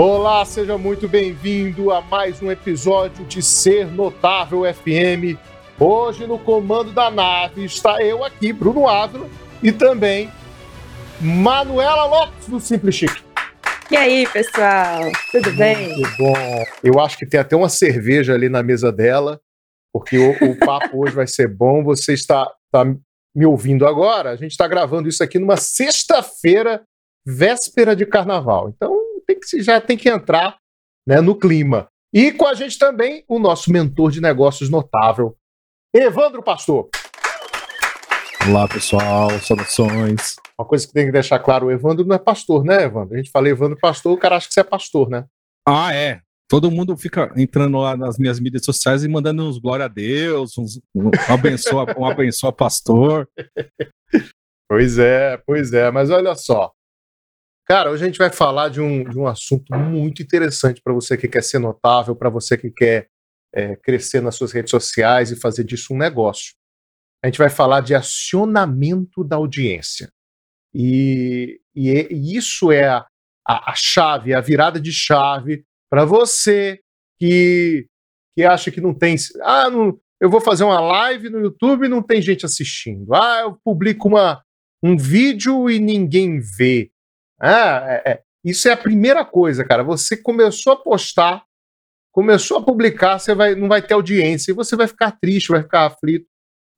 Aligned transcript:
Olá, 0.00 0.44
seja 0.44 0.78
muito 0.78 1.08
bem-vindo 1.08 1.90
a 1.90 2.00
mais 2.00 2.40
um 2.40 2.52
episódio 2.52 3.24
de 3.24 3.42
Ser 3.42 3.88
Notável 3.88 4.62
FM. 4.72 5.36
Hoje 5.76 6.24
no 6.24 6.38
comando 6.38 6.92
da 6.92 7.10
nave 7.10 7.64
está 7.64 8.00
eu 8.00 8.22
aqui, 8.22 8.52
Bruno 8.52 8.86
Ávila, 8.86 9.28
e 9.60 9.72
também 9.72 10.30
Manuela 11.20 12.04
Lopes 12.04 12.46
do 12.46 12.60
Simples 12.60 12.94
Chique. 12.94 13.24
E 13.90 13.96
aí, 13.96 14.24
pessoal? 14.28 15.00
Tudo 15.32 15.50
bem? 15.56 15.88
Muito 15.88 16.16
bom. 16.16 16.64
Eu 16.84 17.00
acho 17.00 17.18
que 17.18 17.26
tem 17.26 17.40
até 17.40 17.56
uma 17.56 17.68
cerveja 17.68 18.34
ali 18.34 18.48
na 18.48 18.62
mesa 18.62 18.92
dela, 18.92 19.40
porque 19.92 20.16
o, 20.16 20.30
o 20.30 20.56
papo 20.60 21.02
hoje 21.02 21.12
vai 21.12 21.26
ser 21.26 21.48
bom. 21.48 21.82
Você 21.82 22.12
está, 22.12 22.48
está 22.66 22.84
me 23.34 23.46
ouvindo 23.46 23.84
agora? 23.84 24.30
A 24.30 24.36
gente 24.36 24.52
está 24.52 24.68
gravando 24.68 25.08
isso 25.08 25.24
aqui 25.24 25.40
numa 25.40 25.56
sexta-feira, 25.56 26.84
véspera 27.26 27.96
de 27.96 28.06
carnaval. 28.06 28.68
Então, 28.68 29.07
tem 29.28 29.38
que, 29.38 29.62
já 29.62 29.80
tem 29.80 29.96
que 29.96 30.08
entrar 30.08 30.56
né, 31.06 31.20
no 31.20 31.36
clima. 31.36 31.88
E 32.12 32.32
com 32.32 32.46
a 32.46 32.54
gente 32.54 32.78
também 32.78 33.22
o 33.28 33.38
nosso 33.38 33.70
mentor 33.70 34.10
de 34.10 34.20
negócios 34.20 34.70
notável, 34.70 35.36
Evandro 35.94 36.42
Pastor. 36.42 36.88
Olá, 38.48 38.66
pessoal, 38.66 39.30
saudações. 39.40 40.36
Uma 40.58 40.66
coisa 40.66 40.86
que 40.86 40.92
tem 40.92 41.06
que 41.06 41.12
deixar 41.12 41.38
claro, 41.40 41.66
o 41.66 41.70
Evandro 41.70 42.06
não 42.06 42.16
é 42.16 42.18
pastor, 42.18 42.64
né, 42.64 42.84
Evandro? 42.84 43.14
A 43.14 43.18
gente 43.18 43.30
fala 43.30 43.48
Evandro 43.48 43.78
Pastor, 43.78 44.12
o 44.12 44.18
cara 44.18 44.36
acha 44.36 44.48
que 44.48 44.54
você 44.54 44.60
é 44.60 44.64
pastor, 44.64 45.10
né? 45.10 45.26
Ah, 45.66 45.94
é. 45.94 46.20
Todo 46.48 46.70
mundo 46.70 46.96
fica 46.96 47.30
entrando 47.36 47.76
lá 47.76 47.94
nas 47.94 48.18
minhas 48.18 48.40
mídias 48.40 48.64
sociais 48.64 49.04
e 49.04 49.08
mandando 49.08 49.46
uns 49.46 49.58
glória 49.58 49.84
a 49.84 49.88
Deus, 49.88 50.56
uns, 50.56 50.80
um 50.94 51.10
abençoa, 51.28 51.84
um 51.98 52.06
abençoa 52.06 52.52
pastor. 52.52 53.28
Pois 54.70 54.98
é, 54.98 55.38
pois 55.46 55.72
é. 55.72 55.90
Mas 55.90 56.10
olha 56.10 56.34
só, 56.34 56.70
Cara, 57.70 57.90
hoje 57.90 58.02
a 58.02 58.06
gente 58.06 58.16
vai 58.16 58.30
falar 58.30 58.70
de 58.70 58.80
um, 58.80 59.04
de 59.04 59.18
um 59.18 59.26
assunto 59.26 59.76
muito 59.76 60.22
interessante 60.22 60.80
para 60.80 60.94
você 60.94 61.18
que 61.18 61.28
quer 61.28 61.42
ser 61.42 61.58
notável, 61.58 62.16
para 62.16 62.30
você 62.30 62.56
que 62.56 62.70
quer 62.70 63.10
é, 63.54 63.76
crescer 63.76 64.22
nas 64.22 64.36
suas 64.36 64.52
redes 64.52 64.70
sociais 64.70 65.30
e 65.30 65.38
fazer 65.38 65.64
disso 65.64 65.92
um 65.92 65.98
negócio. 65.98 66.54
A 67.22 67.26
gente 67.26 67.36
vai 67.36 67.50
falar 67.50 67.82
de 67.82 67.94
acionamento 67.94 69.22
da 69.22 69.36
audiência. 69.36 70.10
E, 70.74 71.60
e, 71.76 71.90
e 72.10 72.36
isso 72.38 72.72
é 72.72 72.88
a, 72.88 73.06
a, 73.46 73.72
a, 73.72 73.74
chave, 73.74 74.32
a 74.32 74.40
virada 74.40 74.80
de 74.80 74.90
chave 74.92 75.62
para 75.90 76.06
você 76.06 76.80
que, 77.18 77.86
que 78.34 78.44
acha 78.44 78.70
que 78.70 78.80
não 78.80 78.94
tem. 78.94 79.14
Ah, 79.42 79.68
não, 79.68 80.00
eu 80.18 80.30
vou 80.30 80.40
fazer 80.40 80.64
uma 80.64 80.80
live 80.80 81.28
no 81.28 81.40
YouTube 81.40 81.84
e 81.84 81.90
não 81.90 82.02
tem 82.02 82.22
gente 82.22 82.46
assistindo. 82.46 83.12
Ah, 83.12 83.40
eu 83.42 83.58
publico 83.62 84.08
uma, 84.08 84.42
um 84.82 84.96
vídeo 84.96 85.68
e 85.68 85.78
ninguém 85.78 86.40
vê. 86.40 86.90
Ah, 87.40 87.84
é, 87.86 88.12
é. 88.12 88.22
Isso 88.44 88.68
é 88.68 88.72
a 88.72 88.76
primeira 88.76 89.24
coisa, 89.24 89.64
cara. 89.64 89.82
Você 89.82 90.16
começou 90.16 90.72
a 90.72 90.76
postar, 90.76 91.44
começou 92.12 92.58
a 92.58 92.62
publicar, 92.62 93.18
você 93.18 93.34
vai, 93.34 93.54
não 93.54 93.68
vai 93.68 93.82
ter 93.82 93.94
audiência, 93.94 94.52
e 94.52 94.54
você 94.54 94.76
vai 94.76 94.86
ficar 94.86 95.12
triste, 95.12 95.50
vai 95.50 95.62
ficar 95.62 95.86
aflito, 95.86 96.26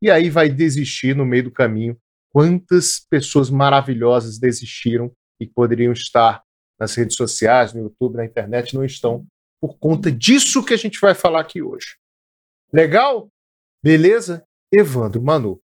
e 0.03 0.11
aí 0.11 0.31
vai 0.31 0.49
desistir 0.49 1.15
no 1.15 1.27
meio 1.27 1.45
do 1.45 1.53
caminho. 1.53 1.97
Quantas 2.33 3.01
pessoas 3.11 3.51
maravilhosas 3.51 4.39
desistiram 4.39 5.13
e 5.41 5.47
poderiam 5.47 5.93
estar 5.93 6.43
nas 6.79 6.95
redes 6.95 7.17
sociais, 7.17 7.75
no 7.75 7.83
YouTube, 7.83 8.17
na 8.17 8.25
internet, 8.25 8.75
não 8.75 8.85
estão 8.85 9.27
por 9.61 9.79
conta 9.79 10.11
disso 10.11 10.65
que 10.65 10.73
a 10.73 10.77
gente 10.77 10.99
vai 10.99 11.15
falar 11.15 11.41
aqui 11.41 11.61
hoje. 11.61 11.97
Legal? 12.73 13.29
Beleza? 13.83 14.45
Evandro, 14.73 15.21
Manu, 15.21 15.61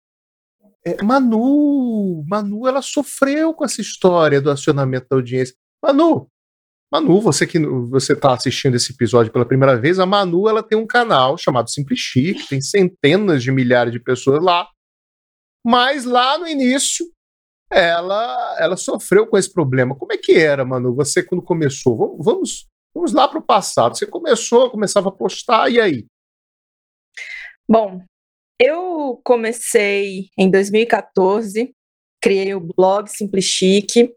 é, 0.86 1.02
Manu, 1.03 2.23
Manu, 2.28 2.68
ela 2.68 2.81
sofreu 2.81 3.53
com 3.53 3.66
essa 3.66 3.81
história 3.81 4.40
do 4.40 4.51
acionamento 4.51 5.07
da 5.09 5.16
audiência. 5.16 5.56
Manu, 5.84 6.29
Manu, 6.91 7.19
você 7.19 7.47
que 7.47 7.59
você 7.59 8.13
está 8.13 8.34
assistindo 8.34 8.75
esse 8.75 8.94
episódio 8.94 9.31
pela 9.31 9.46
primeira 9.46 9.75
vez, 9.75 10.00
a 10.00 10.06
Manu 10.06 10.47
ela 10.47 10.62
tem 10.62 10.78
um 10.78 10.85
canal 10.85 11.38
chamado 11.38 11.69
Simples 11.69 12.00
Chique, 12.00 12.47
tem 12.47 12.62
centenas 12.62 13.41
de 13.41 13.51
milhares 13.51 13.91
de 13.91 14.00
pessoas 14.00 14.44
lá. 14.44 14.69
Mas 15.66 16.06
lá 16.06 16.38
no 16.38 16.47
início, 16.47 17.06
ela 17.72 18.56
ela 18.59 18.78
sofreu 18.78 19.25
com 19.25 19.38
esse 19.38 19.52
problema. 19.52 19.96
Como 19.96 20.13
é 20.13 20.17
que 20.17 20.34
era, 20.34 20.63
Manu? 20.63 20.96
Você 20.96 21.23
quando 21.23 21.41
começou? 21.41 21.97
Vamos, 21.97 22.23
vamos, 22.23 22.67
vamos 22.94 23.13
lá 23.13 23.28
para 23.28 23.40
o 23.40 23.46
passado. 23.46 23.97
Você 23.97 24.06
começou, 24.06 24.69
começava 24.69 25.09
a 25.09 25.12
postar, 25.12 25.72
e 25.72 25.81
aí? 25.81 26.06
Bom, 27.67 28.03
eu 28.59 29.19
comecei 29.23 30.29
em 30.38 30.49
2014, 30.49 31.73
criei 32.21 32.53
o 32.53 32.59
blog 32.59 33.07
Simples 33.09 33.45
Chique. 33.45 34.13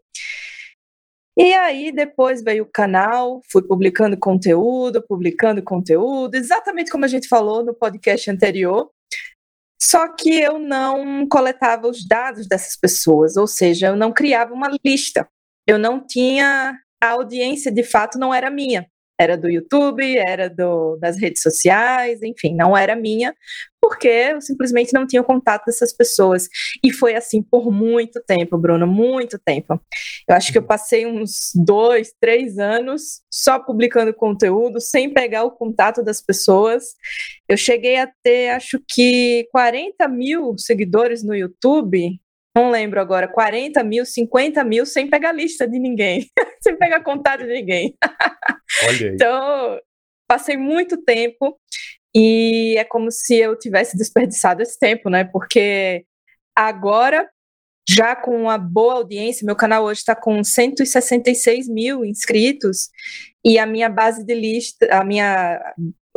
E 1.37 1.53
aí 1.53 1.91
depois 1.91 2.43
veio 2.43 2.63
o 2.63 2.71
canal, 2.71 3.41
fui 3.49 3.61
publicando 3.61 4.17
conteúdo, 4.17 5.05
publicando 5.07 5.63
conteúdo, 5.63 6.35
exatamente 6.35 6.91
como 6.91 7.05
a 7.05 7.07
gente 7.07 7.27
falou 7.27 7.63
no 7.63 7.73
podcast 7.73 8.29
anterior. 8.29 8.89
Só 9.81 10.13
que 10.13 10.37
eu 10.37 10.59
não 10.59 11.27
coletava 11.27 11.87
os 11.87 12.05
dados 12.05 12.47
dessas 12.47 12.75
pessoas, 12.75 13.37
ou 13.37 13.47
seja, 13.47 13.87
eu 13.87 13.95
não 13.95 14.11
criava 14.11 14.53
uma 14.53 14.69
lista. 14.83 15.27
Eu 15.65 15.79
não 15.79 16.05
tinha 16.05 16.77
a 17.01 17.09
audiência 17.11 17.71
de 17.71 17.83
fato 17.83 18.19
não 18.19 18.33
era 18.33 18.51
minha 18.51 18.85
era 19.19 19.37
do 19.37 19.49
YouTube, 19.49 20.17
era 20.17 20.49
do, 20.49 20.95
das 20.97 21.19
redes 21.19 21.41
sociais, 21.41 22.21
enfim, 22.23 22.55
não 22.55 22.75
era 22.75 22.95
minha, 22.95 23.35
porque 23.81 24.07
eu 24.07 24.41
simplesmente 24.41 24.93
não 24.93 25.05
tinha 25.05 25.21
contato 25.21 25.65
dessas 25.65 25.91
pessoas. 25.91 26.47
E 26.83 26.91
foi 26.91 27.15
assim 27.15 27.41
por 27.41 27.69
muito 27.69 28.21
tempo, 28.25 28.57
Bruno, 28.57 28.87
muito 28.87 29.37
tempo. 29.37 29.79
Eu 30.27 30.35
acho 30.35 30.51
que 30.51 30.57
eu 30.57 30.63
passei 30.63 31.05
uns 31.05 31.51
dois, 31.53 32.13
três 32.19 32.57
anos 32.57 33.21
só 33.29 33.59
publicando 33.59 34.13
conteúdo, 34.13 34.79
sem 34.79 35.13
pegar 35.13 35.43
o 35.43 35.51
contato 35.51 36.01
das 36.01 36.21
pessoas. 36.21 36.95
Eu 37.47 37.57
cheguei 37.57 37.97
a 37.97 38.09
ter, 38.23 38.49
acho 38.49 38.81
que 38.87 39.47
40 39.51 40.07
mil 40.07 40.57
seguidores 40.57 41.23
no 41.23 41.35
YouTube 41.35 42.19
não 42.55 42.69
lembro 42.69 42.99
agora, 42.99 43.27
40 43.27 43.83
mil, 43.83 44.05
50 44.05 44.63
mil, 44.63 44.85
sem 44.85 45.09
pegar 45.09 45.31
lista 45.31 45.67
de 45.67 45.79
ninguém, 45.79 46.27
sem 46.61 46.75
pegar 46.77 47.03
contato 47.03 47.41
de 47.41 47.53
ninguém. 47.53 47.95
Então, 49.13 49.79
passei 50.27 50.57
muito 50.57 50.97
tempo 51.03 51.59
e 52.15 52.75
é 52.77 52.83
como 52.83 53.11
se 53.11 53.35
eu 53.35 53.57
tivesse 53.57 53.97
desperdiçado 53.97 54.61
esse 54.61 54.77
tempo, 54.79 55.09
né? 55.09 55.23
Porque 55.23 56.05
agora, 56.55 57.29
já 57.87 58.15
com 58.15 58.35
uma 58.35 58.57
boa 58.57 58.95
audiência, 58.95 59.45
meu 59.45 59.55
canal 59.55 59.83
hoje 59.83 59.99
está 59.99 60.15
com 60.15 60.43
166 60.43 61.67
mil 61.67 62.03
inscritos 62.03 62.89
e 63.45 63.57
a 63.57 63.65
minha 63.65 63.89
base 63.89 64.25
de 64.25 64.33
lista, 64.33 64.87
a 64.91 65.03
minha, 65.03 65.59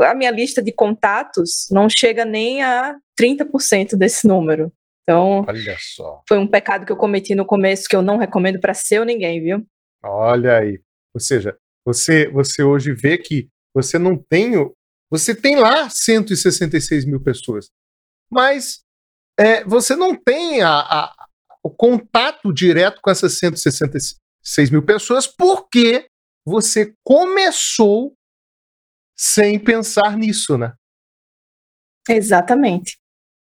a 0.00 0.14
minha 0.14 0.31
lista 0.31 0.62
de 0.62 0.72
contatos 0.72 1.69
não 1.70 1.88
chega 1.88 2.25
nem 2.25 2.62
a 2.62 2.97
30% 3.20 3.97
desse 3.97 4.26
número. 4.26 4.72
Então, 5.02 5.44
Olha 5.46 5.76
só. 5.78 6.22
foi 6.28 6.38
um 6.38 6.46
pecado 6.46 6.86
que 6.86 6.92
eu 6.92 6.96
cometi 6.96 7.34
no 7.34 7.44
começo 7.44 7.88
que 7.88 7.96
eu 7.96 8.02
não 8.02 8.18
recomendo 8.18 8.60
para 8.60 8.74
seu 8.74 9.04
ninguém, 9.04 9.42
viu? 9.42 9.66
Olha 10.02 10.58
aí. 10.58 10.80
Ou 11.14 11.20
seja, 11.20 11.58
você, 11.84 12.28
você 12.30 12.62
hoje 12.62 12.92
vê 12.92 13.18
que 13.18 13.48
você 13.74 13.98
não 13.98 14.16
tem. 14.16 14.52
Você 15.10 15.34
tem 15.34 15.56
lá 15.56 15.90
166 15.90 17.04
mil 17.04 17.22
pessoas, 17.22 17.70
mas 18.30 18.82
é, 19.38 19.64
você 19.64 19.94
não 19.94 20.14
tem 20.14 20.62
a, 20.62 20.70
a, 20.70 21.26
o 21.62 21.70
contato 21.70 22.52
direto 22.52 23.00
com 23.02 23.10
essas 23.10 23.36
166 23.38 24.70
mil 24.70 24.84
pessoas 24.84 25.26
porque 25.26 26.06
você 26.46 26.94
começou 27.04 28.14
sem 29.16 29.58
pensar 29.58 30.16
nisso, 30.16 30.56
né? 30.56 30.75
Exatamente. 32.08 32.99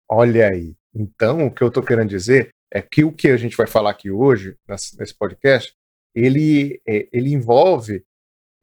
Olha 0.10 0.48
aí. 0.50 0.79
Então, 0.94 1.47
o 1.47 1.53
que 1.53 1.62
eu 1.62 1.68
estou 1.68 1.83
querendo 1.83 2.09
dizer 2.09 2.50
é 2.71 2.81
que 2.81 3.03
o 3.03 3.12
que 3.12 3.30
a 3.30 3.38
gente 3.38 3.57
vai 3.57 3.68
falar 3.68 3.91
aqui 3.91 4.12
hoje, 4.12 4.56
nesse 4.68 5.15
podcast, 5.18 5.74
ele, 6.15 6.81
é, 6.88 7.07
ele 7.12 7.33
envolve, 7.33 8.03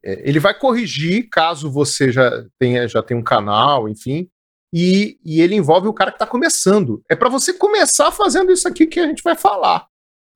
é, 0.05 0.28
ele 0.28 0.38
vai 0.38 0.58
corrigir 0.58 1.28
caso 1.28 1.70
você 1.70 2.12
já 2.12 2.44
tenha, 2.58 2.87
já 2.88 3.02
tenha 3.02 3.19
um 3.19 3.25
canal, 3.25 3.88
enfim, 3.88 4.28
e, 4.73 5.19
e 5.25 5.40
ele 5.40 5.55
envolve 5.55 5.88
o 5.88 5.94
cara 5.94 6.11
que 6.11 6.17
está 6.17 6.26
começando. 6.26 7.02
É 7.11 7.17
para 7.17 7.28
você 7.28 7.52
começar 7.52 8.11
fazendo 8.12 8.52
isso 8.52 8.67
aqui 8.67 8.87
que 8.87 9.00
a 9.00 9.06
gente 9.06 9.23
vai 9.23 9.37
falar. 9.37 9.87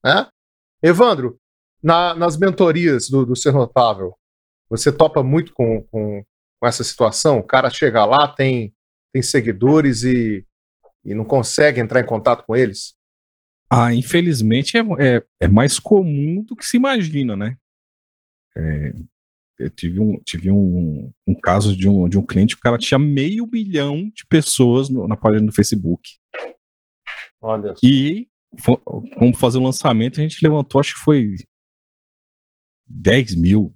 Né? 0.04 0.26
Evandro, 0.82 1.38
na, 1.82 2.14
nas 2.14 2.36
mentorias 2.36 3.08
do, 3.08 3.26
do 3.26 3.36
Ser 3.36 3.52
Notável, 3.52 4.14
você 4.68 4.92
topa 4.92 5.22
muito 5.22 5.52
com, 5.52 5.82
com, 5.84 6.24
com 6.60 6.66
essa 6.66 6.84
situação? 6.84 7.38
O 7.38 7.46
cara 7.46 7.68
chega 7.70 8.04
lá, 8.04 8.28
tem, 8.28 8.72
tem 9.12 9.20
seguidores 9.20 10.04
e 10.04 10.46
e 11.04 11.14
não 11.14 11.24
consegue 11.24 11.80
entrar 11.80 12.00
em 12.00 12.06
contato 12.06 12.44
com 12.44 12.54
eles? 12.56 12.94
Ah, 13.70 13.94
infelizmente 13.94 14.76
é, 14.76 14.80
é, 14.98 15.24
é 15.40 15.48
mais 15.48 15.78
comum 15.78 16.42
do 16.42 16.56
que 16.56 16.66
se 16.66 16.76
imagina, 16.76 17.36
né? 17.36 17.56
É, 18.56 18.92
eu 19.58 19.70
tive 19.70 20.00
um, 20.00 20.18
tive 20.24 20.50
um, 20.50 21.12
um 21.26 21.34
caso 21.34 21.76
de 21.76 21.88
um, 21.88 22.08
de 22.08 22.18
um 22.18 22.26
cliente, 22.26 22.54
o 22.54 22.60
cara 22.60 22.78
tinha 22.78 22.98
meio 22.98 23.46
milhão 23.46 24.10
de 24.14 24.26
pessoas 24.26 24.88
no, 24.88 25.06
na 25.06 25.16
página 25.16 25.46
do 25.46 25.52
Facebook. 25.52 26.18
Olha 27.40 27.74
só. 27.74 27.80
E 27.82 28.28
vamos 29.16 29.38
fazer 29.38 29.58
o 29.58 29.62
lançamento, 29.62 30.18
a 30.18 30.22
gente 30.22 30.42
levantou, 30.42 30.80
acho 30.80 30.94
que 30.94 31.00
foi 31.00 31.36
10 32.90 33.36
mil. 33.36 33.72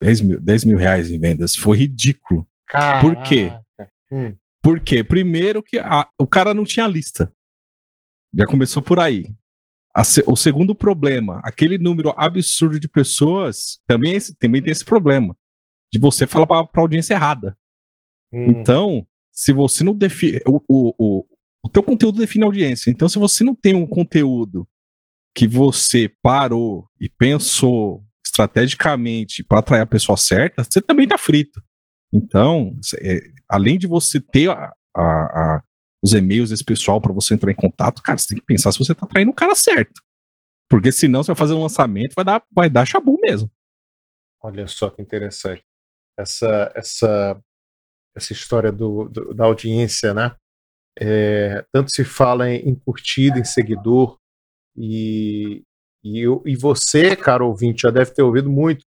10 0.00 0.20
mil, 0.20 0.40
10 0.40 0.64
mil 0.64 0.78
reais 0.78 1.10
em 1.10 1.18
vendas. 1.18 1.56
Foi 1.56 1.76
ridículo. 1.76 2.46
Caraca. 2.66 3.00
Por 3.00 3.22
quê? 3.24 3.50
Hum. 4.12 4.36
Porque, 4.62 5.04
primeiro, 5.04 5.62
que 5.62 5.78
a, 5.78 6.08
o 6.18 6.26
cara 6.26 6.52
não 6.52 6.64
tinha 6.64 6.86
lista. 6.86 7.32
Já 8.34 8.46
começou 8.46 8.82
por 8.82 8.98
aí. 8.98 9.26
Se, 10.04 10.22
o 10.26 10.36
segundo 10.36 10.74
problema, 10.74 11.40
aquele 11.42 11.78
número 11.78 12.12
absurdo 12.16 12.78
de 12.78 12.88
pessoas 12.88 13.80
também, 13.86 14.16
é 14.16 14.20
também 14.38 14.62
tem 14.62 14.70
esse 14.70 14.84
problema. 14.84 15.36
De 15.92 15.98
você 15.98 16.26
falar 16.26 16.46
para 16.46 16.68
a 16.74 16.80
audiência 16.80 17.14
errada. 17.14 17.56
Hum. 18.32 18.50
Então, 18.50 19.06
se 19.32 19.52
você 19.52 19.82
não 19.82 19.94
define. 19.94 20.40
O, 20.46 20.60
o, 20.68 20.94
o, 20.98 21.26
o 21.64 21.68
teu 21.68 21.82
conteúdo 21.82 22.18
define 22.18 22.44
a 22.44 22.46
audiência. 22.46 22.90
Então, 22.90 23.08
se 23.08 23.18
você 23.18 23.42
não 23.42 23.54
tem 23.54 23.74
um 23.74 23.86
conteúdo 23.86 24.68
que 25.34 25.46
você 25.46 26.12
parou 26.22 26.88
e 27.00 27.08
pensou 27.08 28.04
estrategicamente 28.26 29.42
para 29.42 29.60
atrair 29.60 29.80
a 29.80 29.86
pessoa 29.86 30.16
certa, 30.16 30.64
você 30.64 30.82
também 30.82 31.04
está 31.04 31.16
frito. 31.16 31.62
Então, 32.12 32.76
é, 33.00 33.20
além 33.48 33.78
de 33.78 33.86
você 33.86 34.20
ter 34.20 34.50
a, 34.50 34.72
a, 34.96 35.02
a, 35.02 35.62
os 36.02 36.12
e-mails 36.12 36.50
desse 36.50 36.64
pessoal 36.64 37.00
para 37.00 37.12
você 37.12 37.34
entrar 37.34 37.50
em 37.50 37.56
contato, 37.56 38.02
cara, 38.02 38.18
você 38.18 38.28
tem 38.28 38.38
que 38.38 38.44
pensar 38.44 38.72
se 38.72 38.78
você 38.78 38.92
está 38.92 39.06
traindo 39.06 39.30
o 39.30 39.34
cara 39.34 39.54
certo. 39.54 40.02
Porque 40.68 40.92
senão 40.92 41.22
você 41.22 41.28
vai 41.28 41.36
fazer 41.36 41.54
um 41.54 41.62
lançamento, 41.62 42.14
vai 42.14 42.24
dar, 42.24 42.44
vai 42.52 42.68
dar 42.68 42.86
chabu 42.86 43.18
mesmo. 43.20 43.50
Olha 44.42 44.66
só 44.66 44.90
que 44.90 45.00
interessante. 45.00 45.64
Essa, 46.18 46.72
essa, 46.74 47.42
essa 48.14 48.32
história 48.32 48.70
do, 48.70 49.08
do 49.08 49.34
da 49.34 49.44
audiência, 49.44 50.12
né? 50.12 50.36
É, 51.00 51.64
tanto 51.72 51.90
se 51.92 52.04
fala 52.04 52.50
em, 52.50 52.68
em 52.68 52.74
curtida, 52.74 53.38
em 53.38 53.44
seguidor, 53.44 54.18
e, 54.76 55.62
e, 56.04 56.24
e 56.44 56.56
você, 56.56 57.16
cara 57.16 57.44
ouvinte, 57.44 57.82
já 57.82 57.90
deve 57.90 58.12
ter 58.12 58.22
ouvido 58.22 58.50
muito 58.50 58.84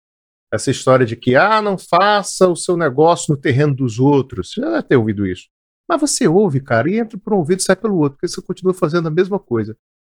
essa 0.53 0.69
história 0.69 1.06
de 1.06 1.15
que, 1.15 1.36
ah, 1.36 1.62
não 1.62 1.77
faça 1.77 2.48
o 2.48 2.56
seu 2.56 2.75
negócio 2.75 3.33
no 3.33 3.39
terreno 3.39 3.74
dos 3.74 4.00
outros. 4.00 4.51
Você 4.51 4.62
já 4.62 4.69
deve 4.69 4.83
ter 4.83 4.98
ouvido 4.98 5.25
isso. 5.25 5.48
Mas 5.89 6.00
você 6.01 6.27
ouve, 6.27 6.62
cara, 6.62 6.89
e 6.89 7.00
entra 7.00 7.18
por 7.18 7.33
um 7.33 7.38
ouvido 7.38 7.59
e 7.59 7.63
sai 7.63 7.75
pelo 7.75 7.98
outro, 7.98 8.18
porque 8.18 8.27
você 8.27 8.42
continua 8.42 8.74
fazendo 8.74 9.07
a 9.07 9.12
mesma 9.12 9.39
coisa. 9.39 9.75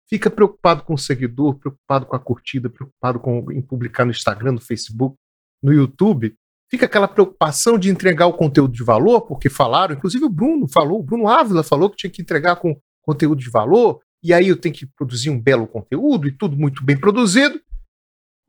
Fica 0.08 0.30
preocupado 0.30 0.82
com 0.82 0.94
o 0.94 0.98
seguidor, 0.98 1.58
preocupado 1.58 2.06
com 2.06 2.14
a 2.14 2.20
curtida, 2.20 2.68
preocupado 2.68 3.18
com, 3.18 3.50
em 3.50 3.62
publicar 3.62 4.04
no 4.04 4.10
Instagram, 4.10 4.52
no 4.52 4.60
Facebook, 4.60 5.16
no 5.62 5.72
YouTube. 5.72 6.34
Fica 6.70 6.86
aquela 6.86 7.08
preocupação 7.08 7.78
de 7.78 7.90
entregar 7.90 8.26
o 8.26 8.34
conteúdo 8.34 8.72
de 8.72 8.84
valor, 8.84 9.22
porque 9.22 9.48
falaram, 9.48 9.94
inclusive 9.94 10.24
o 10.24 10.30
Bruno 10.30 10.68
falou, 10.68 11.00
o 11.00 11.02
Bruno 11.02 11.28
Ávila 11.28 11.62
falou 11.62 11.88
que 11.90 11.96
tinha 11.96 12.10
que 12.10 12.22
entregar 12.22 12.56
com 12.56 12.78
conteúdo 13.02 13.38
de 13.38 13.50
valor, 13.50 14.00
e 14.22 14.32
aí 14.32 14.48
eu 14.48 14.56
tenho 14.56 14.74
que 14.74 14.86
produzir 14.86 15.30
um 15.30 15.40
belo 15.40 15.66
conteúdo 15.66 16.26
e 16.26 16.32
tudo 16.32 16.56
muito 16.56 16.84
bem 16.84 16.98
produzido. 16.98 17.60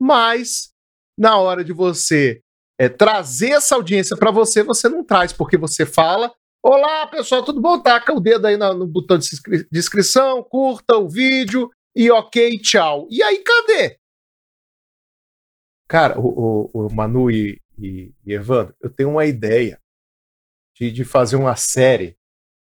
Mas 0.00 0.72
na 1.16 1.38
hora 1.38 1.64
de 1.64 1.72
você 1.72 2.40
é, 2.78 2.88
trazer 2.88 3.50
essa 3.50 3.74
audiência 3.74 4.16
para 4.16 4.30
você, 4.30 4.62
você 4.62 4.88
não 4.88 5.04
traz, 5.04 5.32
porque 5.32 5.56
você 5.56 5.86
fala: 5.86 6.32
Olá, 6.62 7.06
pessoal, 7.06 7.44
tudo 7.44 7.60
bom? 7.60 7.80
Taca 7.80 8.12
o 8.12 8.20
dedo 8.20 8.46
aí 8.46 8.56
no, 8.56 8.86
botão 8.86 9.16
de 9.18 9.28
inscrição, 9.72 10.42
curta 10.42 10.96
o 10.96 11.08
vídeo 11.08 11.70
e 11.94 12.10
ok, 12.10 12.58
tchau. 12.58 13.06
E 13.10 13.22
aí, 13.22 13.38
cadê? 13.38 13.98
Cara, 15.88 16.18
o, 16.18 16.68
o, 16.74 16.86
o 16.86 16.92
Manu 16.92 17.30
e, 17.30 17.62
e, 17.78 18.12
e, 18.26 18.32
Evandro, 18.32 18.74
eu 18.80 18.90
tenho 18.90 19.10
uma 19.10 19.24
ideia 19.24 19.80
de, 20.76 20.90
de 20.90 21.04
fazer 21.04 21.36
uma 21.36 21.54
série. 21.54 22.18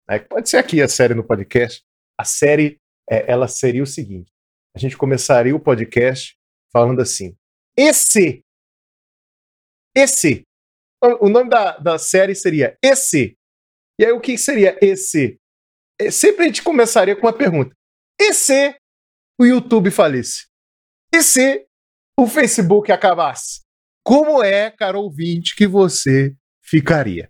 Né? 0.10 0.20
Pode 0.20 0.50
ser 0.50 0.58
aqui 0.58 0.82
a 0.82 0.88
série 0.88 1.14
no 1.14 1.24
podcast. 1.24 1.84
A 2.20 2.26
série 2.26 2.82
é, 3.10 3.32
ela 3.32 3.48
seria 3.48 3.84
o 3.84 3.88
seguinte: 3.88 4.32
a 4.76 4.80
gente 4.80 4.98
começaria 4.98 5.56
o 5.56 5.60
podcast 5.60 6.36
falando 6.74 7.02
assim: 7.02 7.38
esse. 7.82 8.44
Esse. 9.96 10.44
O 11.20 11.30
nome 11.30 11.50
da, 11.50 11.78
da 11.78 11.98
série 11.98 12.36
seria 12.36 12.78
Esse. 12.84 13.36
E 14.00 14.06
aí 14.06 14.12
o 14.12 14.22
que 14.22 14.38
seria 14.38 14.78
esse? 14.82 15.40
É, 16.00 16.10
sempre 16.10 16.44
a 16.44 16.48
gente 16.48 16.64
começaria 16.64 17.16
com 17.16 17.28
uma 17.28 17.34
pergunta. 17.34 17.76
E 18.20 18.34
se 18.34 18.76
o 19.40 19.46
YouTube 19.46 19.92
falisse? 19.92 20.48
E 21.14 21.22
se 21.22 21.68
o 22.18 22.26
Facebook 22.28 22.92
acabasse? 22.92 23.62
Como 24.04 24.44
é, 24.44 24.72
caro 24.72 25.02
ouvinte, 25.02 25.56
que 25.56 25.68
você 25.68 26.36
ficaria? 26.64 27.30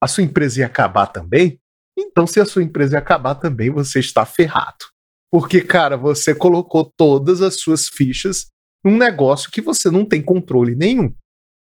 A 0.00 0.06
sua 0.06 0.22
empresa 0.22 0.60
ia 0.60 0.66
acabar 0.66 1.06
também? 1.08 1.60
Então, 1.98 2.26
se 2.26 2.40
a 2.40 2.44
sua 2.44 2.62
empresa 2.62 2.96
ia 2.96 3.00
acabar 3.00 3.34
também, 3.36 3.70
você 3.70 3.98
está 3.98 4.24
ferrado. 4.26 4.84
Porque, 5.32 5.60
cara, 5.62 5.96
você 5.96 6.32
colocou 6.34 6.92
todas 6.96 7.40
as 7.40 7.60
suas 7.60 7.88
fichas 7.88 8.46
num 8.84 8.96
negócio 8.96 9.50
que 9.50 9.60
você 9.60 9.90
não 9.90 10.04
tem 10.04 10.22
controle 10.22 10.74
nenhum. 10.74 11.14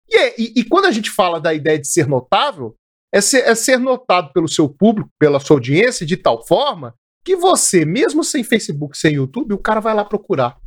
E, 0.09 0.17
é, 0.17 0.35
e, 0.41 0.53
e 0.57 0.63
quando 0.63 0.85
a 0.85 0.91
gente 0.91 1.09
fala 1.09 1.39
da 1.39 1.53
ideia 1.53 1.79
de 1.79 1.87
ser 1.87 2.07
notável, 2.07 2.75
é 3.13 3.21
ser, 3.21 3.47
é 3.47 3.53
ser 3.53 3.77
notado 3.77 4.33
pelo 4.33 4.47
seu 4.47 4.67
público, 4.67 5.09
pela 5.19 5.39
sua 5.39 5.57
audiência, 5.57 6.05
de 6.05 6.17
tal 6.17 6.45
forma 6.45 6.95
que 7.23 7.35
você, 7.35 7.85
mesmo 7.85 8.23
sem 8.23 8.43
Facebook, 8.43 8.97
sem 8.97 9.15
YouTube, 9.15 9.53
o 9.53 9.59
cara 9.59 9.79
vai 9.79 9.93
lá 9.93 10.03
procurar. 10.03 10.59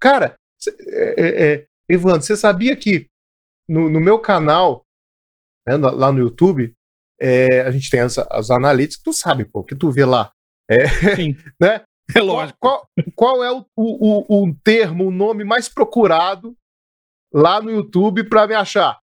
Cara, 0.00 0.34
é, 0.66 1.14
é, 1.16 1.52
é, 1.52 1.66
Evandro, 1.88 2.22
você 2.22 2.36
sabia 2.36 2.74
que 2.74 3.06
no, 3.68 3.88
no 3.88 4.00
meu 4.00 4.18
canal, 4.18 4.84
né, 5.66 5.76
lá 5.76 6.10
no 6.10 6.18
YouTube, 6.18 6.74
é, 7.20 7.60
a 7.60 7.70
gente 7.70 7.90
tem 7.90 8.00
as, 8.00 8.18
as 8.18 8.50
analytics, 8.50 9.02
tu 9.02 9.12
sabe, 9.12 9.44
pô, 9.44 9.62
que 9.62 9.74
tu 9.74 9.90
vê 9.90 10.04
lá. 10.04 10.32
É, 10.68 10.88
Sim. 11.14 11.36
né? 11.60 11.82
É 12.14 12.20
lógico. 12.20 12.58
Qual, 12.60 12.88
qual, 13.14 13.44
é 13.44 13.50
o, 13.50 13.66
o, 13.76 14.44
o, 14.44 14.54
termo, 14.62 15.06
o 15.06 15.10
nome 15.10 15.44
mais 15.44 15.68
procurado 15.68 16.56
lá 17.32 17.60
no 17.60 17.70
YouTube 17.70 18.28
para 18.28 18.46
me 18.46 18.54
achar? 18.54 18.98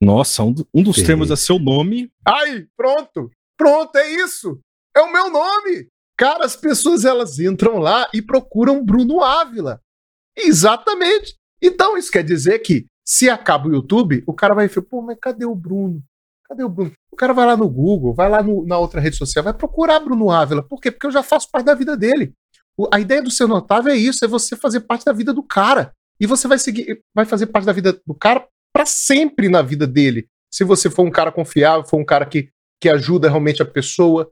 Nossa, 0.00 0.42
um, 0.42 0.54
um 0.74 0.82
dos 0.82 1.02
termos 1.02 1.30
é 1.30 1.36
seu 1.36 1.58
nome. 1.58 2.12
Aí, 2.26 2.68
pronto. 2.76 3.30
Pronto, 3.56 3.96
é 3.96 4.10
isso. 4.16 4.60
É 4.94 5.00
o 5.00 5.10
meu 5.10 5.30
nome. 5.30 5.88
Cara, 6.16 6.44
as 6.44 6.56
pessoas 6.56 7.04
elas 7.04 7.38
entram 7.38 7.78
lá 7.78 8.08
e 8.12 8.20
procuram 8.20 8.84
Bruno 8.84 9.22
Ávila. 9.22 9.80
Exatamente. 10.36 11.34
Então 11.60 11.96
isso 11.96 12.12
quer 12.12 12.22
dizer 12.22 12.58
que 12.60 12.86
se 13.04 13.30
acaba 13.30 13.68
o 13.68 13.72
YouTube, 13.72 14.22
o 14.26 14.34
cara 14.34 14.54
vai 14.54 14.68
falar, 14.68 14.86
pô, 14.86 15.00
mas 15.00 15.18
cadê 15.20 15.46
o 15.46 15.54
Bruno? 15.54 16.02
Cadê 16.48 16.62
o 16.62 16.68
Bruno? 16.68 16.92
O 17.10 17.16
cara 17.16 17.32
vai 17.32 17.46
lá 17.46 17.56
no 17.56 17.68
Google, 17.68 18.14
vai 18.14 18.28
lá 18.28 18.42
no, 18.42 18.64
na 18.66 18.78
outra 18.78 19.00
rede 19.00 19.16
social, 19.16 19.42
vai 19.42 19.54
procurar 19.54 20.00
Bruno 20.00 20.30
Ávila. 20.30 20.62
Por 20.62 20.80
quê? 20.80 20.90
Porque 20.90 21.06
eu 21.06 21.10
já 21.10 21.22
faço 21.22 21.50
parte 21.50 21.66
da 21.66 21.74
vida 21.74 21.96
dele. 21.96 22.32
O, 22.76 22.88
a 22.92 23.00
ideia 23.00 23.22
do 23.22 23.30
ser 23.30 23.46
notável 23.46 23.92
é 23.92 23.96
isso, 23.96 24.24
é 24.24 24.28
você 24.28 24.54
fazer 24.54 24.80
parte 24.80 25.04
da 25.04 25.12
vida 25.12 25.32
do 25.32 25.42
cara. 25.42 25.92
E 26.20 26.26
você 26.26 26.46
vai 26.46 26.58
seguir, 26.58 27.02
vai 27.14 27.24
fazer 27.24 27.46
parte 27.46 27.64
da 27.64 27.72
vida 27.72 28.00
do 28.06 28.14
cara 28.14 28.46
para 28.72 28.86
sempre 28.86 29.48
na 29.48 29.62
vida 29.62 29.86
dele. 29.86 30.28
Se 30.52 30.62
você 30.64 30.88
for 30.88 31.04
um 31.04 31.10
cara 31.10 31.32
confiável, 31.32 31.86
for 31.86 31.98
um 31.98 32.04
cara 32.04 32.24
que, 32.26 32.48
que 32.80 32.88
ajuda 32.88 33.28
realmente 33.28 33.62
a 33.62 33.66
pessoa. 33.66 34.30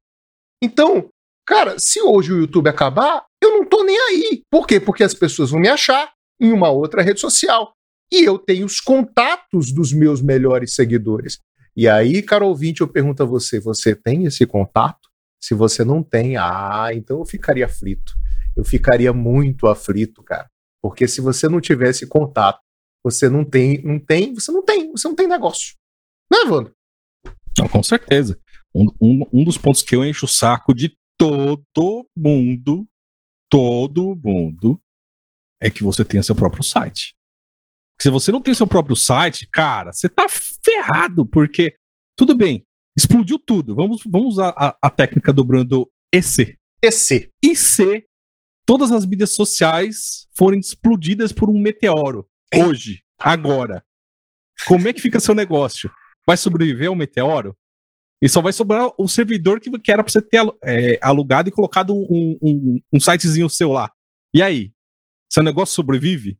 Então, 0.63 1.09
cara, 1.47 1.79
se 1.79 2.01
hoje 2.01 2.33
o 2.33 2.39
YouTube 2.39 2.69
acabar, 2.69 3.25
eu 3.43 3.51
não 3.51 3.65
tô 3.65 3.83
nem 3.83 3.99
aí. 3.99 4.43
Por 4.51 4.67
quê? 4.67 4.79
Porque 4.79 5.03
as 5.03 5.15
pessoas 5.15 5.51
vão 5.51 5.61
me 5.61 5.69
achar 5.69 6.13
em 6.41 6.53
uma 6.53 6.71
outra 6.71 7.03
rede 7.03 7.21
social. 7.21 7.73
E 8.13 8.23
eu 8.23 8.39
tenho 8.39 8.67
os 8.67 8.81
contatos 8.81 9.73
dos 9.73 9.93
meus 9.93 10.23
melhores 10.23 10.75
seguidores. 10.75 11.41
E 11.77 11.89
aí, 11.89 12.23
caro 12.23 12.47
ouvinte, 12.47 12.81
eu 12.81 12.89
pergunto 12.89 13.23
a 13.23 13.27
você: 13.27 13.59
você 13.59 13.95
tem 13.95 14.25
esse 14.25 14.47
contato? 14.47 15.09
Se 15.43 15.55
você 15.55 15.85
não 15.85 16.03
tem, 16.03 16.37
ah, 16.37 16.89
então 16.93 17.19
eu 17.19 17.25
ficaria 17.27 17.67
aflito. 17.67 18.15
Eu 18.57 18.65
ficaria 18.65 19.13
muito 19.13 19.67
aflito, 19.67 20.23
cara. 20.23 20.49
Porque 20.83 21.09
se 21.09 21.21
você 21.21 21.49
não 21.49 21.61
tivesse 21.61 22.07
contato, 22.07 22.61
você 23.05 23.29
não 23.29 23.45
tem, 23.45 23.83
não 23.83 23.99
tem, 23.99 24.33
você 24.33 24.51
não 24.53 24.65
tem, 24.65 24.91
você 24.93 25.09
não 25.09 25.15
tem 25.15 25.27
negócio. 25.27 25.75
Né, 26.31 26.39
Evandro? 26.47 26.75
Não, 27.59 27.69
com 27.69 27.83
certeza. 27.83 28.39
Um, 28.75 28.87
um, 29.01 29.27
um 29.33 29.45
dos 29.45 29.59
pontos 29.59 29.83
que 29.83 29.95
eu 29.95 30.05
encho 30.05 30.25
o 30.25 30.29
saco 30.29 30.75
de 30.75 30.97
todo 31.19 32.09
mundo, 32.17 32.87
todo 33.51 34.17
mundo, 34.17 34.81
é 35.61 35.71
que 35.71 35.83
você 35.83 36.05
tenha 36.05 36.23
seu 36.23 36.35
próprio 36.35 36.63
site. 36.63 37.15
Se 38.05 38.11
você 38.11 38.31
não 38.31 38.43
tem 38.43 38.53
seu 38.53 38.67
próprio 38.67 38.95
site, 38.95 39.49
cara, 39.51 39.91
você 39.91 40.11
tá 40.11 40.27
ferrado, 40.29 41.25
porque 41.25 41.75
tudo 42.15 42.37
bem, 42.37 42.67
explodiu 42.95 43.39
tudo. 43.39 43.75
Vamos, 43.75 44.03
vamos 44.05 44.35
usar 44.35 44.53
a, 44.59 44.77
a 44.83 44.91
técnica 44.91 45.33
do 45.33 45.43
Bruno 45.43 45.91
EC. 46.13 46.59
EC. 46.83 47.31
IC, 47.43 48.07
todas 48.67 48.93
as 48.93 49.07
mídias 49.07 49.35
sociais 49.35 50.29
foram 50.37 50.59
explodidas 50.59 51.33
por 51.33 51.49
um 51.49 51.59
meteoro. 51.59 52.29
Hoje, 52.55 53.03
agora. 53.19 53.83
Como 54.69 54.87
é 54.87 54.93
que 54.93 55.01
fica 55.01 55.19
seu 55.19 55.35
negócio? 55.35 55.91
Vai 56.27 56.37
sobreviver 56.37 56.89
ao 56.89 56.95
meteoro? 56.95 57.57
E 58.21 58.29
só 58.29 58.43
vai 58.43 58.53
sobrar 58.53 58.93
o 58.99 59.09
servidor 59.09 59.61
que, 59.61 59.71
que 59.79 59.91
era 59.91 60.05
pra 60.05 60.13
você 60.13 60.21
ter 60.21 60.43
é, 60.63 60.99
alugado 61.01 61.49
e 61.49 61.53
colocado 61.53 61.95
um, 61.95 62.39
um, 62.43 62.81
um 62.93 63.01
sitezinho 63.01 63.49
seu 63.49 63.73
lá. 63.73 63.91
E 64.35 64.43
aí? 64.43 64.75
Seu 65.33 65.43
negócio 65.43 65.75
sobrevive? 65.75 66.39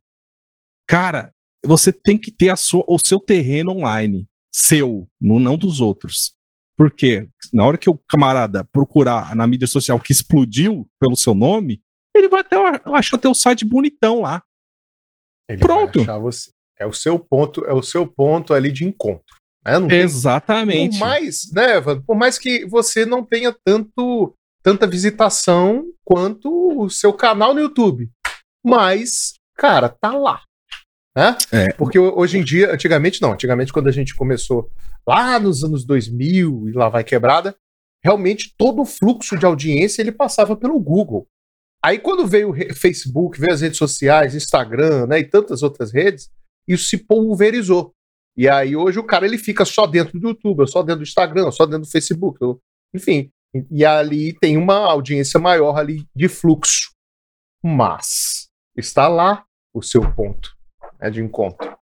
Cara, 0.87 1.33
você 1.65 1.91
tem 1.91 2.17
que 2.17 2.31
ter 2.31 2.49
a 2.49 2.55
sua, 2.55 2.83
o 2.87 2.97
seu 2.97 3.19
terreno 3.19 3.71
online, 3.71 4.27
seu, 4.53 5.07
não 5.19 5.57
dos 5.57 5.81
outros. 5.81 6.33
Porque 6.77 7.29
na 7.53 7.65
hora 7.65 7.77
que 7.77 7.89
o 7.89 7.99
camarada 8.09 8.63
procurar 8.65 9.35
na 9.35 9.47
mídia 9.47 9.67
social 9.67 9.99
que 9.99 10.11
explodiu 10.11 10.87
pelo 10.99 11.15
seu 11.15 11.33
nome, 11.33 11.81
ele 12.13 12.27
vai 12.27 12.41
até, 12.41 12.55
eu 12.57 12.95
acho, 12.95 13.15
até 13.15 13.29
o 13.29 13.33
site 13.33 13.65
bonitão 13.65 14.21
lá. 14.21 14.43
Ele 15.49 15.59
Pronto. 15.59 16.01
Achar. 16.01 16.19
É 16.77 16.85
o 16.85 16.91
seu 16.91 17.17
ponto, 17.17 17.63
é 17.65 17.73
o 17.73 17.81
seu 17.81 18.05
ponto 18.05 18.53
ali 18.53 18.71
de 18.71 18.83
encontro. 18.83 19.35
Né? 19.65 19.79
Não 19.79 19.89
Exatamente. 19.89 20.91
Tem, 20.91 20.99
por 20.99 21.05
mais, 21.05 21.51
né, 21.53 21.81
por 22.05 22.15
mais 22.15 22.37
que 22.37 22.65
você 22.65 23.05
não 23.05 23.23
tenha 23.23 23.55
tanto 23.63 24.35
tanta 24.65 24.87
visitação 24.87 25.85
quanto 26.03 26.49
o 26.81 26.89
seu 26.89 27.13
canal 27.13 27.53
no 27.53 27.59
YouTube. 27.59 28.09
Mas, 28.65 29.33
cara, 29.55 29.87
tá 29.87 30.17
lá. 30.17 30.41
Né? 31.15 31.37
É. 31.51 31.73
Porque 31.73 31.97
hoje 31.97 32.37
em 32.37 32.43
dia, 32.43 32.73
antigamente 32.73 33.21
não, 33.21 33.31
antigamente 33.31 33.71
quando 33.71 33.87
a 33.87 33.91
gente 33.91 34.13
começou 34.13 34.69
lá 35.07 35.39
nos 35.39 35.63
anos 35.63 35.85
2000 35.85 36.69
e 36.69 36.71
lá 36.73 36.89
vai 36.89 37.03
quebrada, 37.03 37.55
realmente 38.03 38.53
todo 38.57 38.81
o 38.81 38.85
fluxo 38.85 39.37
de 39.37 39.45
audiência 39.45 40.01
ele 40.01 40.11
passava 40.11 40.57
pelo 40.57 40.79
Google. 40.79 41.25
Aí 41.83 41.99
quando 41.99 42.27
veio 42.27 42.49
o 42.49 42.75
Facebook, 42.75 43.39
veio 43.39 43.53
as 43.53 43.61
redes 43.61 43.77
sociais, 43.77 44.35
Instagram, 44.35 45.07
né, 45.07 45.19
e 45.19 45.23
tantas 45.23 45.63
outras 45.63 45.93
redes, 45.93 46.29
isso 46.67 46.85
se 46.85 46.97
pulverizou. 46.97 47.93
E 48.35 48.49
aí 48.49 48.75
hoje 48.75 48.99
o 48.99 49.03
cara 49.03 49.25
ele 49.25 49.37
fica 49.37 49.63
só 49.63 49.87
dentro 49.87 50.19
do 50.19 50.29
YouTube, 50.29 50.67
só 50.67 50.81
dentro 50.81 50.99
do 50.99 51.07
Instagram, 51.07 51.49
só 51.51 51.65
dentro 51.65 51.83
do 51.83 51.91
Facebook, 51.91 52.37
enfim. 52.93 53.31
E 53.71 53.85
ali 53.85 54.33
tem 54.33 54.57
uma 54.57 54.79
audiência 54.79 55.39
maior 55.39 55.77
ali 55.77 56.05
de 56.13 56.27
fluxo. 56.27 56.91
Mas 57.63 58.49
está 58.75 59.07
lá 59.07 59.45
o 59.73 59.81
seu 59.81 60.01
ponto 60.13 60.54
né, 61.05 61.11
de 61.11 61.21
encontro. 61.21 61.77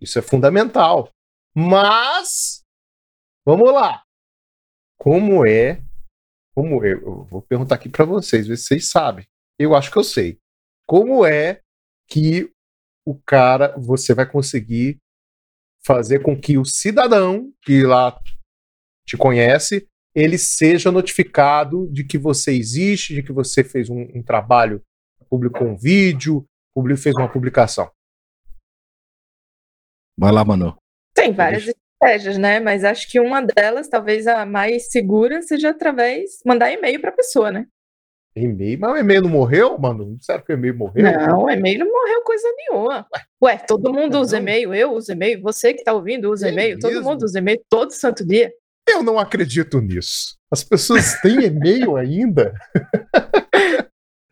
Isso 0.00 0.18
é 0.18 0.22
fundamental. 0.22 1.10
Mas 1.54 2.62
vamos 3.44 3.72
lá. 3.72 4.02
Como 4.98 5.46
é? 5.46 5.82
Como 6.54 6.84
é? 6.84 6.92
Eu 6.92 7.24
vou 7.24 7.42
perguntar 7.42 7.76
aqui 7.76 7.88
para 7.88 8.04
vocês, 8.04 8.46
ver 8.46 8.56
se 8.56 8.64
vocês 8.64 8.88
sabem. 8.88 9.26
Eu 9.58 9.74
acho 9.74 9.90
que 9.90 9.98
eu 9.98 10.04
sei. 10.04 10.38
Como 10.86 11.24
é 11.24 11.60
que 12.08 12.50
o 13.06 13.18
cara 13.18 13.76
você 13.78 14.14
vai 14.14 14.30
conseguir 14.30 14.98
fazer 15.84 16.20
com 16.20 16.38
que 16.38 16.56
o 16.56 16.64
cidadão 16.64 17.52
que 17.62 17.82
lá 17.82 18.18
te 19.06 19.16
conhece 19.16 19.88
ele 20.14 20.36
seja 20.36 20.92
notificado 20.92 21.90
de 21.90 22.04
que 22.04 22.18
você 22.18 22.52
existe, 22.52 23.14
de 23.14 23.22
que 23.22 23.32
você 23.32 23.64
fez 23.64 23.88
um, 23.88 24.02
um 24.14 24.22
trabalho, 24.22 24.82
publicou 25.28 25.66
um 25.66 25.76
vídeo, 25.76 26.46
fez 26.98 27.16
uma 27.16 27.30
publicação. 27.30 27.90
Vai 30.18 30.32
lá, 30.32 30.44
Manu. 30.44 30.76
Tem 31.14 31.32
várias 31.32 31.68
estratégias, 31.68 32.38
né? 32.38 32.60
Mas 32.60 32.84
acho 32.84 33.10
que 33.10 33.20
uma 33.20 33.40
delas, 33.40 33.88
talvez 33.88 34.26
a 34.26 34.44
mais 34.44 34.90
segura, 34.90 35.42
seja 35.42 35.70
através 35.70 36.40
mandar 36.44 36.72
e-mail 36.72 37.00
para 37.00 37.10
a 37.10 37.14
pessoa, 37.14 37.50
né? 37.50 37.66
E-mail? 38.34 38.78
Mas 38.80 38.92
o 38.92 38.96
e-mail 38.96 39.22
não 39.22 39.28
morreu, 39.28 39.78
mano? 39.78 40.16
Será 40.20 40.40
que 40.40 40.52
o 40.52 40.54
e-mail 40.54 40.76
morreu? 40.76 41.04
Não, 41.04 41.44
o 41.44 41.50
e-mail 41.50 41.80
não 41.80 41.92
morreu 41.92 42.22
coisa 42.22 42.48
nenhuma. 42.56 43.06
Ué, 43.42 43.58
todo 43.58 43.92
mundo 43.92 44.18
usa 44.18 44.38
e-mail, 44.38 44.74
eu 44.74 44.92
uso 44.92 45.12
e-mail, 45.12 45.42
você 45.42 45.74
que 45.74 45.80
está 45.80 45.92
ouvindo 45.92 46.30
usa 46.30 46.48
é 46.48 46.52
e-mail, 46.52 46.78
todo 46.78 47.02
mundo 47.02 47.24
usa 47.24 47.38
e-mail 47.38 47.60
todo 47.68 47.90
santo 47.90 48.26
dia. 48.26 48.50
Eu 48.88 49.02
não 49.02 49.18
acredito 49.18 49.80
nisso. 49.80 50.36
As 50.50 50.64
pessoas 50.64 51.20
têm 51.20 51.44
e-mail 51.44 51.94
ainda? 51.96 52.54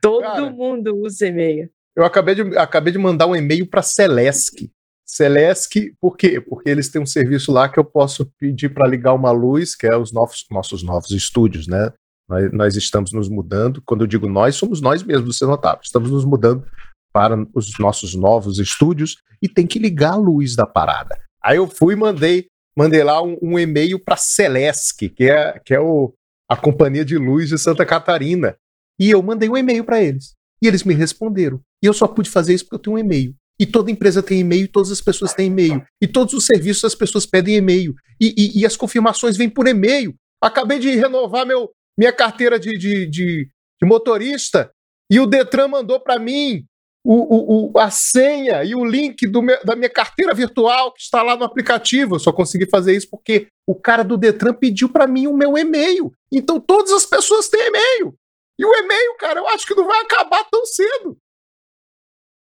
Todo 0.00 0.22
Cara, 0.22 0.50
mundo 0.50 0.96
usa 0.96 1.26
e-mail. 1.26 1.70
Eu 1.94 2.04
acabei 2.04 2.34
de, 2.34 2.56
acabei 2.56 2.92
de 2.92 2.99
mandar 2.99 3.26
um 3.26 3.37
e-mail 3.37 3.68
para 3.68 3.82
Celesc. 3.82 4.70
Celesc, 5.10 5.92
por 6.00 6.16
quê? 6.16 6.40
Porque 6.40 6.70
eles 6.70 6.88
têm 6.88 7.02
um 7.02 7.06
serviço 7.06 7.50
lá 7.50 7.68
que 7.68 7.80
eu 7.80 7.84
posso 7.84 8.26
pedir 8.38 8.68
para 8.68 8.88
ligar 8.88 9.12
uma 9.12 9.32
luz, 9.32 9.74
que 9.74 9.86
é 9.86 9.96
os 9.96 10.12
novos, 10.12 10.44
nossos 10.50 10.84
novos 10.84 11.10
estúdios, 11.10 11.66
né? 11.66 11.92
Nós, 12.28 12.52
nós, 12.52 12.76
estamos 12.76 13.12
nos 13.12 13.28
mudando. 13.28 13.82
Quando 13.84 14.02
eu 14.02 14.06
digo 14.06 14.28
nós, 14.28 14.54
somos 14.54 14.80
nós 14.80 15.02
mesmos 15.02 15.26
do 15.26 15.32
Cenotável. 15.32 15.80
Estamos 15.82 16.10
nos 16.12 16.24
mudando 16.24 16.64
para 17.12 17.36
os 17.52 17.76
nossos 17.80 18.14
novos 18.14 18.60
estúdios 18.60 19.16
e 19.42 19.48
tem 19.48 19.66
que 19.66 19.80
ligar 19.80 20.12
a 20.12 20.16
luz 20.16 20.54
da 20.54 20.64
parada. 20.64 21.18
Aí 21.42 21.56
eu 21.56 21.66
fui 21.66 21.94
e 21.94 21.96
mandei 21.96 22.46
mandei 22.76 23.02
lá 23.02 23.20
um, 23.20 23.36
um 23.42 23.58
e-mail 23.58 23.98
para 23.98 24.16
Celesc, 24.16 25.08
que 25.08 25.24
é, 25.24 25.58
que 25.58 25.74
é 25.74 25.80
o, 25.80 26.14
a 26.48 26.56
companhia 26.56 27.04
de 27.04 27.18
luz 27.18 27.48
de 27.48 27.58
Santa 27.58 27.84
Catarina. 27.84 28.56
E 28.98 29.10
eu 29.10 29.20
mandei 29.22 29.48
um 29.48 29.56
e-mail 29.56 29.84
para 29.84 30.00
eles. 30.00 30.34
E 30.62 30.68
eles 30.68 30.84
me 30.84 30.94
responderam. 30.94 31.60
E 31.82 31.86
eu 31.86 31.92
só 31.92 32.06
pude 32.06 32.30
fazer 32.30 32.54
isso 32.54 32.64
porque 32.64 32.76
eu 32.76 32.80
tenho 32.80 32.96
um 32.96 32.98
e-mail. 32.98 33.34
E 33.60 33.66
toda 33.66 33.90
empresa 33.90 34.22
tem 34.22 34.40
e-mail, 34.40 34.66
todas 34.66 34.90
as 34.90 35.02
pessoas 35.02 35.34
têm 35.34 35.48
e-mail. 35.48 35.84
E 36.00 36.06
todos 36.06 36.32
os 36.32 36.46
serviços 36.46 36.84
as 36.84 36.94
pessoas 36.94 37.26
pedem 37.26 37.56
e-mail. 37.56 37.94
E, 38.18 38.34
e, 38.36 38.60
e 38.60 38.66
as 38.66 38.74
confirmações 38.74 39.36
vêm 39.36 39.50
por 39.50 39.68
e-mail. 39.68 40.14
Acabei 40.42 40.78
de 40.78 40.90
renovar 40.96 41.44
meu, 41.44 41.70
minha 41.98 42.12
carteira 42.12 42.58
de, 42.58 42.78
de, 42.78 43.06
de, 43.06 43.50
de 43.80 43.86
motorista 43.86 44.70
e 45.10 45.18
o 45.18 45.26
Detran 45.26 45.68
mandou 45.68 46.00
para 46.00 46.18
mim 46.18 46.64
o, 47.04 47.72
o, 47.72 47.78
a 47.78 47.90
senha 47.90 48.62
e 48.62 48.74
o 48.74 48.84
link 48.84 49.26
meu, 49.26 49.58
da 49.64 49.74
minha 49.74 49.90
carteira 49.90 50.32
virtual 50.32 50.92
que 50.92 51.02
está 51.02 51.22
lá 51.22 51.36
no 51.36 51.44
aplicativo. 51.44 52.14
Eu 52.14 52.20
só 52.20 52.32
consegui 52.32 52.68
fazer 52.70 52.96
isso 52.96 53.08
porque 53.10 53.48
o 53.66 53.74
cara 53.74 54.04
do 54.04 54.16
Detran 54.16 54.54
pediu 54.54 54.88
para 54.88 55.06
mim 55.06 55.26
o 55.26 55.36
meu 55.36 55.58
e-mail. 55.58 56.12
Então 56.32 56.60
todas 56.60 56.92
as 56.92 57.04
pessoas 57.04 57.48
têm 57.48 57.66
e-mail. 57.66 58.14
E 58.58 58.64
o 58.64 58.72
e-mail, 58.72 59.16
cara, 59.18 59.40
eu 59.40 59.48
acho 59.48 59.66
que 59.66 59.74
não 59.74 59.86
vai 59.86 60.00
acabar 60.00 60.44
tão 60.50 60.64
cedo. 60.64 61.18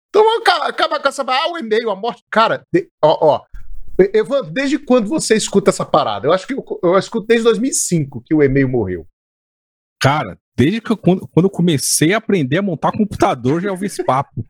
Então 0.09 0.25
acaba 0.62 1.00
com 1.00 1.09
essa. 1.09 1.23
Ah, 1.27 1.53
o 1.53 1.59
e-mail, 1.59 1.91
a 1.91 1.97
morte. 1.97 2.23
Cara, 2.31 2.62
de, 2.73 2.88
ó, 3.03 3.19
ó. 3.21 3.45
Evandro, 4.15 4.53
desde 4.53 4.79
quando 4.79 5.09
você 5.09 5.35
escuta 5.35 5.71
essa 5.71 5.85
parada? 5.85 6.27
Eu 6.27 6.33
acho 6.33 6.47
que 6.47 6.55
eu, 6.55 6.65
eu 6.83 6.97
escuto 6.97 7.27
desde 7.27 7.45
2005 7.45 8.23
que 8.25 8.35
o 8.35 8.43
e-mail 8.43 8.69
morreu. 8.69 9.07
Cara, 10.00 10.38
desde 10.57 10.81
que 10.81 10.93
eu, 10.93 10.97
quando, 10.97 11.27
quando 11.27 11.47
eu 11.47 11.50
comecei 11.50 12.15
a 12.15 12.19
aprender 12.19 12.59
a 12.59 12.62
montar 12.62 12.93
computador, 12.93 13.61
já 13.61 13.71
ouvi 13.71 13.87
esse 13.87 14.05
papo. 14.05 14.45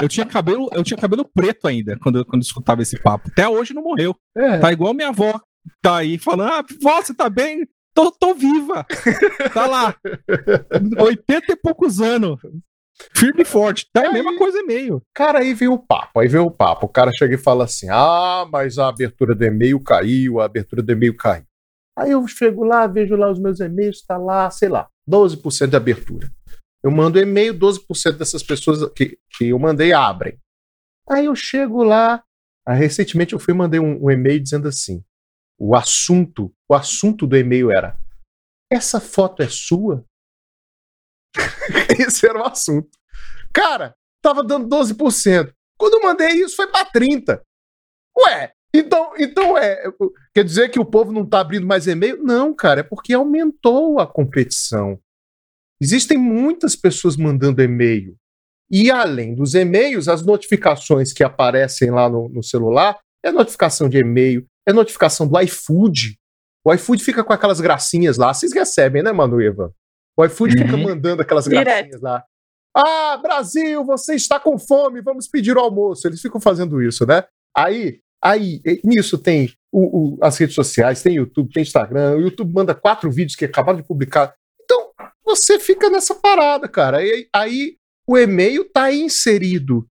Eu 0.00 0.08
tinha 0.08 0.26
cabelo, 0.26 0.68
eu 0.72 0.84
tinha 0.84 0.98
cabelo 0.98 1.24
preto 1.24 1.66
ainda 1.66 1.98
quando, 1.98 2.24
quando 2.26 2.42
eu 2.42 2.46
escutava 2.46 2.82
esse 2.82 3.00
papo. 3.00 3.30
Até 3.32 3.48
hoje 3.48 3.72
não 3.72 3.82
morreu. 3.82 4.14
É. 4.36 4.58
Tá 4.58 4.70
igual 4.70 4.92
minha 4.92 5.08
avó. 5.08 5.40
Tá 5.80 5.98
aí 5.98 6.18
falando: 6.18 6.52
Ah, 6.52 6.64
vó, 6.82 7.00
você 7.00 7.14
tá 7.14 7.30
bem? 7.30 7.66
Tô, 7.94 8.10
tô 8.10 8.34
viva. 8.34 8.86
Tá 9.52 9.66
lá. 9.66 9.94
80 11.00 11.52
e 11.52 11.56
poucos 11.56 12.00
anos. 12.00 12.38
Firme 13.16 13.42
e 13.42 13.44
forte. 13.44 13.88
Tá 13.92 14.02
aí, 14.02 14.06
a 14.08 14.12
mesma 14.12 14.36
coisa 14.36 14.58
e-mail. 14.58 15.02
Cara, 15.14 15.40
aí 15.40 15.54
vem 15.54 15.68
o 15.68 15.78
papo. 15.78 16.20
Aí 16.20 16.28
vem 16.28 16.40
o 16.40 16.50
papo. 16.50 16.86
O 16.86 16.88
cara 16.88 17.10
chega 17.12 17.34
e 17.34 17.38
fala 17.38 17.64
assim: 17.64 17.88
Ah, 17.90 18.46
mas 18.50 18.78
a 18.78 18.88
abertura 18.88 19.34
do 19.34 19.44
e-mail 19.44 19.80
caiu, 19.80 20.40
a 20.40 20.44
abertura 20.44 20.82
do 20.82 20.92
e-mail 20.92 21.16
caiu. 21.16 21.44
Aí 21.96 22.10
eu 22.10 22.26
chego 22.26 22.64
lá, 22.64 22.86
vejo 22.86 23.16
lá 23.16 23.30
os 23.30 23.38
meus 23.38 23.60
e-mails, 23.60 24.02
tá 24.02 24.16
lá, 24.16 24.50
sei 24.50 24.68
lá, 24.68 24.88
12% 25.08 25.68
de 25.68 25.76
abertura. 25.76 26.30
Eu 26.82 26.90
mando 26.90 27.18
e-mail, 27.18 27.54
12% 27.54 28.16
dessas 28.16 28.42
pessoas 28.42 28.90
que, 28.92 29.18
que 29.36 29.48
eu 29.48 29.58
mandei 29.58 29.92
abrem. 29.92 30.38
Aí 31.08 31.26
eu 31.26 31.34
chego 31.34 31.82
lá, 31.82 32.24
ah, 32.66 32.72
recentemente 32.72 33.34
eu 33.34 33.38
fui 33.38 33.52
mandei 33.52 33.78
um, 33.78 34.04
um 34.04 34.10
e-mail 34.10 34.40
dizendo 34.40 34.68
assim: 34.68 35.04
o 35.58 35.76
assunto, 35.76 36.52
o 36.68 36.74
assunto 36.74 37.26
do 37.26 37.36
e-mail 37.36 37.70
era: 37.70 37.98
essa 38.70 39.00
foto 39.00 39.42
é 39.42 39.48
sua? 39.48 40.04
Esse 41.98 42.26
era 42.26 42.38
o 42.38 42.46
assunto. 42.46 42.88
Cara, 43.52 43.94
tava 44.22 44.42
dando 44.42 44.68
12%. 44.68 45.52
Quando 45.78 45.94
eu 45.94 46.02
mandei 46.02 46.28
isso, 46.28 46.56
foi 46.56 46.66
para 46.66 46.86
30%. 46.90 47.40
Ué, 48.16 48.52
então, 48.74 49.12
então 49.18 49.58
é. 49.58 49.84
Quer 50.34 50.44
dizer 50.44 50.70
que 50.70 50.78
o 50.78 50.84
povo 50.84 51.12
não 51.12 51.24
está 51.24 51.40
abrindo 51.40 51.66
mais 51.66 51.86
e-mail? 51.86 52.22
Não, 52.22 52.54
cara, 52.54 52.80
é 52.80 52.82
porque 52.82 53.12
aumentou 53.12 53.98
a 53.98 54.06
competição. 54.06 54.98
Existem 55.80 56.16
muitas 56.16 56.76
pessoas 56.76 57.16
mandando 57.16 57.62
e-mail. 57.62 58.16
E 58.70 58.90
além 58.90 59.34
dos 59.34 59.54
e-mails, 59.54 60.08
as 60.08 60.24
notificações 60.24 61.12
que 61.12 61.22
aparecem 61.22 61.90
lá 61.90 62.08
no, 62.08 62.28
no 62.28 62.42
celular 62.42 62.98
é 63.22 63.30
notificação 63.30 63.88
de 63.88 63.98
e-mail, 63.98 64.46
é 64.66 64.72
notificação 64.72 65.28
do 65.28 65.38
iFood. 65.40 66.16
O 66.64 66.72
iFood 66.72 67.04
fica 67.04 67.22
com 67.22 67.32
aquelas 67.32 67.60
gracinhas 67.60 68.16
lá. 68.16 68.32
Vocês 68.32 68.52
recebem, 68.52 69.02
né, 69.02 69.12
Manu 69.12 69.40
Eva? 69.40 69.74
O 70.16 70.24
iFood 70.24 70.56
uhum. 70.56 70.62
fica 70.66 70.76
mandando 70.76 71.22
aquelas 71.22 71.46
gracinhas 71.46 71.86
Direto. 71.86 72.02
lá. 72.02 72.24
Ah, 72.76 73.18
Brasil, 73.18 73.84
você 73.84 74.14
está 74.14 74.40
com 74.40 74.58
fome, 74.58 75.02
vamos 75.02 75.28
pedir 75.28 75.56
o 75.56 75.60
almoço. 75.60 76.06
Eles 76.06 76.20
ficam 76.20 76.40
fazendo 76.40 76.82
isso, 76.82 77.06
né? 77.06 77.24
Aí 77.56 78.00
Aí, 78.24 78.62
nisso 78.84 79.18
tem 79.18 79.52
o, 79.72 80.14
o, 80.14 80.18
as 80.22 80.38
redes 80.38 80.54
sociais, 80.54 81.02
tem 81.02 81.16
YouTube, 81.16 81.52
tem 81.52 81.62
Instagram. 81.62 82.16
O 82.16 82.20
YouTube 82.20 82.52
manda 82.54 82.72
quatro 82.72 83.10
vídeos 83.10 83.34
que 83.34 83.44
acabaram 83.44 83.80
de 83.80 83.86
publicar. 83.86 84.32
Então, 84.62 84.90
você 85.24 85.58
fica 85.58 85.90
nessa 85.90 86.14
parada, 86.14 86.68
cara. 86.68 87.04
E, 87.04 87.28
aí 87.34 87.76
o 88.06 88.16
e-mail 88.16 88.62
está 88.62 88.92
inserido. 88.92 89.84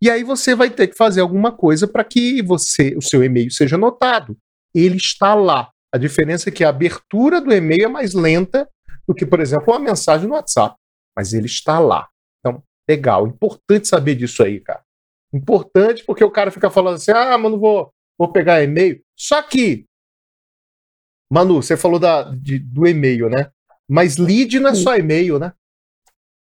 E 0.00 0.08
aí 0.08 0.22
você 0.22 0.54
vai 0.54 0.70
ter 0.70 0.86
que 0.86 0.96
fazer 0.96 1.20
alguma 1.20 1.50
coisa 1.50 1.88
para 1.88 2.04
que 2.04 2.40
você, 2.42 2.94
o 2.96 3.02
seu 3.02 3.24
e-mail 3.24 3.50
seja 3.50 3.76
notado. 3.76 4.36
Ele 4.72 4.96
está 4.96 5.34
lá. 5.34 5.70
A 5.92 5.98
diferença 5.98 6.48
é 6.48 6.52
que 6.52 6.62
a 6.62 6.68
abertura 6.68 7.40
do 7.40 7.52
e-mail 7.52 7.84
é 7.84 7.88
mais 7.88 8.14
lenta 8.14 8.68
do 9.06 9.14
que, 9.14 9.26
por 9.26 9.40
exemplo, 9.40 9.72
uma 9.72 9.78
mensagem 9.78 10.28
no 10.28 10.34
WhatsApp. 10.34 10.76
Mas 11.16 11.32
ele 11.32 11.46
está 11.46 11.78
lá. 11.78 12.08
Então, 12.40 12.62
legal. 12.88 13.26
Importante 13.26 13.88
saber 13.88 14.14
disso 14.14 14.42
aí, 14.42 14.60
cara. 14.60 14.82
Importante 15.32 16.04
porque 16.04 16.24
o 16.24 16.30
cara 16.30 16.50
fica 16.50 16.70
falando 16.70 16.96
assim: 16.96 17.10
ah, 17.10 17.36
mano, 17.38 17.58
vou, 17.58 17.92
vou 18.18 18.32
pegar 18.32 18.62
e-mail. 18.62 19.02
Só 19.18 19.42
que, 19.42 19.86
Manu, 21.30 21.62
você 21.62 21.76
falou 21.76 21.98
da, 21.98 22.24
de, 22.34 22.58
do 22.58 22.86
e-mail, 22.86 23.28
né? 23.28 23.50
Mas 23.88 24.16
lead 24.16 24.58
não 24.60 24.70
é 24.70 24.74
só 24.74 24.96
e-mail, 24.96 25.38
né? 25.38 25.52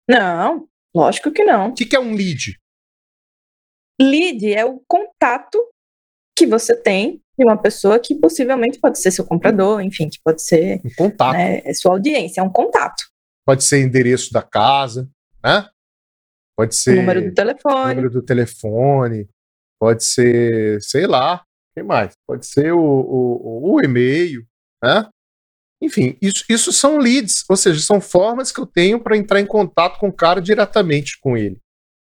Não, 0.09 0.69
lógico 0.95 1.33
que 1.33 1.45
não. 1.45 1.71
O 1.71 1.75
que, 1.75 1.85
que 1.85 1.97
é 1.97 2.01
um 2.01 2.15
lead? 2.15 2.59
lead 4.01 4.53
é 4.53 4.65
o 4.65 4.81
contato 4.87 5.59
que 6.37 6.47
você 6.47 6.77
tem 6.77 7.23
de 7.39 7.45
uma 7.45 7.61
pessoa 7.61 7.99
que 7.99 8.15
possivelmente 8.15 8.79
pode 8.79 9.01
ser 9.01 9.11
seu 9.11 9.25
comprador, 9.25 9.81
enfim, 9.81 10.09
que 10.09 10.19
pode 10.25 10.43
ser 10.43 10.81
um 10.85 10.91
contato. 10.97 11.35
Né, 11.35 11.61
é 11.65 11.75
sua 11.75 11.93
audiência, 11.93 12.41
é 12.41 12.45
um 12.45 12.51
contato. 12.51 13.05
Pode 13.45 13.65
ser 13.65 13.81
endereço 13.81 14.33
da 14.33 14.43
casa, 14.43 15.09
né? 15.45 15.69
Pode 16.57 16.75
ser 16.75 16.95
o 16.95 16.97
número 16.97 17.23
do 17.23 17.35
telefone. 17.35 17.95
Número 17.95 18.11
do 18.11 18.23
telefone. 18.23 19.29
Pode 19.79 20.05
ser, 20.05 20.81
sei 20.81 21.07
lá, 21.07 21.45
quem 21.75 21.85
mais? 21.85 22.15
Pode 22.27 22.47
ser 22.47 22.73
o, 22.73 22.81
o, 22.81 23.75
o 23.75 23.85
e-mail, 23.85 24.43
né? 24.83 25.09
Enfim, 25.83 26.17
isso, 26.23 26.43
isso 26.49 26.73
são 26.73 26.97
leads, 26.97 27.45
ou 27.51 27.57
seja, 27.57 27.81
são 27.81 28.01
formas 28.01 28.51
que 28.51 28.59
eu 28.59 28.67
tenho 28.67 28.99
para 28.99 29.17
entrar 29.17 29.41
em 29.41 29.47
contato 29.47 29.99
com 29.99 30.09
o 30.09 30.13
cara 30.13 30.41
diretamente 30.41 31.19
com 31.21 31.37
ele, 31.37 31.61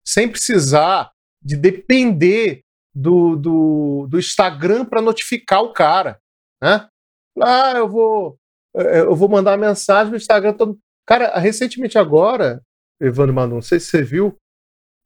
sem 0.08 0.30
precisar 0.30 1.12
de 1.44 1.58
depender 1.58 2.62
do, 2.98 3.36
do, 3.36 4.08
do 4.10 4.18
Instagram 4.18 4.84
para 4.84 5.02
notificar 5.02 5.62
o 5.62 5.72
cara, 5.72 6.20
né? 6.62 6.88
Ah, 7.40 7.74
eu 7.76 7.88
vou 7.88 8.40
eh, 8.76 9.02
eu 9.02 9.16
vou 9.16 9.30
mandar 9.30 9.52
uma 9.52 9.68
mensagem 9.68 10.10
no 10.10 10.18
Instagram. 10.18 10.54
Todo... 10.54 10.80
Cara, 11.06 11.38
recentemente 11.38 11.98
agora, 11.98 12.62
Evandro 13.00 13.36
Manu, 13.36 13.56
não 13.56 13.62
sei 13.62 13.80
se 13.80 13.88
você 13.88 14.02
viu, 14.02 14.36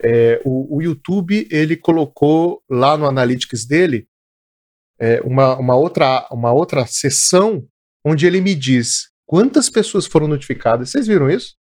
é, 0.01 0.41
o, 0.45 0.77
o, 0.77 0.81
YouTube 0.81 1.47
ele 1.51 1.75
colocou 1.75 2.63
lá 2.69 2.97
no 2.97 3.05
Analytics 3.05 3.67
dele 3.67 4.07
é, 4.97 5.21
uma, 5.21 5.55
uma, 5.57 5.75
outra, 5.75 6.27
uma 6.31 6.51
outra 6.51 6.87
sessão 6.87 7.67
onde 8.03 8.25
ele 8.25 8.41
me 8.41 8.55
diz 8.55 9.11
quantas 9.27 9.69
pessoas 9.69 10.07
foram 10.07 10.27
notificadas. 10.27 10.89
Vocês 10.89 11.07
viram 11.07 11.29
isso? 11.29 11.55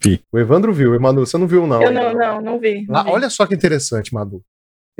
Vi. 0.00 0.22
O 0.30 0.38
Evandro 0.38 0.72
viu, 0.72 0.98
Manu, 1.00 1.26
você 1.26 1.36
não 1.36 1.48
viu, 1.48 1.66
não? 1.66 1.82
Eu 1.82 1.90
não, 1.90 2.12
não, 2.12 2.40
não 2.40 2.60
vi. 2.60 2.86
Não 2.86 2.94
lá, 2.94 3.02
vi. 3.02 3.10
Olha 3.10 3.30
só 3.30 3.46
que 3.46 3.54
interessante, 3.54 4.14
Manu. 4.14 4.44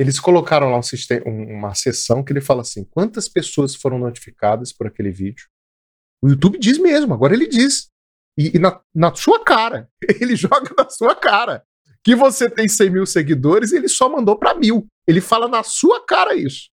Eles 0.01 0.19
colocaram 0.19 0.71
lá 0.71 0.79
um 0.79 0.83
sistema, 0.83 1.27
uma 1.27 1.75
sessão 1.75 2.25
que 2.25 2.33
ele 2.33 2.41
fala 2.41 2.63
assim: 2.63 2.85
quantas 2.85 3.29
pessoas 3.29 3.75
foram 3.75 3.99
notificadas 3.99 4.73
por 4.73 4.87
aquele 4.87 5.11
vídeo? 5.11 5.47
O 6.23 6.31
YouTube 6.31 6.59
diz 6.59 6.79
mesmo, 6.79 7.13
agora 7.13 7.35
ele 7.35 7.47
diz. 7.47 7.91
E, 8.39 8.57
e 8.57 8.59
na, 8.59 8.81
na, 8.95 9.15
sua 9.15 9.45
cara. 9.45 9.91
Ele 10.19 10.35
joga 10.37 10.71
na 10.77 10.89
sua 10.89 11.15
cara. 11.15 11.63
Que 12.03 12.15
você 12.15 12.49
tem 12.49 12.67
100 12.67 12.91
mil 12.91 13.05
seguidores 13.05 13.73
e 13.73 13.77
ele 13.77 13.89
só 13.89 14.09
mandou 14.09 14.39
para 14.39 14.55
mil. 14.55 14.87
Ele 15.07 15.21
fala 15.21 15.49
na 15.49 15.63
sua 15.63 16.07
cara 16.07 16.35
isso. 16.35 16.71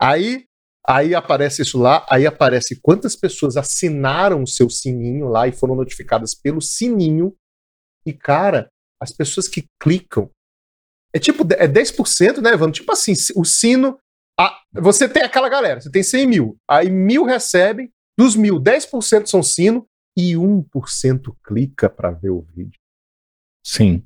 Aí, 0.00 0.46
aí 0.86 1.14
aparece 1.14 1.60
isso 1.60 1.78
lá, 1.78 2.06
aí 2.08 2.26
aparece 2.26 2.80
quantas 2.80 3.14
pessoas 3.14 3.58
assinaram 3.58 4.42
o 4.42 4.46
seu 4.46 4.70
sininho 4.70 5.28
lá 5.28 5.46
e 5.46 5.52
foram 5.52 5.74
notificadas 5.74 6.34
pelo 6.34 6.62
sininho. 6.62 7.36
E, 8.06 8.12
cara, 8.14 8.68
as 8.98 9.12
pessoas 9.12 9.48
que 9.48 9.66
clicam. 9.78 10.30
É 11.14 11.18
tipo, 11.18 11.44
é 11.52 11.68
10%, 11.68 12.40
né, 12.40 12.50
Evandro? 12.50 12.72
Tipo 12.72 12.92
assim, 12.92 13.12
o 13.36 13.44
sino. 13.44 13.98
A, 14.38 14.60
você 14.72 15.08
tem 15.08 15.22
aquela 15.22 15.48
galera, 15.48 15.80
você 15.80 15.90
tem 15.90 16.02
100 16.02 16.26
mil. 16.26 16.56
Aí 16.68 16.90
mil 16.90 17.24
recebem, 17.24 17.92
dos 18.18 18.34
mil, 18.34 18.60
10% 18.60 19.26
são 19.26 19.40
sino 19.40 19.88
e 20.16 20.32
1% 20.32 21.36
clica 21.44 21.88
para 21.88 22.10
ver 22.10 22.30
o 22.30 22.42
vídeo. 22.42 22.80
Sim. 23.64 24.02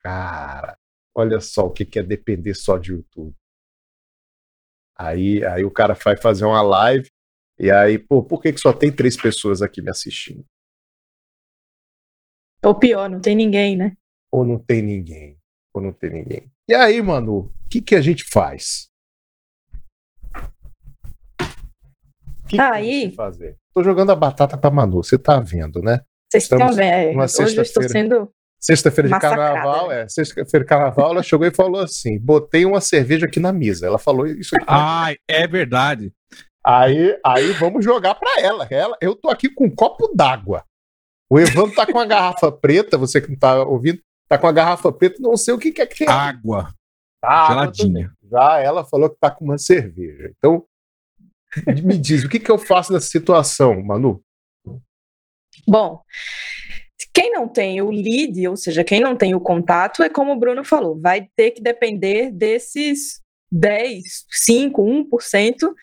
Cara, 0.00 0.78
olha 1.16 1.40
só 1.40 1.66
o 1.66 1.70
que, 1.70 1.84
que 1.84 1.98
é 1.98 2.02
depender 2.02 2.54
só 2.54 2.78
de 2.78 2.92
YouTube. 2.92 3.34
Aí, 4.96 5.44
aí 5.44 5.64
o 5.64 5.70
cara 5.70 5.94
vai 5.94 6.16
fazer 6.16 6.44
uma 6.44 6.62
live 6.62 7.10
e 7.58 7.70
aí, 7.70 7.98
pô, 7.98 8.22
por 8.22 8.40
que, 8.40 8.52
que 8.52 8.60
só 8.60 8.72
tem 8.72 8.94
três 8.94 9.16
pessoas 9.16 9.62
aqui 9.62 9.82
me 9.82 9.90
assistindo? 9.90 10.44
Ou 12.64 12.78
pior, 12.78 13.10
não 13.10 13.20
tem 13.20 13.34
ninguém, 13.34 13.76
né? 13.76 13.96
Ou 14.30 14.44
não 14.44 14.58
tem 14.58 14.80
ninguém. 14.80 15.41
Ou 15.74 15.82
não 15.82 15.92
tem 15.92 16.10
ninguém. 16.10 16.50
E 16.68 16.74
aí, 16.74 17.00
Manu, 17.00 17.38
o 17.38 17.68
que, 17.68 17.80
que 17.80 17.94
a 17.94 18.00
gente 18.00 18.24
faz? 18.24 18.90
que, 22.56 22.60
aí, 22.60 23.10
que 23.10 23.16
fazer? 23.16 23.56
Tô 23.74 23.82
jogando 23.82 24.12
a 24.12 24.16
batata 24.16 24.56
pra 24.56 24.70
Manu, 24.70 25.02
você 25.02 25.18
tá 25.18 25.40
vendo, 25.40 25.80
né? 25.80 26.02
Vocês 26.30 26.44
estão 26.44 26.72
vendo. 26.72 27.18
Hoje 27.20 27.56
eu 27.56 27.62
estou 27.62 27.82
sendo. 27.88 28.30
Sexta-feira 28.60 29.08
de 29.08 29.18
carnaval, 29.18 29.90
é. 29.90 30.08
Sexta-feira 30.08 30.64
de 30.64 30.68
carnaval, 30.68 31.10
ela 31.10 31.22
chegou 31.22 31.46
e 31.46 31.54
falou 31.54 31.80
assim: 31.80 32.18
botei 32.18 32.64
uma 32.64 32.80
cerveja 32.80 33.26
aqui 33.26 33.40
na 33.40 33.52
mesa. 33.52 33.86
Ela 33.86 33.98
falou 33.98 34.26
isso 34.26 34.54
aqui. 34.54 34.66
Ai, 34.68 35.16
é 35.28 35.46
verdade. 35.48 36.12
Aí, 36.64 37.18
aí 37.26 37.52
vamos 37.52 37.84
jogar 37.84 38.14
para 38.14 38.40
ela. 38.40 38.68
ela. 38.70 38.96
Eu 39.00 39.16
tô 39.16 39.28
aqui 39.30 39.48
com 39.48 39.64
um 39.64 39.74
copo 39.74 40.12
d'água. 40.14 40.64
O 41.28 41.40
Evandro 41.40 41.74
tá 41.74 41.86
com 41.86 41.98
a 41.98 42.04
garrafa 42.04 42.52
preta, 42.52 42.96
você 42.98 43.20
que 43.20 43.30
não 43.30 43.38
tá 43.38 43.62
ouvindo, 43.64 44.00
tá 44.32 44.38
com 44.38 44.46
a 44.46 44.52
garrafa 44.52 44.90
preta, 44.90 45.16
não 45.20 45.36
sei 45.36 45.52
o 45.52 45.58
que, 45.58 45.72
que 45.72 45.82
é 45.82 45.86
que 45.86 46.04
é. 46.04 46.08
Água. 46.08 46.72
Tá, 47.20 47.48
Geladinha. 47.48 48.12
Já 48.30 48.60
ela 48.60 48.84
falou 48.84 49.10
que 49.10 49.18
tá 49.20 49.30
com 49.30 49.44
uma 49.44 49.58
cerveja. 49.58 50.32
Então, 50.36 50.64
me 51.84 51.98
diz, 51.98 52.24
o 52.24 52.28
que, 52.28 52.40
que 52.40 52.50
eu 52.50 52.56
faço 52.56 52.92
nessa 52.92 53.08
situação, 53.08 53.82
Manu? 53.82 54.22
Bom, 55.68 56.02
quem 57.12 57.30
não 57.30 57.46
tem 57.46 57.82
o 57.82 57.90
lead, 57.90 58.48
ou 58.48 58.56
seja, 58.56 58.82
quem 58.82 59.00
não 59.00 59.14
tem 59.14 59.34
o 59.34 59.40
contato, 59.40 60.02
é 60.02 60.08
como 60.08 60.32
o 60.32 60.38
Bruno 60.38 60.64
falou, 60.64 60.98
vai 60.98 61.28
ter 61.36 61.50
que 61.50 61.60
depender 61.60 62.30
desses 62.30 63.20
10, 63.52 64.02
5, 64.30 64.82
1% 64.82 65.74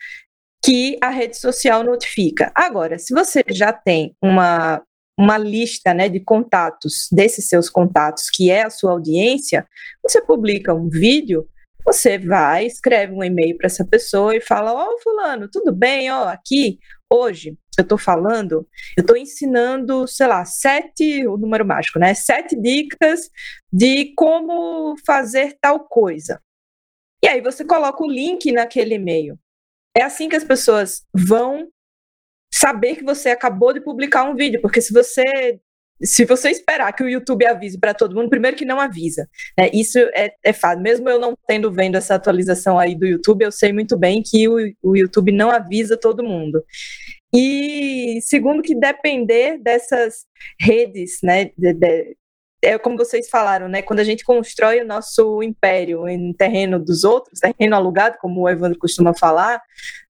que 0.66 0.98
a 1.02 1.10
rede 1.10 1.38
social 1.38 1.84
notifica. 1.84 2.52
Agora, 2.56 2.98
se 2.98 3.14
você 3.14 3.44
já 3.50 3.72
tem 3.72 4.16
uma, 4.22 4.84
uma 5.20 5.38
lista 5.38 5.94
né, 5.94 6.08
de 6.08 6.22
contatos, 6.22 7.10
desses 7.12 7.50
seus 7.50 7.70
contatos, 7.70 8.30
que 8.30 8.50
é 8.50 8.64
a 8.64 8.70
sua 8.70 8.92
audiência, 8.92 9.68
você 10.02 10.22
publica 10.22 10.74
um 10.74 10.88
vídeo, 10.88 11.46
você 11.86 12.18
vai, 12.18 12.66
escreve 12.66 13.12
um 13.12 13.22
e-mail 13.22 13.58
para 13.58 13.68
essa 13.68 13.84
pessoa 13.84 14.34
e 14.34 14.40
fala: 14.40 14.74
Ó, 14.74 14.94
oh, 14.94 15.00
Fulano, 15.02 15.50
tudo 15.52 15.74
bem? 15.74 16.10
Ó, 16.10 16.30
aqui, 16.30 16.80
hoje, 17.12 17.58
eu 17.78 17.82
estou 17.82 17.98
falando, 17.98 18.66
eu 18.96 19.02
estou 19.02 19.18
ensinando, 19.18 20.08
sei 20.08 20.28
lá, 20.28 20.46
sete, 20.46 21.28
o 21.28 21.38
número 21.38 21.66
mágico, 21.66 22.00
né? 22.00 22.14
Sete 22.14 22.56
dicas 22.56 23.30
de 23.74 24.14
como 24.16 24.96
fazer 25.06 25.58
tal 25.60 25.82
coisa. 25.82 26.42
E 27.22 27.28
aí 27.28 27.42
você 27.42 27.66
coloca 27.66 28.02
o 28.02 28.10
link 28.10 28.50
naquele 28.54 28.96
e-mail. 28.96 29.38
É 29.94 30.02
assim 30.02 30.30
que 30.30 30.36
as 30.38 30.46
pessoas 30.46 31.06
vão 31.14 31.68
saber 32.60 32.96
que 32.96 33.04
você 33.04 33.30
acabou 33.30 33.74
de 33.74 33.82
publicar 33.82 34.24
um 34.24 34.36
vídeo, 34.36 34.62
porque 34.62 34.82
se 34.82 34.94
você 34.94 35.60
se 36.02 36.24
você 36.24 36.50
esperar 36.50 36.94
que 36.94 37.04
o 37.04 37.10
YouTube 37.10 37.46
avise 37.46 37.78
para 37.78 37.94
todo 37.94 38.16
mundo, 38.16 38.30
primeiro 38.30 38.56
que 38.56 38.64
não 38.64 38.80
avisa. 38.80 39.28
Né? 39.58 39.70
Isso 39.74 40.00
é, 40.14 40.34
é 40.42 40.54
fato. 40.54 40.82
Mesmo 40.82 41.10
eu 41.10 41.20
não 41.20 41.38
tendo 41.46 41.72
vendo 41.72 41.98
essa 41.98 42.16
atualização 42.16 42.80
aí 42.80 42.96
do 42.96 43.06
YouTube, 43.06 43.44
eu 43.44 43.52
sei 43.52 43.74
muito 43.74 43.98
bem 43.98 44.24
que 44.26 44.48
o, 44.48 44.56
o 44.82 44.96
YouTube 44.96 45.34
não 45.34 45.52
avisa 45.52 45.98
todo 45.98 46.24
mundo. 46.24 46.64
E 47.34 48.20
segundo 48.22 48.64
que 48.64 48.74
depender 48.74 49.58
dessas 49.60 50.26
redes, 50.60 51.20
né, 51.22 51.52
de, 51.58 51.74
de, 51.74 52.16
é 52.62 52.78
como 52.78 52.98
vocês 52.98 53.30
falaram, 53.30 53.68
né? 53.68 53.82
Quando 53.82 54.00
a 54.00 54.04
gente 54.04 54.24
constrói 54.24 54.82
o 54.82 54.86
nosso 54.86 55.42
império 55.42 56.08
em 56.08 56.34
terreno 56.34 56.80
dos 56.80 57.04
outros, 57.04 57.40
terreno 57.40 57.76
alugado, 57.76 58.18
como 58.20 58.42
o 58.42 58.50
Evandro 58.50 58.78
costuma 58.78 59.14
falar, 59.14 59.62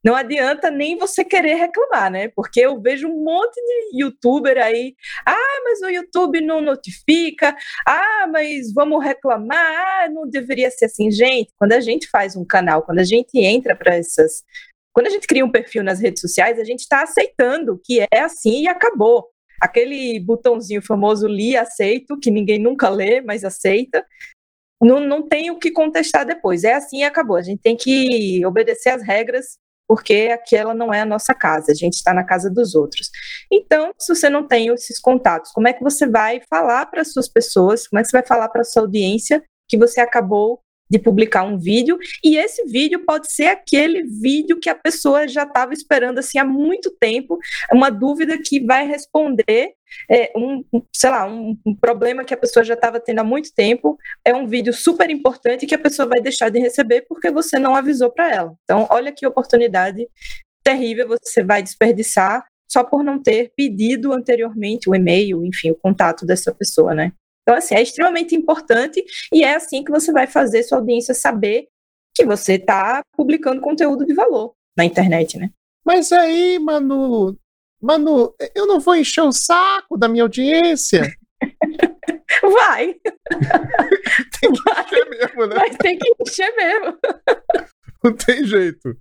não 0.03 0.15
adianta 0.15 0.71
nem 0.71 0.97
você 0.97 1.23
querer 1.23 1.55
reclamar, 1.55 2.11
né? 2.11 2.29
Porque 2.29 2.59
eu 2.59 2.81
vejo 2.81 3.07
um 3.07 3.23
monte 3.23 3.55
de 3.55 4.01
youtuber 4.01 4.57
aí, 4.57 4.95
ah, 5.25 5.61
mas 5.63 5.81
o 5.81 5.89
YouTube 5.89 6.41
não 6.41 6.61
notifica, 6.61 7.55
ah, 7.87 8.27
mas 8.31 8.73
vamos 8.73 9.03
reclamar, 9.03 9.57
ah, 9.57 10.09
não 10.09 10.27
deveria 10.27 10.71
ser 10.71 10.85
assim, 10.85 11.11
gente. 11.11 11.51
Quando 11.57 11.73
a 11.73 11.79
gente 11.79 12.09
faz 12.09 12.35
um 12.35 12.45
canal, 12.45 12.83
quando 12.83 12.99
a 12.99 13.03
gente 13.03 13.37
entra 13.37 13.75
para 13.75 13.95
essas 13.95 14.43
quando 14.91 15.07
a 15.07 15.11
gente 15.11 15.27
cria 15.27 15.45
um 15.45 15.51
perfil 15.51 15.83
nas 15.83 16.01
redes 16.01 16.19
sociais, 16.19 16.59
a 16.59 16.63
gente 16.63 16.79
está 16.79 17.03
aceitando 17.03 17.79
que 17.85 18.05
é 18.11 18.19
assim 18.19 18.63
e 18.63 18.67
acabou 18.67 19.29
aquele 19.59 20.19
botãozinho 20.19 20.81
famoso 20.81 21.27
li, 21.27 21.55
aceito, 21.55 22.19
que 22.19 22.31
ninguém 22.31 22.59
nunca 22.59 22.89
lê, 22.89 23.21
mas 23.21 23.43
aceita, 23.43 24.05
não, 24.81 24.99
não 24.99 25.27
tem 25.27 25.51
o 25.51 25.59
que 25.59 25.71
contestar 25.71 26.25
depois. 26.25 26.63
É 26.63 26.73
assim 26.73 26.99
e 26.99 27.03
acabou. 27.03 27.35
A 27.35 27.41
gente 27.41 27.61
tem 27.61 27.75
que 27.75 28.45
obedecer 28.45 28.89
às 28.89 29.03
regras, 29.03 29.57
porque 29.87 30.29
aquela 30.31 30.73
não 30.73 30.93
é 30.93 31.01
a 31.01 31.05
nossa 31.05 31.33
casa, 31.33 31.71
a 31.71 31.75
gente 31.75 31.95
está 31.95 32.13
na 32.13 32.23
casa 32.23 32.49
dos 32.49 32.75
outros. 32.75 33.09
Então, 33.51 33.91
se 33.97 34.13
você 34.13 34.29
não 34.29 34.47
tem 34.47 34.67
esses 34.69 34.99
contatos, 34.99 35.51
como 35.51 35.67
é 35.67 35.73
que 35.73 35.83
você 35.83 36.07
vai 36.07 36.41
falar 36.49 36.85
para 36.85 37.01
as 37.01 37.11
suas 37.11 37.27
pessoas, 37.27 37.87
como 37.87 37.99
é 37.99 38.03
que 38.03 38.09
você 38.09 38.17
vai 38.17 38.25
falar 38.25 38.49
para 38.49 38.61
a 38.61 38.65
sua 38.65 38.83
audiência 38.83 39.43
que 39.67 39.77
você 39.77 39.99
acabou 39.99 40.61
de 40.89 40.99
publicar 40.99 41.43
um 41.43 41.57
vídeo, 41.57 41.97
e 42.23 42.37
esse 42.37 42.65
vídeo 42.65 43.03
pode 43.05 43.31
ser 43.31 43.47
aquele 43.47 44.03
vídeo 44.03 44.59
que 44.59 44.69
a 44.69 44.75
pessoa 44.75 45.27
já 45.27 45.43
estava 45.43 45.73
esperando 45.73 46.19
assim 46.19 46.39
há 46.39 46.45
muito 46.45 46.91
tempo, 46.99 47.37
uma 47.71 47.89
dúvida 47.89 48.37
que 48.43 48.59
vai 48.59 48.87
responder 48.87 49.73
é, 50.09 50.31
um, 50.35 50.63
sei 50.95 51.09
lá, 51.09 51.25
um, 51.25 51.57
um, 51.65 51.75
problema 51.75 52.23
que 52.23 52.33
a 52.33 52.37
pessoa 52.37 52.63
já 52.63 52.73
estava 52.73 52.99
tendo 52.99 53.19
há 53.19 53.23
muito 53.23 53.53
tempo, 53.53 53.97
é 54.23 54.33
um 54.33 54.47
vídeo 54.47 54.73
super 54.73 55.09
importante 55.09 55.65
que 55.65 55.75
a 55.75 55.79
pessoa 55.79 56.07
vai 56.07 56.21
deixar 56.21 56.49
de 56.49 56.59
receber 56.59 57.05
porque 57.07 57.31
você 57.31 57.57
não 57.57 57.75
avisou 57.75 58.11
para 58.11 58.31
ela. 58.31 58.53
Então, 58.63 58.87
olha 58.89 59.11
que 59.11 59.25
oportunidade 59.25 60.07
terrível 60.63 61.07
você 61.07 61.43
vai 61.43 61.63
desperdiçar 61.63 62.45
só 62.71 62.83
por 62.83 63.03
não 63.03 63.21
ter 63.21 63.51
pedido 63.55 64.13
anteriormente 64.13 64.89
o 64.89 64.95
e-mail, 64.95 65.43
enfim, 65.43 65.71
o 65.71 65.75
contato 65.75 66.25
dessa 66.25 66.53
pessoa, 66.53 66.93
né? 66.93 67.11
Então, 67.49 67.57
assim, 67.57 67.73
é 67.73 67.81
extremamente 67.81 68.35
importante 68.35 69.03
e 69.33 69.43
é 69.43 69.55
assim 69.55 69.83
que 69.83 69.89
você 69.89 70.11
vai 70.11 70.27
fazer 70.27 70.61
sua 70.61 70.77
audiência 70.77 71.15
saber 71.15 71.67
que 72.13 72.23
você 72.23 72.53
está 72.53 73.01
publicando 73.17 73.59
conteúdo 73.59 74.05
de 74.05 74.13
valor 74.13 74.53
na 74.77 74.85
internet, 74.85 75.35
né? 75.35 75.49
Mas 75.83 76.11
aí, 76.11 76.59
Manu, 76.59 77.35
Manu, 77.81 78.35
eu 78.53 78.67
não 78.67 78.79
vou 78.79 78.95
encher 78.95 79.23
o 79.23 79.31
saco 79.31 79.97
da 79.97 80.07
minha 80.07 80.21
audiência. 80.21 81.11
Vai. 82.53 82.93
tem 84.39 84.51
que 84.51 84.61
Vai. 84.63 84.85
encher 84.85 85.09
mesmo, 85.09 85.47
né? 85.47 85.55
Mas 85.55 85.77
tem 85.77 85.97
que 85.97 86.13
encher 86.21 86.55
mesmo. 86.55 86.97
Não 88.01 88.15
tem 88.15 88.45
jeito. 88.45 88.95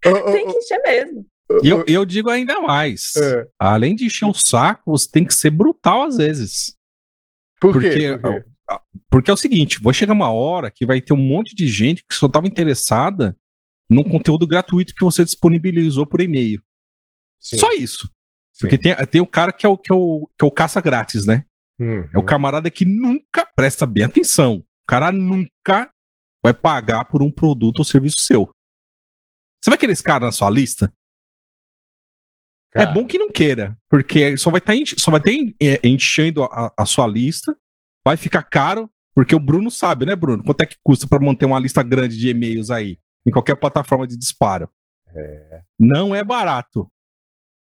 Tem 0.00 0.46
que 0.46 0.56
encher 0.56 0.80
mesmo. 0.82 1.26
E 1.62 1.68
eu, 1.68 1.84
eu 1.86 2.04
digo 2.06 2.30
ainda 2.30 2.60
mais. 2.62 3.14
É. 3.16 3.46
Além 3.58 3.94
de 3.94 4.06
encher 4.06 4.24
o 4.24 4.32
saco, 4.32 4.92
você 4.92 5.06
tem 5.10 5.26
que 5.26 5.34
ser 5.34 5.50
brutal 5.50 6.04
às 6.04 6.16
vezes. 6.16 6.74
Por 7.62 7.80
quê? 7.80 8.18
Porque, 8.18 8.44
porque 9.08 9.30
é 9.30 9.34
o 9.34 9.36
seguinte, 9.36 9.80
vai 9.80 9.94
chegar 9.94 10.12
uma 10.12 10.32
hora 10.32 10.68
que 10.68 10.84
vai 10.84 11.00
ter 11.00 11.12
um 11.12 11.16
monte 11.16 11.54
de 11.54 11.68
gente 11.68 12.04
que 12.04 12.14
só 12.14 12.26
estava 12.26 12.48
interessada 12.48 13.36
num 13.88 14.02
conteúdo 14.02 14.46
gratuito 14.46 14.94
que 14.94 15.04
você 15.04 15.24
disponibilizou 15.24 16.04
por 16.04 16.20
e-mail. 16.20 16.60
Só 17.38 17.72
isso. 17.72 18.10
Sim. 18.52 18.60
Porque 18.60 18.78
tem, 18.78 18.94
tem 19.06 19.20
o 19.20 19.26
cara 19.26 19.52
que 19.52 19.64
é 19.64 19.68
o, 19.68 19.78
que 19.78 19.92
é 19.92 19.94
o, 19.94 20.28
que 20.38 20.44
é 20.44 20.46
o 20.46 20.50
caça 20.50 20.80
grátis, 20.80 21.24
né? 21.24 21.44
Uhum. 21.78 22.08
É 22.12 22.18
o 22.18 22.24
camarada 22.24 22.70
que 22.70 22.84
nunca 22.84 23.46
presta 23.54 23.86
bem 23.86 24.04
atenção. 24.04 24.56
O 24.56 24.86
cara 24.86 25.12
nunca 25.12 25.90
vai 26.42 26.52
pagar 26.52 27.04
por 27.04 27.22
um 27.22 27.30
produto 27.30 27.78
ou 27.78 27.84
serviço 27.84 28.20
seu. 28.20 28.50
Você 29.62 29.70
vai 29.70 29.78
querer 29.78 29.92
esse 29.92 30.02
cara 30.02 30.26
na 30.26 30.32
sua 30.32 30.50
lista? 30.50 30.92
É 32.74 32.78
cara. 32.78 32.90
É 32.90 32.94
bom 32.94 33.06
que 33.06 33.18
não 33.18 33.30
queira, 33.30 33.76
porque 33.88 34.36
só 34.36 34.50
vai 34.50 34.60
tá 34.60 34.74
estar 34.74 35.00
só 35.00 35.10
vai 35.10 35.20
ter 35.20 35.54
é, 35.60 35.80
enchendo 35.86 36.44
a, 36.44 36.72
a, 36.76 36.86
sua 36.86 37.06
lista, 37.06 37.56
vai 38.04 38.16
ficar 38.16 38.42
caro, 38.42 38.90
porque 39.14 39.34
o 39.34 39.40
Bruno 39.40 39.70
sabe, 39.70 40.06
né, 40.06 40.16
Bruno? 40.16 40.42
Quanto 40.42 40.62
é 40.62 40.66
que 40.66 40.76
custa 40.82 41.06
para 41.06 41.24
manter 41.24 41.44
uma 41.44 41.58
lista 41.58 41.82
grande 41.82 42.16
de 42.16 42.28
e-mails 42.28 42.70
aí, 42.70 42.98
em 43.26 43.30
qualquer 43.30 43.56
plataforma 43.56 44.06
de 44.06 44.16
disparo? 44.16 44.68
É. 45.14 45.62
Não 45.78 46.14
é 46.14 46.24
barato. 46.24 46.90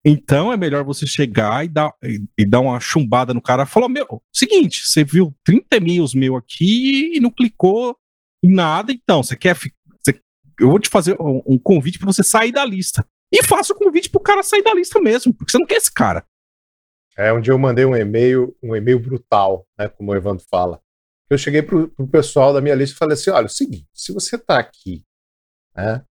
Então 0.05 0.53
é 0.53 0.57
melhor 0.57 0.85
você 0.85 1.05
chegar 1.05 1.65
e 1.65 1.69
dar, 1.69 1.93
e, 2.03 2.23
e 2.39 2.45
dar 2.45 2.61
uma 2.61 2.79
chumbada 2.79 3.35
no 3.35 3.43
cara 3.43 3.65
e 3.65 3.67
falar: 3.67 3.89
Meu, 3.89 4.23
seguinte, 4.33 4.87
você 4.87 5.03
viu 5.03 5.35
30 5.45 5.77
e-mails 5.77 6.15
meu 6.15 6.37
aqui 6.37 7.17
e 7.17 7.21
não 7.21 7.31
clicou 7.31 7.97
em 8.45 8.53
nada, 8.53 8.93
então 8.93 9.23
você 9.23 9.37
quer. 9.37 9.57
Você, 9.57 10.21
eu 10.61 10.69
vou 10.69 10.79
te 10.79 10.89
fazer 10.89 11.17
um, 11.21 11.43
um 11.47 11.59
convite 11.59 11.99
para 11.99 12.07
você 12.07 12.23
sair 12.23 12.53
da 12.53 12.65
lista. 12.65 13.05
E 13.33 13.43
faça 13.43 13.73
o 13.73 13.77
convite 13.77 14.11
pro 14.11 14.21
cara 14.21 14.43
sair 14.43 14.63
da 14.63 14.75
lista 14.75 15.01
mesmo, 15.01 15.35
porque 15.35 15.51
você 15.51 15.59
não 15.59 15.67
quer 15.67 15.77
esse 15.77 15.93
cara. 15.93 16.25
É, 17.17 17.33
um 17.33 17.41
dia 17.41 17.53
eu 17.53 17.59
mandei 17.59 17.85
um 17.85 17.97
e-mail, 17.97 18.57
um 18.63 18.77
e-mail 18.77 18.99
brutal, 18.99 19.67
né, 19.79 19.89
como 19.89 20.13
o 20.13 20.15
Evandro 20.15 20.45
fala. 20.51 20.81
Eu 21.29 21.39
cheguei 21.39 21.63
pro, 21.63 21.89
pro 21.89 22.07
pessoal 22.07 22.53
da 22.53 22.61
minha 22.61 22.75
lista 22.75 22.95
e 22.95 22.99
falei 22.99 23.15
assim, 23.15 23.31
olha, 23.31 23.45
é 23.45 23.47
o 23.47 23.51
seguinte, 23.51 23.89
se 23.93 24.13
você 24.13 24.39
tá 24.39 24.59
aqui, 24.59 25.03
né, 25.75 26.05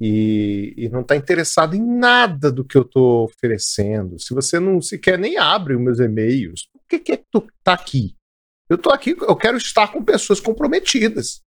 e, 0.00 0.74
e 0.76 0.88
não 0.88 1.00
está 1.00 1.16
interessado 1.16 1.74
em 1.74 1.84
nada 1.84 2.52
do 2.52 2.64
que 2.64 2.76
eu 2.76 2.82
estou 2.82 3.24
oferecendo, 3.24 4.18
se 4.18 4.34
você 4.34 4.60
não 4.60 4.80
sequer 4.80 5.18
nem 5.18 5.38
abre 5.38 5.74
os 5.74 5.80
meus 5.80 5.98
e-mails, 6.00 6.68
por 6.72 6.82
que, 6.88 6.98
que 6.98 7.12
é 7.12 7.16
que 7.16 7.26
tu 7.30 7.46
tá 7.62 7.72
aqui? 7.72 8.16
Eu 8.68 8.76
estou 8.76 8.92
aqui, 8.92 9.16
eu 9.18 9.36
quero 9.36 9.56
estar 9.56 9.90
com 9.90 10.04
pessoas 10.04 10.40
comprometidas. 10.40 11.40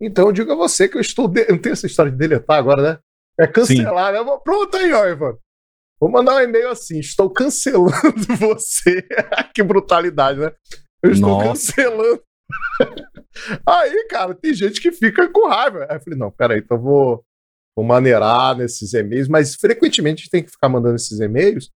Então 0.00 0.26
eu 0.28 0.32
digo 0.32 0.52
a 0.52 0.54
você 0.54 0.88
que 0.88 0.96
eu 0.96 1.00
estou. 1.00 1.26
De... 1.26 1.44
Não 1.48 1.58
tem 1.58 1.72
essa 1.72 1.86
história 1.86 2.10
de 2.10 2.16
deletar 2.16 2.56
agora, 2.56 2.82
né? 2.82 2.98
É 3.38 3.46
cancelar, 3.46 4.12
né? 4.12 4.18
Pronto 4.44 4.76
aí, 4.76 4.92
ó, 4.92 5.06
Ivan. 5.06 5.36
Vou 6.00 6.10
mandar 6.10 6.36
um 6.36 6.40
e-mail 6.40 6.70
assim: 6.70 6.98
estou 6.98 7.30
cancelando 7.30 7.92
você. 8.38 9.06
que 9.54 9.62
brutalidade, 9.62 10.38
né? 10.38 10.52
Eu 11.02 11.12
estou 11.12 11.30
Nossa. 11.30 11.48
cancelando. 11.72 12.22
aí, 13.66 14.06
cara, 14.08 14.34
tem 14.34 14.54
gente 14.54 14.80
que 14.80 14.90
fica 14.90 15.28
com 15.30 15.48
raiva. 15.48 15.86
Aí 15.88 15.96
eu 15.96 16.00
falei: 16.00 16.18
não, 16.18 16.30
peraí, 16.30 16.60
então 16.60 16.80
vou, 16.80 17.24
vou 17.76 17.84
maneirar 17.84 18.56
nesses 18.56 18.92
e-mails, 18.94 19.28
mas 19.28 19.54
frequentemente 19.54 20.20
a 20.20 20.22
gente 20.22 20.30
tem 20.30 20.44
que 20.44 20.50
ficar 20.50 20.68
mandando 20.68 20.96
esses 20.96 21.18
e-mails 21.20 21.70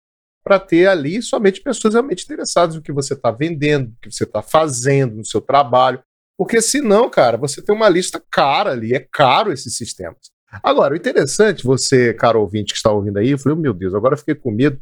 para 0.43 0.59
ter 0.59 0.87
ali 0.87 1.21
somente 1.21 1.61
pessoas 1.61 1.93
realmente 1.93 2.23
interessadas 2.23 2.75
no 2.75 2.81
que 2.81 2.91
você 2.91 3.13
está 3.13 3.29
vendendo, 3.29 3.89
no 3.89 3.95
que 4.01 4.11
você 4.11 4.23
está 4.23 4.41
fazendo, 4.41 5.17
no 5.17 5.25
seu 5.25 5.39
trabalho. 5.39 6.01
Porque 6.35 6.59
senão, 6.59 7.07
cara, 7.07 7.37
você 7.37 7.61
tem 7.61 7.75
uma 7.75 7.87
lista 7.87 8.19
cara 8.31 8.71
ali, 8.71 8.95
é 8.95 8.99
caro 8.99 9.53
esses 9.53 9.77
sistemas. 9.77 10.31
Agora, 10.63 10.93
o 10.93 10.97
interessante, 10.97 11.63
você, 11.63 12.13
caro 12.13 12.41
ouvinte 12.41 12.73
que 12.73 12.77
está 12.77 12.91
ouvindo 12.91 13.17
aí, 13.17 13.29
eu 13.29 13.37
falei, 13.37 13.57
oh, 13.57 13.61
meu 13.61 13.73
Deus, 13.73 13.93
agora 13.93 14.17
fiquei 14.17 14.35
com 14.35 14.51
medo, 14.51 14.81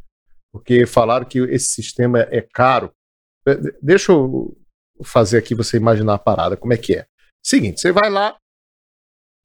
porque 0.51 0.85
falaram 0.85 1.25
que 1.25 1.39
esse 1.39 1.67
sistema 1.67 2.21
é 2.31 2.41
caro. 2.41 2.91
Deixa 3.81 4.11
eu 4.11 4.57
fazer 5.03 5.37
aqui 5.37 5.53
você 5.53 5.77
imaginar 5.77 6.15
a 6.15 6.19
parada, 6.19 6.57
como 6.57 6.73
é 6.73 6.77
que 6.77 6.95
é. 6.95 7.05
Seguinte, 7.45 7.79
você 7.79 7.91
vai 7.91 8.09
lá, 8.09 8.35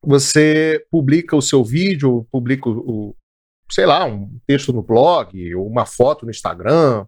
você 0.03 0.85
publica 0.91 1.37
o 1.37 1.43
seu 1.43 1.63
vídeo, 1.63 2.27
publica 2.31 2.69
o, 2.69 3.15
sei 3.71 3.87
lá, 3.87 4.05
um 4.05 4.39
texto 4.47 4.73
no 4.73 4.83
blog, 4.83 5.55
ou 5.55 5.67
uma 5.67 5.87
foto 5.87 6.25
no 6.25 6.31
Instagram, 6.31 7.07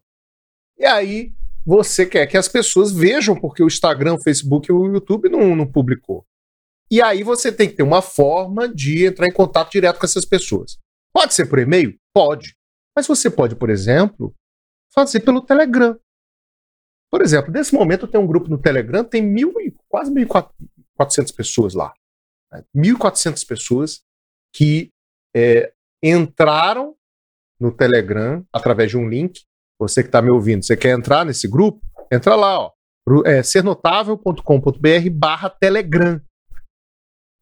e 0.79 0.85
aí 0.85 1.35
você 1.64 2.07
quer 2.07 2.26
que 2.26 2.37
as 2.37 2.48
pessoas 2.48 2.92
vejam 2.92 3.35
porque 3.35 3.62
o 3.62 3.66
Instagram, 3.66 4.14
o 4.14 4.22
Facebook 4.22 4.70
e 4.70 4.72
o 4.72 4.87
YouTube 4.87 5.29
não, 5.29 5.57
não 5.57 5.66
publicou. 5.66 6.24
E 6.90 7.03
aí 7.03 7.22
você 7.22 7.51
tem 7.51 7.68
que 7.68 7.77
ter 7.77 7.83
uma 7.83 8.01
forma 8.01 8.68
de 8.68 9.07
entrar 9.07 9.27
em 9.27 9.33
contato 9.33 9.72
direto 9.72 9.99
com 9.99 10.07
essas 10.07 10.25
pessoas. 10.25 10.79
Pode 11.12 11.35
ser 11.35 11.46
por 11.46 11.59
e-mail? 11.59 11.99
Pode. 12.14 12.55
Mas 12.94 13.07
você 13.07 13.29
pode, 13.29 13.57
por 13.57 13.70
exemplo, 13.70 14.35
fazer 14.94 15.20
pelo 15.20 15.40
Telegram. 15.40 15.99
Por 17.11 17.22
exemplo, 17.22 17.53
nesse 17.53 17.75
momento 17.75 18.07
tem 18.07 18.20
um 18.20 18.27
grupo 18.27 18.49
no 18.49 18.59
Telegram, 18.59 19.05
tem 19.05 19.22
mil 19.22 19.53
quase 19.88 20.12
1.400 20.12 21.35
pessoas 21.35 21.75
lá. 21.75 21.92
Né? 22.53 22.64
1.400 22.75 23.46
pessoas 23.46 24.03
que 24.53 24.90
é, 25.35 25.72
entraram 26.03 26.96
no 27.61 27.72
Telegram 27.72 28.44
através 28.53 28.90
de 28.90 28.96
um 28.96 29.09
link. 29.09 29.44
Você 29.79 30.03
que 30.03 30.09
está 30.09 30.22
me 30.22 30.31
ouvindo, 30.31 30.64
você 30.64 30.77
quer 30.77 30.96
entrar 30.96 31.25
nesse 31.25 31.46
grupo? 31.46 31.81
Entra 32.11 32.35
lá, 32.35 32.61
ó. 32.61 32.72
É 33.25 33.42
sernotável.com.br 33.42 35.11
barra 35.12 35.51
Telegram. 35.51 36.20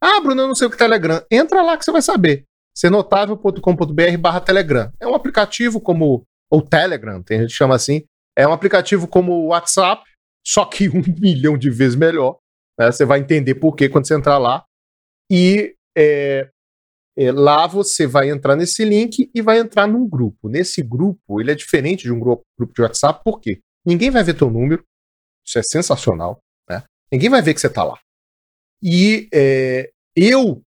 Ah, 0.06 0.20
Bruno, 0.20 0.42
eu 0.42 0.48
não 0.48 0.54
sei 0.54 0.66
o 0.66 0.70
que 0.70 0.76
é 0.76 0.78
Telegram. 0.78 1.24
Entra 1.30 1.62
lá 1.62 1.78
que 1.78 1.84
você 1.84 1.90
vai 1.90 2.02
saber. 2.02 2.44
sernotável.com.br 2.76 4.18
barra 4.20 4.38
Telegram. 4.38 4.92
É 5.00 5.06
um 5.06 5.14
aplicativo 5.14 5.80
como. 5.80 6.26
Ou 6.50 6.60
Telegram, 6.60 7.22
tem 7.22 7.40
gente 7.40 7.48
que 7.48 7.56
chama 7.56 7.74
assim. 7.74 8.04
É 8.36 8.46
um 8.46 8.52
aplicativo 8.52 9.08
como 9.08 9.32
o 9.32 9.46
WhatsApp, 9.46 10.04
só 10.46 10.66
que 10.66 10.90
um 10.92 11.02
milhão 11.18 11.56
de 11.56 11.70
vezes 11.70 11.96
melhor. 11.96 12.38
Né? 12.78 12.92
Você 12.92 13.06
vai 13.06 13.18
entender 13.18 13.54
por 13.54 13.74
quê 13.74 13.88
quando 13.88 14.06
você 14.06 14.14
entrar 14.14 14.36
lá. 14.36 14.66
E 15.32 15.74
é, 15.96 16.50
é, 17.16 17.32
lá 17.32 17.66
você 17.66 18.06
vai 18.06 18.28
entrar 18.28 18.56
nesse 18.56 18.84
link 18.84 19.30
e 19.34 19.40
vai 19.40 19.58
entrar 19.58 19.86
num 19.86 20.06
grupo. 20.06 20.50
Nesse 20.50 20.82
grupo, 20.82 21.40
ele 21.40 21.50
é 21.50 21.54
diferente 21.54 22.02
de 22.02 22.12
um 22.12 22.20
grupo, 22.20 22.42
grupo 22.58 22.74
de 22.74 22.82
WhatsApp, 22.82 23.24
por 23.24 23.40
quê? 23.40 23.58
Ninguém 23.86 24.10
vai 24.10 24.22
ver 24.22 24.34
teu 24.34 24.50
número, 24.50 24.84
isso 25.46 25.58
é 25.58 25.62
sensacional, 25.62 26.40
né? 26.68 26.82
Ninguém 27.10 27.30
vai 27.30 27.40
ver 27.40 27.54
que 27.54 27.60
você 27.60 27.68
está 27.68 27.84
lá. 27.84 27.98
E 28.82 29.28
é, 29.32 29.90
eu 30.16 30.62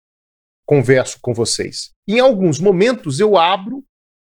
converso 0.65 1.17
com 1.21 1.33
vocês. 1.33 1.91
Em 2.07 2.19
alguns 2.19 2.59
momentos 2.59 3.19
eu 3.19 3.37
abro 3.37 3.83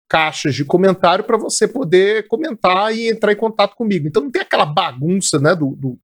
caixas 0.08 0.54
de 0.54 0.64
comentário 0.64 1.24
para 1.24 1.36
você 1.36 1.68
poder 1.68 2.26
comentar 2.28 2.94
e 2.96 3.10
entrar 3.10 3.32
em 3.32 3.36
contato 3.36 3.76
comigo. 3.76 4.08
Então 4.08 4.22
não 4.22 4.30
tem 4.30 4.42
aquela 4.42 4.64
bagunça 4.64 5.38
né, 5.38 5.54
do, 5.54 5.76
do, 5.76 5.98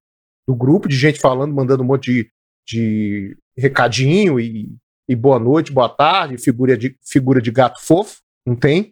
do 0.47 0.55
grupo 0.55 0.87
de 0.87 0.95
gente 0.95 1.19
falando, 1.19 1.55
mandando 1.55 1.81
um 1.81 1.87
monte 1.87 2.11
de, 2.11 2.31
de 2.67 3.37
recadinho 3.57 4.39
e, 4.39 4.75
e 5.09 5.15
boa 5.15 5.39
noite, 5.39 5.71
boa 5.71 5.89
tarde, 5.89 6.37
figura 6.37 6.77
de, 6.77 6.95
figura 7.03 7.41
de 7.41 7.51
gato 7.51 7.81
fofo, 7.81 8.17
não 8.45 8.55
tem. 8.55 8.89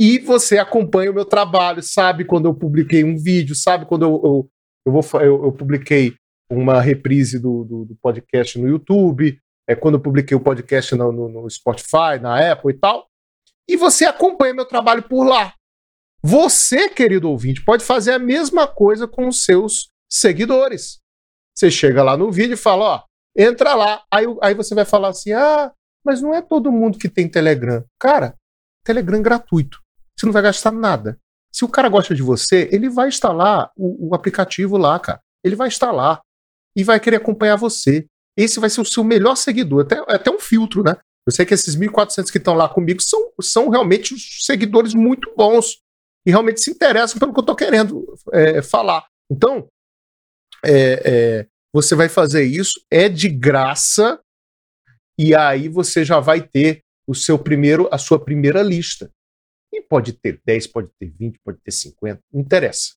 E 0.00 0.18
você 0.18 0.56
acompanha 0.56 1.10
o 1.10 1.14
meu 1.14 1.26
trabalho, 1.26 1.82
sabe 1.82 2.24
quando 2.24 2.46
eu 2.46 2.54
publiquei 2.54 3.04
um 3.04 3.16
vídeo, 3.16 3.54
sabe 3.54 3.84
quando 3.84 4.02
eu, 4.06 4.20
eu, 4.24 4.50
eu, 4.86 4.92
vou, 4.92 5.20
eu, 5.20 5.44
eu 5.44 5.52
publiquei 5.52 6.14
uma 6.50 6.80
reprise 6.80 7.38
do, 7.38 7.64
do, 7.64 7.84
do, 7.84 7.96
podcast 8.02 8.58
no 8.58 8.66
YouTube, 8.66 9.38
é 9.70 9.76
quando 9.76 9.94
eu 9.94 10.00
publiquei 10.00 10.36
o 10.36 10.40
podcast 10.40 10.96
no, 10.96 11.12
no, 11.12 11.28
no 11.28 11.48
Spotify, 11.48 12.18
na 12.20 12.52
Apple 12.52 12.72
e 12.72 12.76
tal. 12.76 13.06
E 13.68 13.76
você 13.76 14.04
acompanha 14.04 14.52
meu 14.52 14.64
trabalho 14.64 15.00
por 15.04 15.22
lá. 15.22 15.54
Você, 16.20 16.88
querido 16.88 17.30
ouvinte, 17.30 17.64
pode 17.64 17.84
fazer 17.84 18.12
a 18.12 18.18
mesma 18.18 18.66
coisa 18.66 19.06
com 19.06 19.28
os 19.28 19.44
seus 19.44 19.92
seguidores. 20.10 20.98
Você 21.56 21.70
chega 21.70 22.02
lá 22.02 22.16
no 22.16 22.32
vídeo 22.32 22.54
e 22.54 22.56
fala, 22.56 22.84
ó, 22.84 23.02
entra 23.38 23.76
lá. 23.76 24.02
Aí, 24.12 24.24
aí 24.42 24.54
você 24.54 24.74
vai 24.74 24.84
falar 24.84 25.10
assim: 25.10 25.32
ah, 25.32 25.72
mas 26.04 26.20
não 26.20 26.34
é 26.34 26.42
todo 26.42 26.72
mundo 26.72 26.98
que 26.98 27.08
tem 27.08 27.28
Telegram. 27.28 27.84
Cara, 27.96 28.34
Telegram 28.84 29.22
gratuito. 29.22 29.78
Você 30.18 30.26
não 30.26 30.32
vai 30.32 30.42
gastar 30.42 30.72
nada. 30.72 31.16
Se 31.52 31.64
o 31.64 31.68
cara 31.68 31.88
gosta 31.88 32.12
de 32.12 32.22
você, 32.22 32.68
ele 32.72 32.88
vai 32.88 33.08
instalar 33.08 33.70
o, 33.76 34.08
o 34.08 34.14
aplicativo 34.16 34.76
lá, 34.76 34.98
cara. 34.98 35.20
Ele 35.44 35.54
vai 35.54 35.68
instalar 35.68 36.20
e 36.76 36.82
vai 36.82 36.98
querer 36.98 37.18
acompanhar 37.18 37.54
você. 37.54 38.04
Esse 38.36 38.60
vai 38.60 38.70
ser 38.70 38.80
o 38.80 38.84
seu 38.84 39.04
melhor 39.04 39.36
seguidor. 39.36 39.82
Até, 39.82 39.98
até 40.08 40.30
um 40.30 40.38
filtro, 40.38 40.82
né? 40.82 40.96
Eu 41.26 41.32
sei 41.32 41.44
que 41.44 41.54
esses 41.54 41.76
1.400 41.76 42.30
que 42.30 42.38
estão 42.38 42.54
lá 42.54 42.68
comigo 42.68 43.00
são, 43.02 43.32
são 43.40 43.68
realmente 43.68 44.14
seguidores 44.42 44.94
muito 44.94 45.32
bons 45.36 45.80
e 46.26 46.30
realmente 46.30 46.60
se 46.60 46.70
interessam 46.70 47.18
pelo 47.18 47.32
que 47.32 47.38
eu 47.38 47.42
estou 47.42 47.56
querendo 47.56 48.04
é, 48.32 48.62
falar. 48.62 49.06
Então, 49.30 49.68
é, 50.64 51.02
é, 51.04 51.46
você 51.72 51.94
vai 51.94 52.08
fazer 52.08 52.44
isso, 52.44 52.84
é 52.90 53.08
de 53.08 53.28
graça, 53.28 54.20
e 55.18 55.34
aí 55.34 55.68
você 55.68 56.04
já 56.04 56.18
vai 56.20 56.40
ter 56.40 56.82
o 57.06 57.14
seu 57.14 57.38
primeiro, 57.38 57.88
a 57.92 57.98
sua 57.98 58.18
primeira 58.22 58.62
lista. 58.62 59.10
E 59.72 59.80
pode 59.80 60.14
ter 60.14 60.40
10, 60.44 60.66
pode 60.68 60.88
ter 60.98 61.10
20, 61.10 61.38
pode 61.44 61.58
ter 61.62 61.70
50, 61.70 62.20
não 62.32 62.40
interessa. 62.40 62.94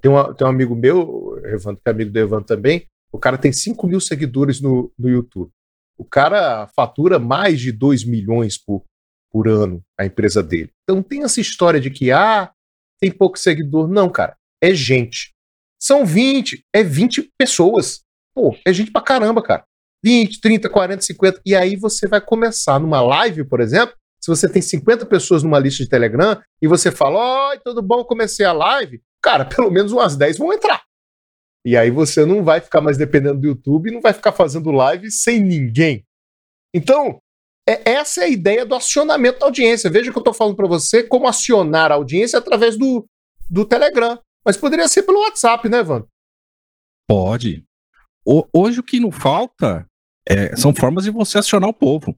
Tem, 0.00 0.10
uma, 0.10 0.34
tem 0.34 0.46
um 0.46 0.50
amigo 0.50 0.74
meu, 0.74 1.40
Evandro, 1.44 1.80
que 1.82 1.88
é 1.88 1.92
amigo 1.92 2.10
do 2.10 2.18
Evandro 2.18 2.46
também, 2.46 2.86
o 3.16 3.18
cara 3.18 3.38
tem 3.38 3.50
5 3.50 3.86
mil 3.86 3.98
seguidores 3.98 4.60
no, 4.60 4.92
no 4.98 5.08
YouTube. 5.08 5.50
O 5.98 6.04
cara 6.04 6.68
fatura 6.76 7.18
mais 7.18 7.58
de 7.58 7.72
2 7.72 8.04
milhões 8.04 8.58
por, 8.58 8.84
por 9.32 9.48
ano, 9.48 9.82
a 9.98 10.04
empresa 10.04 10.42
dele. 10.42 10.70
Então 10.82 11.02
tem 11.02 11.22
essa 11.24 11.40
história 11.40 11.80
de 11.80 11.90
que, 11.90 12.12
ah, 12.12 12.52
tem 13.00 13.10
pouco 13.10 13.38
seguidor. 13.38 13.88
Não, 13.88 14.10
cara, 14.10 14.36
é 14.62 14.74
gente. 14.74 15.32
São 15.80 16.04
20, 16.04 16.62
é 16.74 16.82
20 16.82 17.32
pessoas. 17.38 18.02
Pô, 18.34 18.54
é 18.66 18.72
gente 18.72 18.92
pra 18.92 19.00
caramba, 19.00 19.42
cara. 19.42 19.64
20, 20.04 20.38
30, 20.38 20.68
40, 20.68 21.02
50. 21.02 21.40
E 21.44 21.56
aí 21.56 21.74
você 21.74 22.06
vai 22.06 22.20
começar 22.20 22.78
numa 22.78 23.00
live, 23.00 23.44
por 23.44 23.60
exemplo. 23.60 23.96
Se 24.20 24.28
você 24.28 24.46
tem 24.46 24.60
50 24.60 25.06
pessoas 25.06 25.42
numa 25.42 25.58
lista 25.58 25.82
de 25.82 25.88
Telegram 25.88 26.38
e 26.60 26.68
você 26.68 26.90
fala, 26.90 27.48
oi, 27.48 27.60
tudo 27.64 27.80
bom, 27.80 28.04
comecei 28.04 28.44
a 28.44 28.52
live, 28.52 29.00
cara, 29.22 29.44
pelo 29.48 29.70
menos 29.70 29.92
umas 29.92 30.16
10 30.16 30.36
vão 30.36 30.52
entrar. 30.52 30.85
E 31.66 31.76
aí 31.76 31.90
você 31.90 32.24
não 32.24 32.44
vai 32.44 32.60
ficar 32.60 32.80
mais 32.80 32.96
dependendo 32.96 33.40
do 33.40 33.48
YouTube 33.48 33.90
não 33.90 34.00
vai 34.00 34.12
ficar 34.12 34.30
fazendo 34.30 34.70
live 34.70 35.10
sem 35.10 35.40
ninguém. 35.40 36.06
Então, 36.72 37.20
é, 37.68 37.90
essa 37.90 38.20
é 38.20 38.26
a 38.26 38.28
ideia 38.28 38.64
do 38.64 38.76
acionamento 38.76 39.40
da 39.40 39.46
audiência. 39.46 39.90
Veja 39.90 40.12
que 40.12 40.16
eu 40.16 40.20
estou 40.20 40.32
falando 40.32 40.54
para 40.54 40.68
você 40.68 41.02
como 41.02 41.26
acionar 41.26 41.90
a 41.90 41.96
audiência 41.96 42.38
através 42.38 42.78
do, 42.78 43.04
do 43.50 43.64
Telegram. 43.64 44.16
Mas 44.44 44.56
poderia 44.56 44.86
ser 44.86 45.02
pelo 45.02 45.18
WhatsApp, 45.22 45.68
né, 45.68 45.80
Evandro? 45.80 46.08
Pode. 47.08 47.64
O, 48.24 48.46
hoje 48.52 48.78
o 48.78 48.84
que 48.84 49.00
não 49.00 49.10
falta 49.10 49.84
é, 50.28 50.54
são 50.54 50.72
formas 50.72 51.02
de 51.02 51.10
você 51.10 51.38
acionar 51.38 51.68
o 51.68 51.74
povo. 51.74 52.16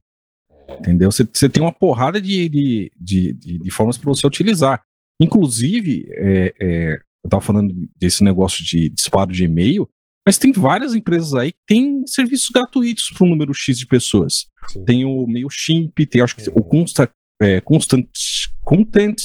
Entendeu? 0.78 1.10
Você, 1.10 1.48
tem 1.48 1.62
uma 1.62 1.72
porrada 1.72 2.20
de, 2.20 2.50
de, 2.50 2.92
de, 2.94 3.32
de, 3.32 3.58
de 3.60 3.70
formas 3.70 3.96
para 3.96 4.10
você 4.10 4.26
utilizar. 4.26 4.82
Inclusive, 5.18 6.06
é, 6.12 6.54
é, 6.60 7.00
eu 7.24 7.28
estava 7.28 7.40
falando 7.42 7.74
desse 7.96 8.22
negócio 8.22 8.64
de 8.64 8.88
disparo 8.90 9.32
de 9.32 9.44
e-mail, 9.44 9.88
mas 10.26 10.38
tem 10.38 10.52
várias 10.52 10.94
empresas 10.94 11.34
aí 11.34 11.52
que 11.52 11.58
têm 11.66 12.06
serviços 12.06 12.50
gratuitos 12.50 13.10
para 13.10 13.26
um 13.26 13.30
número 13.30 13.54
X 13.54 13.78
de 13.78 13.86
pessoas. 13.86 14.46
Sim. 14.68 14.84
Tem 14.84 15.04
o 15.04 15.26
MailChimp, 15.26 16.06
tem 16.06 16.20
acho 16.20 16.36
que 16.36 16.48
o 16.50 16.62
Constant, 16.62 17.10
é, 17.40 17.60
Constant 17.60 18.06
Content, 18.60 19.22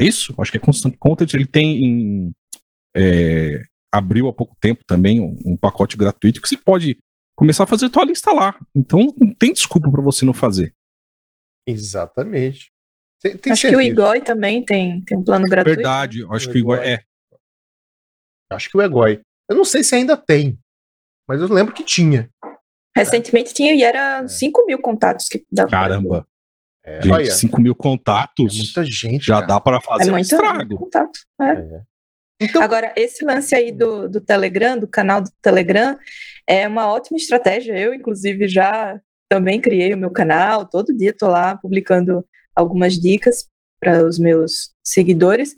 é 0.00 0.04
isso? 0.04 0.34
Acho 0.38 0.50
que 0.50 0.56
é 0.56 0.60
Constant 0.60 0.96
Content, 0.98 1.34
ele 1.34 1.46
tem 1.46 1.84
em, 1.84 2.32
é, 2.96 3.62
abriu 3.92 4.28
há 4.28 4.32
pouco 4.32 4.56
tempo 4.60 4.82
também 4.86 5.20
um, 5.20 5.36
um, 5.44 5.56
pacote 5.56 5.96
gratuito 5.96 6.40
que 6.40 6.48
você 6.48 6.56
pode 6.56 6.98
começar 7.36 7.64
a 7.64 7.66
fazer 7.66 7.90
tua 7.90 8.04
lista 8.04 8.32
lá. 8.32 8.58
Então 8.74 9.14
não 9.18 9.34
tem 9.34 9.52
desculpa 9.52 9.90
para 9.90 10.02
você 10.02 10.24
não 10.24 10.32
fazer. 10.32 10.74
Exatamente. 11.66 12.72
Tem, 13.20 13.36
tem 13.36 13.52
acho 13.52 13.62
serviço. 13.62 13.82
que 13.82 13.88
o 13.88 13.92
Igoi 13.92 14.20
também 14.20 14.64
tem, 14.64 15.02
tem 15.02 15.18
um 15.18 15.24
plano 15.24 15.46
gratuito. 15.46 15.76
Verdade, 15.76 16.26
acho 16.30 16.48
o 16.48 16.52
que 16.52 16.58
o 16.58 16.60
Igoi 16.60 16.78
é. 16.78 17.02
Acho 18.50 18.70
que 18.70 18.76
o 18.76 18.82
Egoi. 18.82 19.20
Eu 19.48 19.56
não 19.56 19.64
sei 19.64 19.82
se 19.82 19.94
ainda 19.94 20.16
tem, 20.16 20.58
mas 21.26 21.40
eu 21.40 21.48
lembro 21.48 21.74
que 21.74 21.82
tinha. 21.82 22.30
Recentemente 22.96 23.54
tinha 23.54 23.74
e 23.74 23.82
era 23.82 24.22
é. 24.24 24.28
5 24.28 24.66
mil 24.66 24.78
contatos 24.80 25.26
que 25.28 25.44
dava. 25.50 25.70
Caramba. 25.70 26.26
É, 26.84 27.02
gente, 27.02 27.12
olha, 27.12 27.30
5 27.30 27.60
mil 27.60 27.74
contatos. 27.74 28.54
É 28.54 28.56
muita 28.56 28.84
gente. 28.84 29.26
Já 29.26 29.36
cara. 29.36 29.46
dá 29.46 29.60
para 29.60 29.80
fazer 29.80 30.10
é 30.10 30.12
um 30.12 30.18
estrago. 30.18 30.76
Contato, 30.76 31.20
é. 31.40 31.50
é. 31.50 31.82
Então, 32.40 32.62
Agora, 32.62 32.92
esse 32.96 33.24
lance 33.24 33.54
aí 33.54 33.72
do, 33.72 34.08
do 34.08 34.20
Telegram, 34.20 34.78
do 34.78 34.86
canal 34.86 35.20
do 35.20 35.30
Telegram, 35.42 35.98
é 36.46 36.68
uma 36.68 36.86
ótima 36.86 37.16
estratégia. 37.16 37.76
Eu, 37.76 37.92
inclusive, 37.92 38.46
já 38.46 38.98
também 39.28 39.60
criei 39.60 39.92
o 39.92 39.98
meu 39.98 40.10
canal, 40.10 40.64
todo 40.64 40.96
dia 40.96 41.10
estou 41.10 41.28
lá 41.28 41.56
publicando 41.56 42.24
algumas 42.58 42.94
dicas 42.94 43.46
para 43.80 44.04
os 44.04 44.18
meus 44.18 44.70
seguidores, 44.84 45.54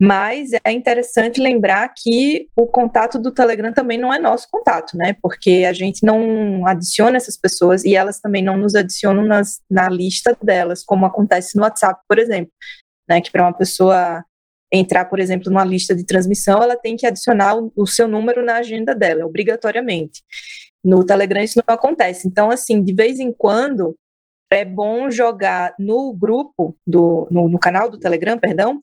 mas 0.00 0.50
é 0.64 0.70
interessante 0.70 1.40
lembrar 1.40 1.92
que 1.96 2.48
o 2.56 2.66
contato 2.66 3.18
do 3.18 3.32
Telegram 3.32 3.72
também 3.72 3.98
não 3.98 4.12
é 4.12 4.18
nosso 4.18 4.46
contato, 4.50 4.96
né? 4.96 5.16
Porque 5.20 5.64
a 5.68 5.72
gente 5.72 6.04
não 6.04 6.66
adiciona 6.66 7.16
essas 7.16 7.36
pessoas 7.36 7.84
e 7.84 7.96
elas 7.96 8.20
também 8.20 8.42
não 8.42 8.56
nos 8.56 8.74
adicionam 8.74 9.24
nas, 9.24 9.60
na 9.68 9.88
lista 9.88 10.36
delas, 10.40 10.84
como 10.84 11.04
acontece 11.06 11.56
no 11.56 11.62
WhatsApp, 11.62 12.00
por 12.08 12.18
exemplo, 12.18 12.52
né? 13.08 13.20
Que 13.20 13.30
para 13.30 13.42
uma 13.42 13.52
pessoa 13.52 14.24
entrar, 14.72 15.06
por 15.06 15.18
exemplo, 15.18 15.50
numa 15.50 15.64
lista 15.64 15.94
de 15.94 16.04
transmissão, 16.04 16.62
ela 16.62 16.76
tem 16.76 16.96
que 16.96 17.06
adicionar 17.06 17.56
o, 17.56 17.72
o 17.76 17.86
seu 17.86 18.06
número 18.06 18.44
na 18.44 18.56
agenda 18.56 18.94
dela, 18.94 19.26
obrigatoriamente. 19.26 20.22
No 20.84 21.04
Telegram 21.04 21.42
isso 21.42 21.60
não 21.66 21.74
acontece. 21.74 22.28
Então, 22.28 22.50
assim, 22.50 22.82
de 22.82 22.92
vez 22.92 23.18
em 23.18 23.32
quando, 23.32 23.96
é 24.50 24.64
bom 24.64 25.10
jogar 25.10 25.74
no 25.78 26.12
grupo, 26.12 26.76
do, 26.86 27.26
no, 27.30 27.48
no 27.48 27.58
canal 27.58 27.90
do 27.90 27.98
Telegram, 27.98 28.38
perdão, 28.38 28.80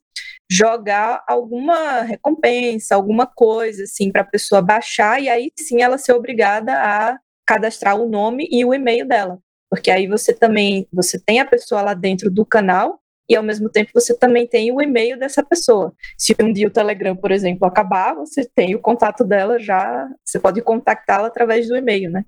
jogar 0.52 1.24
alguma 1.28 2.02
recompensa, 2.02 2.96
alguma 2.96 3.26
coisa 3.26 3.84
assim 3.84 4.12
para 4.12 4.22
a 4.22 4.26
pessoa 4.26 4.62
baixar 4.62 5.22
e 5.22 5.30
aí 5.30 5.52
sim 5.58 5.82
ela 5.82 5.98
ser 5.98 6.12
obrigada 6.14 6.74
a 6.74 7.18
cadastrar 7.48 7.96
o 7.96 8.10
nome 8.10 8.48
e 8.52 8.66
o 8.66 8.74
e-mail 8.74 9.08
dela, 9.08 9.40
porque 9.70 9.90
aí 9.90 10.08
você 10.08 10.34
também 10.34 10.88
você 10.92 11.20
tem 11.20 11.40
a 11.40 11.46
pessoa 11.46 11.82
lá 11.82 11.94
dentro 11.94 12.30
do 12.30 12.46
canal 12.46 13.00
e 13.30 13.36
ao 13.36 13.44
mesmo 13.44 13.70
tempo 13.70 13.92
você 13.94 14.14
também 14.14 14.46
tem 14.46 14.74
o 14.74 14.82
e-mail 14.82 15.18
dessa 15.18 15.42
pessoa. 15.42 15.94
Se 16.18 16.36
um 16.42 16.52
dia 16.52 16.68
o 16.68 16.72
Telegram, 16.72 17.16
por 17.16 17.32
exemplo, 17.32 17.66
acabar, 17.66 18.14
você 18.14 18.44
tem 18.54 18.76
o 18.76 18.80
contato 18.82 19.24
dela 19.24 19.58
já, 19.58 20.10
você 20.26 20.38
pode 20.38 20.62
contactá-la 20.62 21.28
através 21.28 21.66
do 21.70 21.78
e-mail, 21.78 22.12
né? 22.12 22.26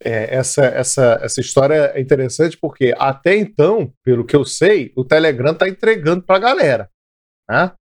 É, 0.00 0.36
essa, 0.36 0.64
essa, 0.64 1.18
essa 1.22 1.40
história 1.40 1.92
é 1.94 2.00
interessante 2.00 2.56
porque 2.56 2.94
até 2.96 3.36
então, 3.36 3.92
pelo 4.04 4.24
que 4.24 4.36
eu 4.36 4.44
sei, 4.44 4.92
o 4.96 5.04
Telegram 5.04 5.52
está 5.52 5.68
entregando 5.68 6.22
para 6.22 6.36
a 6.36 6.40
galera. 6.40 6.90
Né? 7.48 7.72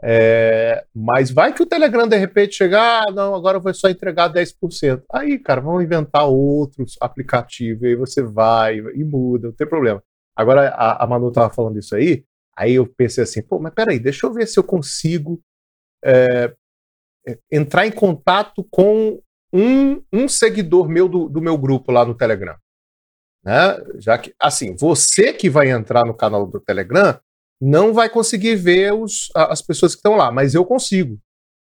É, 0.00 0.86
mas 0.94 1.30
vai 1.30 1.52
que 1.52 1.62
o 1.62 1.66
Telegram 1.66 2.06
de 2.06 2.16
repente 2.16 2.54
chegar, 2.54 3.02
ah, 3.02 3.10
não, 3.10 3.34
agora 3.34 3.58
vai 3.58 3.74
só 3.74 3.88
entregar 3.88 4.32
10%. 4.32 5.02
Aí, 5.12 5.38
cara, 5.38 5.60
vamos 5.60 5.82
inventar 5.82 6.28
outros 6.28 6.96
aplicativos, 7.00 7.82
aí 7.82 7.96
você 7.96 8.22
vai 8.22 8.78
e 8.78 9.04
muda, 9.04 9.48
não 9.48 9.54
tem 9.54 9.66
problema. 9.66 10.02
Agora 10.36 10.68
a, 10.68 11.02
a 11.02 11.06
Manu 11.06 11.28
estava 11.28 11.52
falando 11.52 11.78
isso 11.78 11.96
aí, 11.96 12.24
aí 12.56 12.74
eu 12.74 12.86
pensei 12.86 13.24
assim, 13.24 13.42
pô, 13.42 13.58
mas 13.58 13.74
peraí, 13.74 13.98
deixa 13.98 14.24
eu 14.26 14.32
ver 14.32 14.46
se 14.46 14.58
eu 14.58 14.62
consigo 14.62 15.40
é, 16.04 16.54
é 17.26 17.38
entrar 17.50 17.84
em 17.84 17.90
contato 17.90 18.64
com 18.70 19.20
um, 19.52 20.02
um 20.12 20.28
seguidor 20.28 20.88
meu 20.88 21.08
do, 21.08 21.28
do 21.28 21.40
meu 21.40 21.56
grupo 21.56 21.92
lá 21.92 22.04
no 22.04 22.14
Telegram. 22.14 22.56
Né? 23.44 23.78
Já 23.98 24.18
que, 24.18 24.34
assim, 24.40 24.76
você 24.76 25.32
que 25.32 25.48
vai 25.48 25.70
entrar 25.70 26.04
no 26.04 26.14
canal 26.14 26.46
do 26.46 26.60
Telegram 26.60 27.18
não 27.60 27.92
vai 27.92 28.08
conseguir 28.08 28.56
ver 28.56 28.92
os, 28.92 29.30
as 29.34 29.62
pessoas 29.62 29.92
que 29.94 29.98
estão 29.98 30.16
lá, 30.16 30.30
mas 30.30 30.54
eu 30.54 30.64
consigo. 30.64 31.18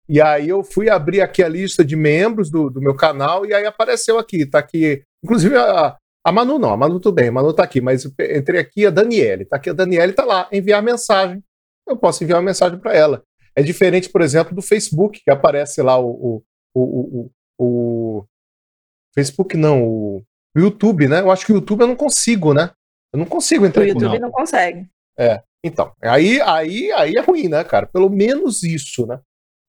E 0.09 0.21
aí 0.21 0.49
eu 0.49 0.63
fui 0.63 0.91
abrir 0.91 1.21
aqui 1.21 1.43
a 1.43 1.49
lista 1.49 1.85
de 1.85 1.97
membros 1.97 2.51
do, 2.51 2.71
do 2.71 2.81
meu 2.81 2.95
canal 2.95 3.47
e 3.47 3.55
aí 3.55 3.65
apareceu 3.65 4.19
aqui, 4.19 4.45
tá 4.45 4.59
aqui, 4.59 5.03
inclusive 5.23 5.57
a, 5.57 5.97
a 6.25 6.33
Manu 6.33 6.59
não, 6.59 6.73
a 6.73 6.77
Manu 6.77 7.01
tudo 7.01 7.15
bem, 7.15 7.29
a 7.29 7.33
Manu 7.33 7.53
tá 7.53 7.65
aqui, 7.65 7.81
mas 7.81 8.05
entrei 8.05 8.61
aqui 8.61 8.87
a 8.87 8.91
Daniele, 8.91 9.47
tá 9.47 9.57
aqui 9.57 9.71
a 9.71 9.73
Daniele 9.73 10.13
tá 10.13 10.25
lá, 10.25 10.49
enviar 10.53 10.83
mensagem. 10.83 11.43
Eu 11.87 11.97
posso 11.97 12.23
enviar 12.23 12.39
uma 12.39 12.47
mensagem 12.47 12.79
para 12.79 12.95
ela. 12.95 13.23
É 13.57 13.63
diferente, 13.63 14.09
por 14.09 14.21
exemplo, 14.21 14.55
do 14.55 14.63
Facebook, 14.63 15.23
que 15.23 15.31
aparece 15.31 15.81
lá 15.83 15.99
o, 15.99 16.43
o, 16.75 16.83
o, 16.83 17.31
o 17.59 18.25
Facebook 19.15 19.57
não, 19.57 19.83
o 19.85 20.25
YouTube, 20.57 21.09
né? 21.09 21.21
Eu 21.21 21.31
acho 21.31 21.47
que 21.47 21.53
o 21.53 21.57
YouTube 21.57 21.83
eu 21.83 21.89
não 21.89 21.97
consigo, 21.97 22.53
né? 22.53 22.71
Eu 23.13 23.19
não 23.19 23.27
consigo 23.27 23.65
entrar. 23.65 23.83
O 23.83 23.87
YouTube 23.87 24.19
não. 24.19 24.29
não 24.29 24.31
consegue. 24.31 24.89
É, 25.19 25.43
então, 25.65 25.93
aí, 26.03 26.41
aí, 26.41 26.93
aí 26.93 27.15
é 27.17 27.21
ruim, 27.21 27.49
né, 27.49 27.63
cara? 27.65 27.87
Pelo 27.87 28.11
menos 28.11 28.63
isso, 28.63 29.07
né? 29.07 29.21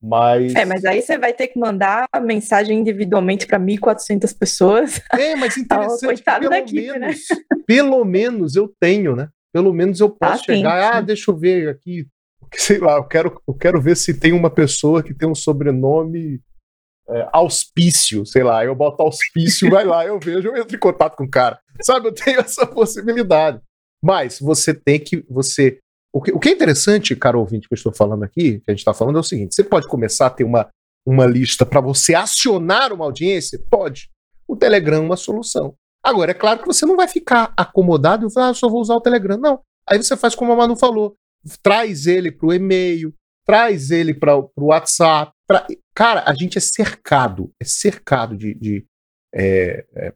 Mas... 0.02 0.54
É, 0.54 0.66
mas 0.66 0.86
aí 0.86 1.02
você 1.02 1.18
vai 1.18 1.34
ter 1.34 1.48
que 1.48 1.58
mandar 1.58 2.06
a 2.12 2.20
mensagem 2.20 2.80
individualmente 2.80 3.48
para 3.48 3.60
1.400 3.60 4.38
pessoas. 4.38 5.02
É, 5.12 5.36
mas 5.36 5.58
interessante, 5.58 6.22
pelo, 6.22 6.50
da 6.50 6.60
equipe, 6.60 6.88
né? 6.88 7.00
menos, 7.00 7.26
né? 7.30 7.38
pelo 7.66 8.06
menos 8.06 8.56
eu 8.56 8.72
tenho, 8.80 9.16
né? 9.16 9.30
Pelo 9.54 9.74
menos 9.74 10.00
eu 10.00 10.10
posso 10.10 10.44
ah, 10.44 10.46
chegar, 10.46 10.84
sim, 10.84 10.92
sim. 10.92 10.98
ah, 10.98 11.02
deixa 11.02 11.32
eu 11.32 11.38
ver 11.38 11.70
aqui, 11.70 12.06
sei 12.54 12.78
lá, 12.78 12.98
eu 12.98 13.06
quero, 13.06 13.42
eu 13.48 13.54
quero 13.54 13.82
ver 13.82 13.96
se 13.96 14.20
tem 14.20 14.34
uma 14.34 14.50
pessoa 14.50 15.02
que 15.02 15.14
tem 15.14 15.28
um 15.28 15.36
sobrenome 15.36 16.42
é, 17.10 17.30
auspício, 17.32 18.26
sei 18.26 18.44
lá, 18.44 18.64
eu 18.66 18.76
boto 18.76 19.04
auspício, 19.04 19.70
vai 19.70 19.86
lá, 19.86 20.06
eu 20.06 20.20
vejo, 20.20 20.48
eu 20.48 20.58
entro 20.58 20.76
em 20.76 20.80
contato 20.80 21.16
com 21.16 21.24
o 21.24 21.30
cara. 21.30 21.60
Sabe, 21.82 22.08
eu 22.08 22.14
tenho 22.14 22.40
essa 22.42 22.66
possibilidade. 22.66 23.62
Mas 24.04 24.40
você 24.40 24.74
tem 24.74 25.00
que, 25.00 25.26
você... 25.30 25.80
O 26.14 26.22
que, 26.22 26.32
o 26.32 26.40
que 26.40 26.50
é 26.50 26.52
interessante, 26.54 27.16
cara 27.16 27.38
ouvinte, 27.38 27.68
que 27.68 27.74
eu 27.74 27.78
estou 27.78 27.94
falando 27.94 28.24
aqui, 28.24 28.60
que 28.60 28.70
a 28.70 28.72
gente 28.72 28.80
está 28.80 28.94
falando, 28.94 29.18
é 29.18 29.20
o 29.20 29.24
seguinte, 29.24 29.54
você 29.54 29.64
pode 29.64 29.88
começar 29.88 30.28
a 30.28 30.30
ter 30.30 30.46
uma, 30.46 30.70
uma 31.06 31.26
lista 31.26 31.66
para 31.66 31.82
você 31.82 32.16
acionar 32.16 32.94
uma 32.94 33.06
audiência? 33.06 33.60
Pode. 33.70 34.10
O 34.48 34.56
Telegram 34.56 34.98
é 34.98 35.06
uma 35.06 35.18
solução. 35.18 35.76
Agora, 36.02 36.32
é 36.32 36.36
claro 36.36 36.60
que 36.60 36.68
você 36.68 36.86
não 36.86 36.96
vai 36.96 37.08
ficar 37.08 37.52
acomodado 37.58 38.28
e 38.28 38.32
falar, 38.32 38.50
ah, 38.50 38.54
só 38.54 38.70
vou 38.70 38.80
usar 38.80 38.96
o 38.96 39.02
Telegram. 39.02 39.38
Não. 39.38 39.60
Aí 39.90 39.98
você 39.98 40.16
faz 40.16 40.36
como 40.36 40.54
a 40.54 40.56
Manu 40.56 40.76
falou, 40.76 41.16
traz 41.62 42.08
ele 42.08 42.32
para 42.32 42.48
o 42.48 42.54
e-mail, 42.54 43.14
traz 43.46 43.92
ele 43.92 44.14
para 44.14 44.38
o 44.38 44.52
WhatsApp, 44.58 45.32
pra, 45.48 45.66
cara, 45.96 46.24
a 46.28 46.34
gente 46.34 46.58
é 46.58 46.62
cercado, 46.62 47.52
é 47.62 47.66
cercado 47.66 48.36
de. 48.38 48.54
de 48.56 48.86
é, 49.34 49.86
é, 49.96 50.14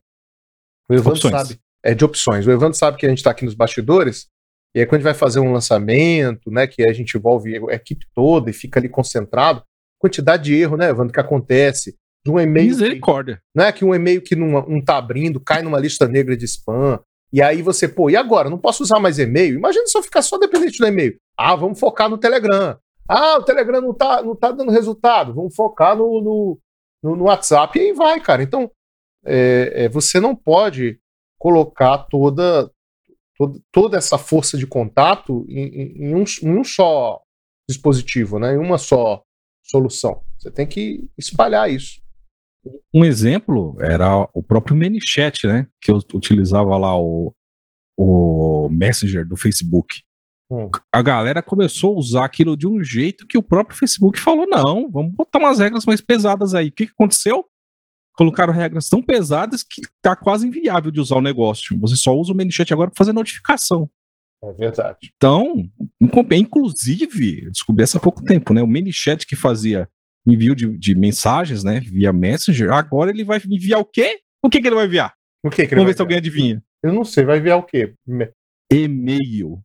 o 0.89 0.93
Evandro 0.93 1.11
Opções. 1.13 1.33
sabe. 1.33 1.59
É 1.83 1.93
de 1.93 2.03
opções. 2.03 2.45
O 2.47 2.51
Evandro 2.51 2.77
sabe 2.77 2.97
que 2.97 3.05
a 3.05 3.09
gente 3.09 3.19
está 3.19 3.31
aqui 3.31 3.45
nos 3.45 3.53
bastidores, 3.53 4.27
e 4.75 4.79
aí 4.79 4.85
quando 4.85 4.95
a 4.95 4.97
gente 4.99 5.03
vai 5.05 5.13
fazer 5.13 5.39
um 5.39 5.53
lançamento, 5.53 6.49
né? 6.51 6.67
Que 6.67 6.83
a 6.83 6.93
gente 6.93 7.15
envolve 7.17 7.55
a 7.69 7.73
equipe 7.75 8.05
toda 8.13 8.49
e 8.49 8.53
fica 8.53 8.79
ali 8.79 8.89
concentrado, 8.89 9.63
quantidade 9.99 10.43
de 10.43 10.55
erro, 10.55 10.75
né, 10.77 10.89
Evandro, 10.89 11.13
que 11.13 11.19
acontece. 11.19 11.95
De 12.25 12.29
um 12.31 12.37
e-mail. 12.39 12.67
que- 12.67 12.73
Misericórdia. 12.73 13.41
né? 13.55 13.71
Que 13.71 13.85
um 13.85 13.95
e-mail 13.95 14.21
que 14.21 14.35
não, 14.35 14.61
não 14.67 14.83
tá 14.83 14.97
abrindo, 14.97 15.39
cai 15.39 15.61
numa 15.61 15.79
lista 15.79 16.05
negra 16.07 16.35
de 16.35 16.43
spam. 16.45 16.99
E 17.31 17.41
aí 17.41 17.61
você, 17.61 17.87
pô, 17.87 18.09
e 18.09 18.17
agora? 18.17 18.49
Não 18.49 18.57
posso 18.57 18.83
usar 18.83 18.99
mais 18.99 19.19
e-mail? 19.19 19.55
Imagina 19.55 19.85
se 19.87 19.97
eu 19.97 20.03
ficar 20.03 20.21
só 20.21 20.37
dependente 20.37 20.79
do 20.79 20.87
e-mail. 20.87 21.15
Ah, 21.37 21.55
vamos 21.55 21.79
focar 21.79 22.09
no 22.09 22.17
Telegram. 22.17 22.77
Ah, 23.09 23.37
o 23.39 23.43
Telegram 23.43 23.81
não 23.81 23.93
tá, 23.93 24.21
não 24.21 24.35
tá 24.35 24.51
dando 24.51 24.71
resultado. 24.71 25.33
Vamos 25.33 25.55
focar 25.55 25.97
no, 25.97 26.21
no, 26.21 26.59
no- 27.03 27.15
no 27.15 27.23
WhatsApp. 27.25 27.77
E 27.77 27.81
aí 27.81 27.93
vai, 27.93 28.19
cara. 28.21 28.43
Então, 28.43 28.69
é, 29.25 29.85
é, 29.85 29.89
você 29.89 30.19
não 30.19 30.35
pode 30.35 30.99
colocar 31.39 31.97
toda, 32.09 32.71
toda, 33.37 33.59
toda 33.71 33.97
essa 33.97 34.17
força 34.17 34.57
de 34.57 34.67
contato 34.67 35.45
em, 35.49 36.11
em- 36.11 36.15
um, 36.15 36.23
em 36.43 36.59
um 36.59 36.63
só 36.63 37.21
dispositivo, 37.67 38.37
né? 38.39 38.53
Em 38.53 38.57
uma 38.57 38.77
só 38.77 39.23
solução. 39.65 40.21
Você 40.37 40.51
tem 40.51 40.67
que 40.67 41.07
espalhar 41.17 41.69
isso. 41.69 41.99
Um 42.93 43.03
exemplo 43.05 43.75
era 43.79 44.27
o 44.33 44.43
próprio 44.43 44.75
ManyChat, 44.75 45.47
né? 45.47 45.67
Que 45.81 45.91
eu 45.91 45.97
utilizava 46.13 46.77
lá 46.77 46.95
o, 46.99 47.33
o 47.97 48.69
Messenger 48.69 49.25
do 49.27 49.35
Facebook. 49.37 50.03
Hum. 50.51 50.69
A 50.91 51.01
galera 51.01 51.43
começou 51.43 51.95
a 51.95 51.99
usar 51.99 52.25
aquilo 52.25 52.57
de 52.57 52.67
um 52.67 52.83
jeito 52.83 53.27
que 53.27 53.37
o 53.37 53.43
próprio 53.43 53.77
Facebook 53.77 54.19
falou: 54.19 54.47
não, 54.47 54.89
vamos 54.89 55.13
botar 55.13 55.39
umas 55.39 55.59
regras 55.59 55.85
mais 55.85 56.01
pesadas 56.01 56.53
aí. 56.55 56.69
O 56.69 56.71
que, 56.71 56.87
que 56.87 56.93
aconteceu? 56.93 57.45
Colocaram 58.13 58.51
regras 58.51 58.89
tão 58.89 59.01
pesadas 59.01 59.63
que 59.63 59.81
tá 60.01 60.15
quase 60.15 60.47
inviável 60.47 60.91
de 60.91 60.99
usar 60.99 61.15
o 61.15 61.21
negócio. 61.21 61.79
Você 61.79 61.95
só 61.95 62.13
usa 62.13 62.33
o 62.33 62.35
ManyChat 62.35 62.73
agora 62.73 62.89
para 62.89 62.97
fazer 62.97 63.13
notificação. 63.13 63.89
É 64.43 64.51
verdade. 64.53 65.13
Então, 65.15 65.69
inclusive, 66.31 67.45
eu 67.45 67.51
descobri 67.51 67.83
isso 67.83 67.97
há 67.97 67.99
pouco 67.99 68.23
tempo, 68.23 68.53
né? 68.53 68.61
O 68.61 68.67
ManyChat 68.67 69.25
que 69.25 69.35
fazia 69.35 69.87
envio 70.25 70.55
de, 70.55 70.77
de 70.77 70.95
mensagens, 70.95 71.63
né? 71.63 71.79
Via 71.79 72.11
Messenger, 72.11 72.71
agora 72.71 73.11
ele 73.11 73.23
vai 73.23 73.39
enviar 73.49 73.79
o 73.79 73.85
quê? 73.85 74.19
O 74.43 74.49
que, 74.49 74.61
que 74.61 74.67
ele 74.67 74.75
vai 74.75 74.85
enviar? 74.85 75.13
O 75.43 75.49
que, 75.49 75.67
que 75.67 75.75
Vamos 75.75 75.87
ver 75.87 75.95
se 75.95 76.01
alguém 76.01 76.17
adivinha. 76.17 76.63
Eu 76.83 76.93
não 76.93 77.03
sei, 77.03 77.23
vai 77.23 77.37
enviar 77.37 77.57
o 77.57 77.63
quê? 77.63 77.93
E-mail. 78.71 79.61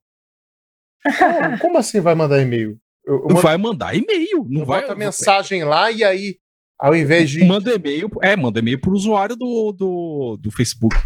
Como, 1.18 1.58
como 1.58 1.78
assim 1.78 2.00
vai 2.00 2.14
mandar 2.14 2.40
e-mail? 2.40 2.78
Eu, 3.04 3.14
eu 3.16 3.22
mando, 3.28 3.40
Vai 3.40 3.56
mandar 3.58 3.94
e-mail. 3.94 4.46
Não 4.48 4.64
vai. 4.64 4.80
boto 4.80 4.92
a 4.92 4.96
mensagem 4.96 5.62
lá 5.64 5.90
e 5.90 6.02
aí, 6.02 6.38
ao 6.78 6.96
invés 6.96 7.28
de. 7.30 7.44
Manda 7.44 7.74
e-mail. 7.74 8.10
É, 8.22 8.34
manda 8.36 8.58
e-mail 8.60 8.80
pro 8.80 8.92
usuário 8.92 9.36
do, 9.36 9.72
do, 9.72 10.38
do 10.40 10.50
Facebook. 10.50 10.96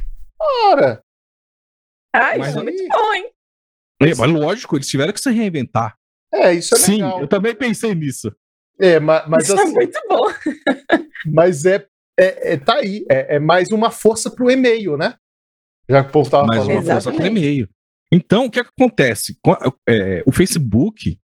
Cara, 0.70 1.02
Ah, 2.14 2.38
Mas 2.38 2.48
isso 2.50 2.58
é 2.61 2.62
muito 2.62 2.88
bom, 2.88 3.14
hein? 3.14 3.30
É, 4.00 4.14
mas 4.14 4.30
lógico, 4.30 4.76
eles 4.76 4.87
tiveram 4.87 5.12
que 5.12 5.20
se 5.20 5.30
reinventar. 5.32 5.96
é, 6.32 6.54
isso 6.54 6.74
é 6.76 6.78
Sim, 6.78 6.92
legal. 7.02 7.20
eu 7.20 7.26
também 7.28 7.54
pensei 7.54 7.94
nisso. 7.94 8.32
É, 8.80 9.00
ma- 9.00 9.26
mas, 9.26 9.44
isso 9.48 9.58
é 9.58 9.62
assim, 9.62 9.72
muito 9.74 9.98
bom. 10.08 10.22
mas 11.34 11.64
é, 11.64 11.84
é, 12.16 12.52
é- 12.52 12.56
tá 12.56 12.76
aí. 12.76 13.04
É, 13.11 13.34
é 13.37 13.38
mais 13.40 13.72
uma 13.72 13.90
força 13.90 14.30
pro 14.30 14.48
e-mail, 14.48 14.96
né? 14.96 15.16
Já 15.88 16.04
que 16.04 16.11
o 16.11 16.12
povo 16.12 16.30
tava 16.30 16.46
mais 16.46 16.62
falando. 16.62 16.76
uma 16.84 16.92
força 16.92 17.12
para 17.12 17.26
e-mail. 17.26 17.68
Então, 18.12 18.47
o 18.47 18.51
que, 18.51 18.61
é 18.61 18.64
que 18.64 18.71
acontece? 18.77 19.38
Co- 19.42 19.59
é, 19.88 20.23
o 20.27 20.33
Facebook, 20.33 21.18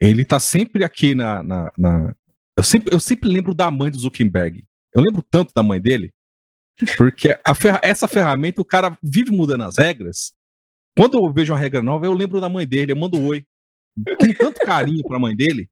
ele 0.00 0.24
tá 0.24 0.40
sempre 0.40 0.84
aqui 0.84 1.14
na. 1.14 1.42
na- 1.42 1.72
na- 1.78 2.14
eu, 2.56 2.62
sempre, 2.64 2.94
eu 2.94 3.00
sempre 3.00 3.28
lembro 3.28 3.54
da 3.54 3.70
mãe 3.70 3.90
do 3.90 3.98
Zuckerberg. 3.98 4.64
Eu 4.94 5.02
lembro 5.02 5.22
tanto 5.22 5.52
da 5.54 5.62
mãe 5.62 5.80
dele, 5.80 6.12
porque 6.96 7.38
a 7.44 7.54
ferra- 7.54 7.80
essa 7.82 8.06
ferramenta, 8.08 8.60
o 8.60 8.64
cara 8.64 8.96
vive 9.02 9.30
mudando 9.30 9.62
as 9.64 9.76
regras. 9.78 10.32
Quando 10.96 11.18
eu 11.18 11.32
vejo 11.32 11.52
uma 11.52 11.58
regra 11.58 11.82
nova, 11.82 12.06
eu 12.06 12.12
lembro 12.12 12.40
da 12.40 12.48
mãe 12.48 12.66
dele, 12.66 12.92
eu 12.92 12.96
mando 12.96 13.18
um 13.18 13.26
oi. 13.26 13.44
Com 14.18 14.32
tanto 14.34 14.60
carinho 14.60 15.02
pra 15.04 15.18
mãe 15.20 15.34
dele, 15.36 15.68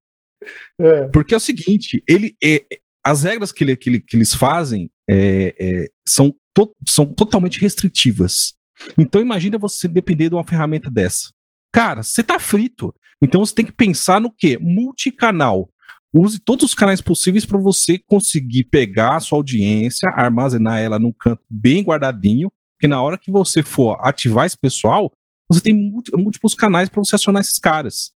É, 0.80 1.08
porque 1.08 1.34
é 1.34 1.36
o 1.36 1.40
seguinte, 1.40 2.02
ele, 2.08 2.36
é, 2.42 2.64
as 3.04 3.22
regras 3.24 3.50
que, 3.52 3.62
ele- 3.64 3.76
que 3.76 3.90
ele- 3.90 4.00
que 4.00 4.16
eles 4.16 4.34
fazem 4.34 4.90
é, 5.08 5.54
é, 5.58 5.88
são, 6.06 6.34
to- 6.54 6.74
são 6.88 7.06
totalmente 7.06 7.60
restritivas. 7.60 8.54
Então 8.98 9.20
imagina 9.20 9.58
você 9.58 9.88
depender 9.88 10.28
de 10.28 10.34
uma 10.34 10.44
ferramenta 10.44 10.90
dessa. 10.90 11.30
Cara, 11.72 12.02
você 12.02 12.22
tá 12.22 12.38
frito. 12.38 12.94
Então 13.20 13.44
você 13.44 13.54
tem 13.54 13.64
que 13.64 13.72
pensar 13.72 14.20
no 14.20 14.30
quê? 14.30 14.58
Multicanal. 14.60 15.68
Use 16.12 16.38
todos 16.38 16.64
os 16.66 16.74
canais 16.74 17.00
possíveis 17.00 17.46
para 17.46 17.58
você 17.58 17.98
conseguir 17.98 18.64
pegar 18.64 19.16
a 19.16 19.20
sua 19.20 19.38
audiência, 19.38 20.10
armazenar 20.10 20.78
ela 20.78 20.98
num 20.98 21.12
canto 21.12 21.42
bem 21.48 21.82
guardadinho, 21.82 22.52
porque 22.76 22.86
na 22.86 23.00
hora 23.00 23.16
que 23.16 23.30
você 23.30 23.62
for 23.62 23.96
ativar 24.00 24.44
esse 24.44 24.58
pessoal, 24.58 25.10
você 25.48 25.60
tem 25.62 25.72
múlti- 25.72 26.12
múltiplos 26.14 26.54
canais 26.54 26.88
para 26.90 27.02
você 27.02 27.14
acionar 27.14 27.40
esses 27.40 27.58
caras. 27.58 28.12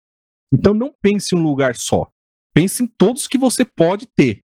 Então 0.53 0.75
não 0.75 0.93
pense 1.01 1.35
em 1.35 1.39
um 1.39 1.43
lugar 1.43 1.77
só. 1.77 2.09
Pense 2.53 2.83
em 2.83 2.87
todos 2.87 3.29
que 3.29 3.39
você 3.39 3.65
pode 3.65 4.07
ter. 4.07 4.41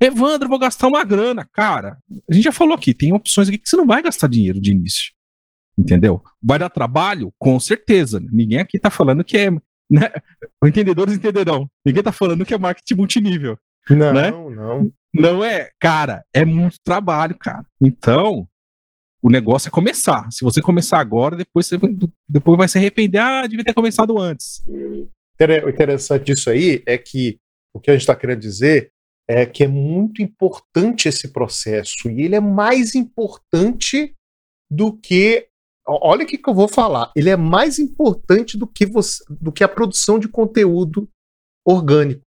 Evandro, 0.00 0.48
vou 0.48 0.58
gastar 0.58 0.88
uma 0.88 1.04
grana. 1.04 1.48
Cara, 1.52 1.98
a 2.28 2.34
gente 2.34 2.44
já 2.44 2.52
falou 2.52 2.74
aqui, 2.74 2.94
tem 2.94 3.12
opções 3.12 3.48
aqui 3.48 3.58
que 3.58 3.68
você 3.68 3.76
não 3.76 3.86
vai 3.86 4.02
gastar 4.02 4.28
dinheiro 4.28 4.60
de 4.60 4.72
início. 4.72 5.12
Entendeu? 5.78 6.22
Vai 6.42 6.58
dar 6.58 6.68
trabalho? 6.68 7.32
Com 7.38 7.60
certeza. 7.60 8.20
Ninguém 8.32 8.58
aqui 8.58 8.78
tá 8.78 8.90
falando 8.90 9.22
que 9.22 9.38
é. 9.38 9.50
Né? 9.90 10.10
Entendedores 10.64 11.14
entenderão. 11.14 11.70
Ninguém 11.86 12.02
tá 12.02 12.12
falando 12.12 12.44
que 12.44 12.52
é 12.52 12.58
marketing 12.58 12.94
multinível. 12.94 13.58
não, 13.88 14.12
né? 14.12 14.30
não. 14.30 14.92
Não 15.14 15.42
é, 15.42 15.70
cara, 15.80 16.22
é 16.34 16.44
muito 16.44 16.76
trabalho, 16.84 17.34
cara. 17.38 17.64
Então, 17.80 18.46
o 19.22 19.30
negócio 19.30 19.68
é 19.68 19.70
começar. 19.70 20.28
Se 20.30 20.44
você 20.44 20.60
começar 20.60 21.00
agora, 21.00 21.36
depois 21.36 21.66
você 21.66 21.78
vai, 21.78 21.90
depois 22.28 22.58
vai 22.58 22.68
se 22.68 22.78
arrepender. 22.78 23.18
Ah, 23.18 23.46
devia 23.46 23.64
ter 23.64 23.72
começado 23.72 24.18
antes. 24.18 24.62
O 24.68 25.68
interessante 25.68 26.26
disso 26.26 26.50
aí 26.50 26.82
é 26.86 26.98
que 26.98 27.38
o 27.72 27.80
que 27.80 27.90
a 27.90 27.94
gente 27.94 28.02
está 28.02 28.14
querendo 28.14 28.40
dizer 28.40 28.92
é 29.28 29.44
que 29.46 29.64
é 29.64 29.68
muito 29.68 30.22
importante 30.22 31.08
esse 31.08 31.28
processo 31.28 32.10
e 32.10 32.22
ele 32.22 32.34
é 32.34 32.40
mais 32.40 32.94
importante 32.94 34.14
do 34.70 34.92
que 34.96 35.47
olha 35.88 36.24
o 36.24 36.26
que, 36.26 36.38
que 36.38 36.48
eu 36.48 36.54
vou 36.54 36.68
falar. 36.68 37.10
Ele 37.16 37.30
é 37.30 37.36
mais 37.36 37.78
importante 37.78 38.56
do 38.56 38.66
que 38.66 38.86
você 38.86 39.24
do 39.28 39.50
que 39.50 39.64
a 39.64 39.68
produção 39.68 40.18
de 40.18 40.28
conteúdo 40.28 41.08
orgânico. 41.64 42.22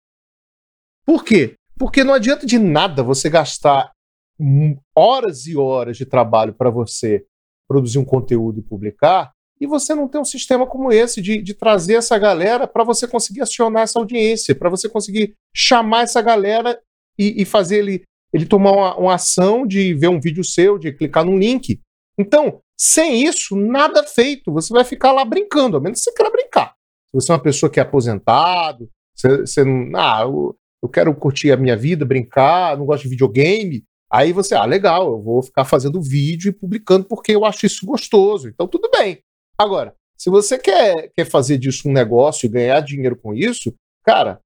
Por 1.05 1.23
quê? 1.23 1.55
Porque 1.77 2.03
não 2.03 2.13
adianta 2.13 2.45
de 2.45 2.57
nada 2.57 3.03
você 3.03 3.29
gastar 3.29 3.91
hum, 4.39 4.77
horas 4.95 5.45
e 5.47 5.57
horas 5.57 5.97
de 5.97 6.05
trabalho 6.05 6.53
para 6.53 6.69
você 6.69 7.25
produzir 7.67 7.99
um 7.99 8.05
conteúdo 8.05 8.59
e 8.59 8.63
publicar 8.63 9.31
e 9.59 9.67
você 9.67 9.93
não 9.93 10.07
tem 10.07 10.21
um 10.21 10.25
sistema 10.25 10.65
como 10.65 10.91
esse 10.91 11.21
de, 11.21 11.41
de 11.41 11.53
trazer 11.53 11.95
essa 11.95 12.17
galera 12.17 12.65
para 12.65 12.83
você 12.83 13.07
conseguir 13.07 13.41
acionar 13.41 13.83
essa 13.83 13.99
audiência, 13.99 14.55
para 14.55 14.69
você 14.69 14.87
conseguir 14.87 15.35
chamar 15.53 16.03
essa 16.03 16.21
galera 16.21 16.79
e, 17.17 17.41
e 17.41 17.45
fazer 17.45 17.79
ele, 17.79 18.03
ele 18.33 18.45
tomar 18.45 18.71
uma, 18.71 18.97
uma 18.97 19.15
ação 19.15 19.67
de 19.67 19.93
ver 19.93 20.07
um 20.07 20.19
vídeo 20.19 20.43
seu, 20.43 20.77
de 20.77 20.93
clicar 20.93 21.25
num 21.25 21.37
link. 21.37 21.81
Então, 22.17 22.61
sem 22.79 23.25
isso, 23.25 23.55
nada 23.57 24.03
feito. 24.03 24.53
Você 24.53 24.73
vai 24.73 24.85
ficar 24.85 25.11
lá 25.11 25.25
brincando, 25.25 25.75
a 25.75 25.81
menos 25.81 25.99
que 25.99 26.05
você 26.05 26.13
queira 26.13 26.31
brincar. 26.31 26.75
Se 27.09 27.13
você 27.13 27.31
é 27.31 27.35
uma 27.35 27.41
pessoa 27.41 27.69
que 27.69 27.79
é 27.79 27.83
aposentado, 27.83 28.89
você, 29.13 29.41
você 29.41 29.63
não. 29.65 29.99
Ah, 29.99 30.21
eu, 30.21 30.55
eu 30.81 30.87
quero 30.87 31.13
curtir 31.13 31.51
a 31.51 31.57
minha 31.57 31.75
vida, 31.75 32.05
brincar, 32.05 32.77
não 32.77 32.85
gosto 32.85 33.03
de 33.03 33.09
videogame. 33.09 33.83
Aí 34.11 34.31
você, 34.31 34.55
ah, 34.55 34.65
legal, 34.65 35.11
eu 35.11 35.21
vou 35.21 35.43
ficar 35.43 35.65
fazendo 35.65 36.01
vídeo 36.01 36.49
e 36.49 36.53
publicando 36.53 37.05
porque 37.05 37.33
eu 37.33 37.43
acho 37.43 37.65
isso 37.65 37.85
gostoso. 37.85 38.47
Então, 38.47 38.67
tudo 38.67 38.89
bem. 38.89 39.19
Agora, 39.57 39.93
se 40.17 40.29
você 40.29 40.57
quer, 40.57 41.11
quer 41.15 41.25
fazer 41.25 41.57
disso 41.57 41.87
um 41.89 41.91
negócio 41.91 42.45
e 42.45 42.49
ganhar 42.49 42.79
dinheiro 42.79 43.15
com 43.15 43.33
isso, 43.33 43.73
cara, 44.03 44.41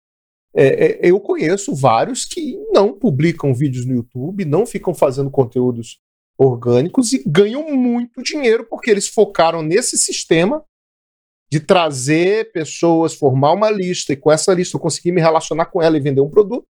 é, 0.56 0.66
é, 0.66 1.00
eu 1.02 1.20
conheço 1.20 1.74
vários 1.74 2.26
que 2.26 2.58
não 2.72 2.94
publicam 2.94 3.54
vídeos 3.54 3.86
no 3.86 3.94
YouTube, 3.94 4.44
não 4.46 4.66
ficam 4.66 4.94
fazendo 4.94 5.32
conteúdos 5.32 6.00
orgânicos 6.38 7.14
e 7.14 7.24
ganham 7.26 7.72
muito 7.72 8.22
dinheiro 8.22 8.66
porque 8.66 8.90
eles 8.90 9.08
focaram 9.08 9.62
nesse 9.62 9.98
sistema 9.98 10.64
de 11.52 11.60
trazer 11.60 12.52
pessoas, 12.52 13.14
formar 13.14 13.52
uma 13.54 13.70
lista 13.70 14.12
e 14.14 14.18
com 14.18 14.32
essa 14.32 14.54
lista 14.54 14.76
eu 14.76 14.82
conseguir 14.82 15.12
me 15.12 15.22
relacionar 15.22 15.68
com 15.68 15.82
ela 15.82 15.96
e 15.98 16.02
vender 16.02 16.22
um 16.22 16.30
produto, 16.30 16.68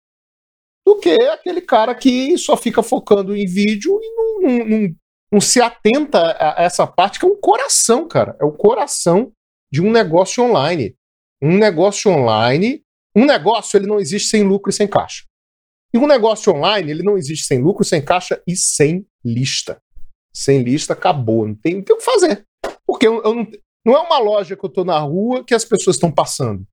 do 0.84 0.98
que 0.98 1.10
aquele 1.10 1.60
cara 1.60 1.94
que 1.94 2.36
só 2.36 2.56
fica 2.56 2.82
focando 2.82 3.36
em 3.36 3.46
vídeo 3.46 3.98
e 4.02 4.16
não, 4.16 4.40
não, 4.40 4.66
não, 4.66 4.94
não 5.34 5.40
se 5.40 5.60
atenta 5.60 6.36
a 6.38 6.64
essa 6.64 6.86
parte 6.86 7.20
que 7.20 7.24
é 7.24 7.28
um 7.28 7.40
coração, 7.40 8.08
cara. 8.08 8.36
É 8.40 8.44
o 8.44 8.52
coração 8.52 9.32
de 9.72 9.80
um 9.80 9.90
negócio 9.90 10.42
online. 10.42 10.96
Um 11.40 11.56
negócio 11.56 12.10
online, 12.10 12.84
um 13.16 13.24
negócio 13.24 13.76
ele 13.76 13.86
não 13.86 14.00
existe 14.00 14.28
sem 14.28 14.42
lucro 14.42 14.70
e 14.70 14.72
sem 14.72 14.88
caixa. 14.88 15.24
E 15.94 15.98
um 15.98 16.06
negócio 16.06 16.52
online 16.52 16.90
ele 16.90 17.02
não 17.02 17.16
existe 17.16 17.46
sem 17.46 17.60
lucro, 17.60 17.84
sem 17.84 18.04
caixa 18.04 18.42
e 18.46 18.56
sem 18.56 19.06
lista. 19.24 19.80
Sem 20.34 20.62
lista 20.62 20.92
acabou, 20.94 21.46
não 21.46 21.54
tem, 21.54 21.76
não 21.76 21.82
tem 21.82 21.94
o 21.94 21.98
que 21.98 22.04
fazer. 22.04 22.46
Porque 22.86 23.06
eu, 23.06 23.22
eu 23.22 23.34
não, 23.34 23.46
não 23.84 23.94
é 23.94 24.00
uma 24.00 24.18
loja 24.18 24.56
que 24.56 24.64
eu 24.64 24.70
tô 24.70 24.84
na 24.84 24.98
rua 24.98 25.44
que 25.44 25.54
as 25.54 25.64
pessoas 25.64 25.96
estão 25.96 26.10
passando. 26.10 26.66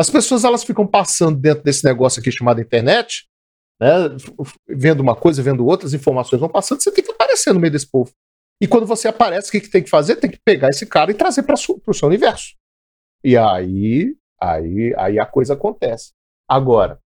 As 0.00 0.08
pessoas 0.08 0.44
elas 0.44 0.64
ficam 0.64 0.86
passando 0.86 1.38
dentro 1.38 1.62
desse 1.62 1.84
negócio 1.84 2.20
aqui 2.20 2.32
chamado 2.32 2.60
internet 2.60 3.26
né, 3.82 4.16
vendo 4.68 5.00
uma 5.00 5.16
coisa, 5.16 5.42
vendo 5.42 5.66
outras 5.66 5.92
informações 5.92 6.38
vão 6.38 6.48
passando, 6.48 6.80
você 6.80 6.92
tem 6.92 7.02
que 7.02 7.10
aparecer 7.10 7.52
no 7.52 7.58
meio 7.58 7.72
desse 7.72 7.90
povo. 7.90 8.12
E 8.60 8.68
quando 8.68 8.86
você 8.86 9.08
aparece, 9.08 9.48
o 9.48 9.50
que, 9.50 9.60
que 9.60 9.70
tem 9.70 9.82
que 9.82 9.90
fazer? 9.90 10.16
Tem 10.16 10.30
que 10.30 10.38
pegar 10.44 10.68
esse 10.68 10.86
cara 10.86 11.10
e 11.10 11.14
trazer 11.14 11.42
para 11.42 11.54
o 11.54 11.94
seu 11.94 12.06
universo. 12.06 12.54
E 13.24 13.36
aí, 13.36 14.16
aí, 14.40 14.94
aí 14.96 15.18
a 15.18 15.26
coisa 15.26 15.54
acontece. 15.54 16.12
Agora, 16.48 17.00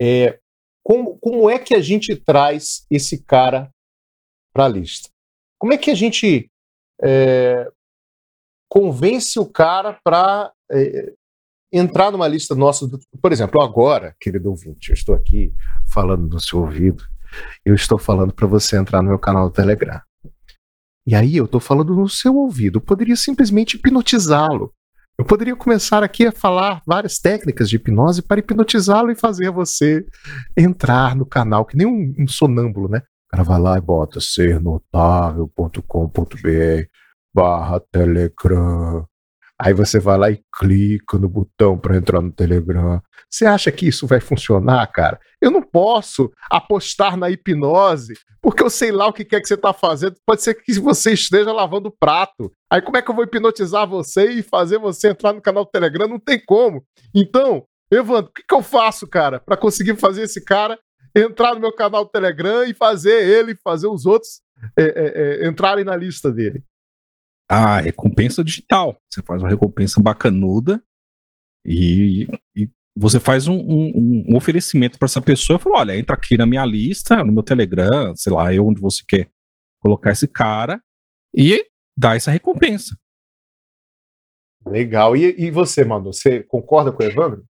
é, 0.00 0.38
como, 0.86 1.18
como 1.18 1.50
é 1.50 1.58
que 1.58 1.74
a 1.74 1.80
gente 1.80 2.14
traz 2.14 2.86
esse 2.88 3.20
cara 3.24 3.68
para 4.54 4.66
a 4.66 4.68
lista? 4.68 5.08
Como 5.58 5.72
é 5.72 5.76
que 5.76 5.90
a 5.90 5.96
gente 5.96 6.48
é, 7.02 7.68
convence 8.70 9.36
o 9.36 9.50
cara 9.50 9.98
para 10.04 10.52
é, 10.70 11.12
entrar 11.72 12.12
numa 12.12 12.28
lista 12.28 12.54
nossa? 12.54 12.86
Do, 12.86 13.00
por 13.20 13.32
exemplo, 13.32 13.60
agora, 13.60 14.14
querido 14.20 14.48
ouvinte, 14.48 14.90
eu 14.90 14.94
estou 14.94 15.16
aqui 15.16 15.52
falando 15.92 16.28
no 16.28 16.38
seu 16.38 16.60
ouvido, 16.60 17.02
eu 17.64 17.74
estou 17.74 17.98
falando 17.98 18.32
para 18.32 18.46
você 18.46 18.76
entrar 18.76 19.02
no 19.02 19.08
meu 19.08 19.18
canal 19.18 19.48
do 19.48 19.52
Telegram. 19.52 20.00
E 21.04 21.16
aí 21.16 21.36
eu 21.36 21.46
estou 21.46 21.58
falando 21.58 21.96
no 21.96 22.08
seu 22.08 22.36
ouvido, 22.36 22.76
eu 22.76 22.82
poderia 22.82 23.16
simplesmente 23.16 23.76
hipnotizá-lo. 23.76 24.72
Eu 25.18 25.24
poderia 25.24 25.56
começar 25.56 26.02
aqui 26.02 26.26
a 26.26 26.32
falar 26.32 26.82
várias 26.86 27.18
técnicas 27.18 27.70
de 27.70 27.76
hipnose 27.76 28.20
para 28.20 28.38
hipnotizá-lo 28.38 29.10
e 29.10 29.16
fazer 29.16 29.50
você 29.50 30.04
entrar 30.54 31.16
no 31.16 31.24
canal, 31.24 31.64
que 31.64 31.74
nem 31.74 31.86
um, 31.86 32.14
um 32.18 32.28
sonâmbulo, 32.28 32.88
né? 32.88 32.98
O 32.98 33.30
cara 33.30 33.42
vai 33.42 33.58
lá 33.58 33.78
e 33.78 33.80
bota 33.80 34.20
sernotável.com.br 34.20 36.88
barra 37.34 37.80
Telegram. 37.90 39.06
Aí 39.58 39.72
você 39.72 39.98
vai 39.98 40.18
lá 40.18 40.30
e 40.30 40.42
clica 40.54 41.18
no 41.18 41.28
botão 41.28 41.78
para 41.78 41.96
entrar 41.96 42.20
no 42.20 42.30
Telegram. 42.30 43.00
Você 43.30 43.46
acha 43.46 43.72
que 43.72 43.88
isso 43.88 44.06
vai 44.06 44.20
funcionar, 44.20 44.86
cara? 44.88 45.18
Eu 45.40 45.50
não 45.50 45.62
posso 45.62 46.30
apostar 46.50 47.16
na 47.16 47.30
hipnose, 47.30 48.14
porque 48.42 48.62
eu 48.62 48.68
sei 48.68 48.92
lá 48.92 49.06
o 49.06 49.12
que 49.12 49.22
é 49.34 49.40
que 49.40 49.46
você 49.46 49.54
está 49.54 49.72
fazendo. 49.72 50.16
Pode 50.26 50.42
ser 50.42 50.54
que 50.54 50.78
você 50.78 51.12
esteja 51.12 51.52
lavando 51.52 51.90
prato. 51.90 52.52
Aí 52.70 52.82
como 52.82 52.98
é 52.98 53.02
que 53.02 53.10
eu 53.10 53.14
vou 53.14 53.24
hipnotizar 53.24 53.88
você 53.88 54.30
e 54.30 54.42
fazer 54.42 54.78
você 54.78 55.08
entrar 55.08 55.32
no 55.32 55.40
canal 55.40 55.64
do 55.64 55.70
Telegram? 55.70 56.06
Não 56.06 56.20
tem 56.20 56.38
como. 56.44 56.84
Então, 57.14 57.64
Evandro, 57.90 58.30
o 58.30 58.32
que, 58.34 58.42
que 58.46 58.54
eu 58.54 58.62
faço, 58.62 59.06
cara, 59.06 59.40
para 59.40 59.56
conseguir 59.56 59.96
fazer 59.96 60.22
esse 60.22 60.44
cara 60.44 60.78
entrar 61.14 61.54
no 61.54 61.60
meu 61.60 61.72
canal 61.72 62.04
do 62.04 62.10
Telegram 62.10 62.64
e 62.64 62.74
fazer 62.74 63.26
ele, 63.26 63.56
fazer 63.64 63.86
os 63.86 64.04
outros 64.04 64.42
é, 64.76 64.82
é, 64.82 65.44
é, 65.44 65.48
entrarem 65.48 65.84
na 65.84 65.96
lista 65.96 66.30
dele? 66.30 66.62
A 67.48 67.80
recompensa 67.80 68.42
digital. 68.42 69.00
Você 69.08 69.22
faz 69.22 69.42
uma 69.42 69.48
recompensa 69.48 70.00
bacanuda 70.00 70.82
e, 71.64 72.26
e 72.56 72.68
você 72.96 73.20
faz 73.20 73.46
um, 73.46 73.56
um, 73.56 74.24
um 74.28 74.36
oferecimento 74.36 74.98
para 74.98 75.06
essa 75.06 75.20
pessoa 75.20 75.58
fala: 75.58 75.78
olha, 75.78 75.98
entra 75.98 76.16
aqui 76.16 76.36
na 76.36 76.46
minha 76.46 76.64
lista, 76.64 77.22
no 77.22 77.32
meu 77.32 77.42
Telegram, 77.42 78.14
sei 78.16 78.32
lá, 78.32 78.52
eu 78.52 78.66
onde 78.66 78.80
você 78.80 79.02
quer 79.06 79.30
colocar 79.80 80.12
esse 80.12 80.26
cara 80.26 80.82
e 81.34 81.64
dá 81.96 82.16
essa 82.16 82.30
recompensa. 82.30 82.96
Legal. 84.66 85.16
E, 85.16 85.34
e 85.38 85.50
você, 85.50 85.84
Manu, 85.84 86.12
você 86.12 86.42
concorda 86.42 86.90
com 86.90 87.02
o 87.02 87.06
Evandro? 87.06 87.44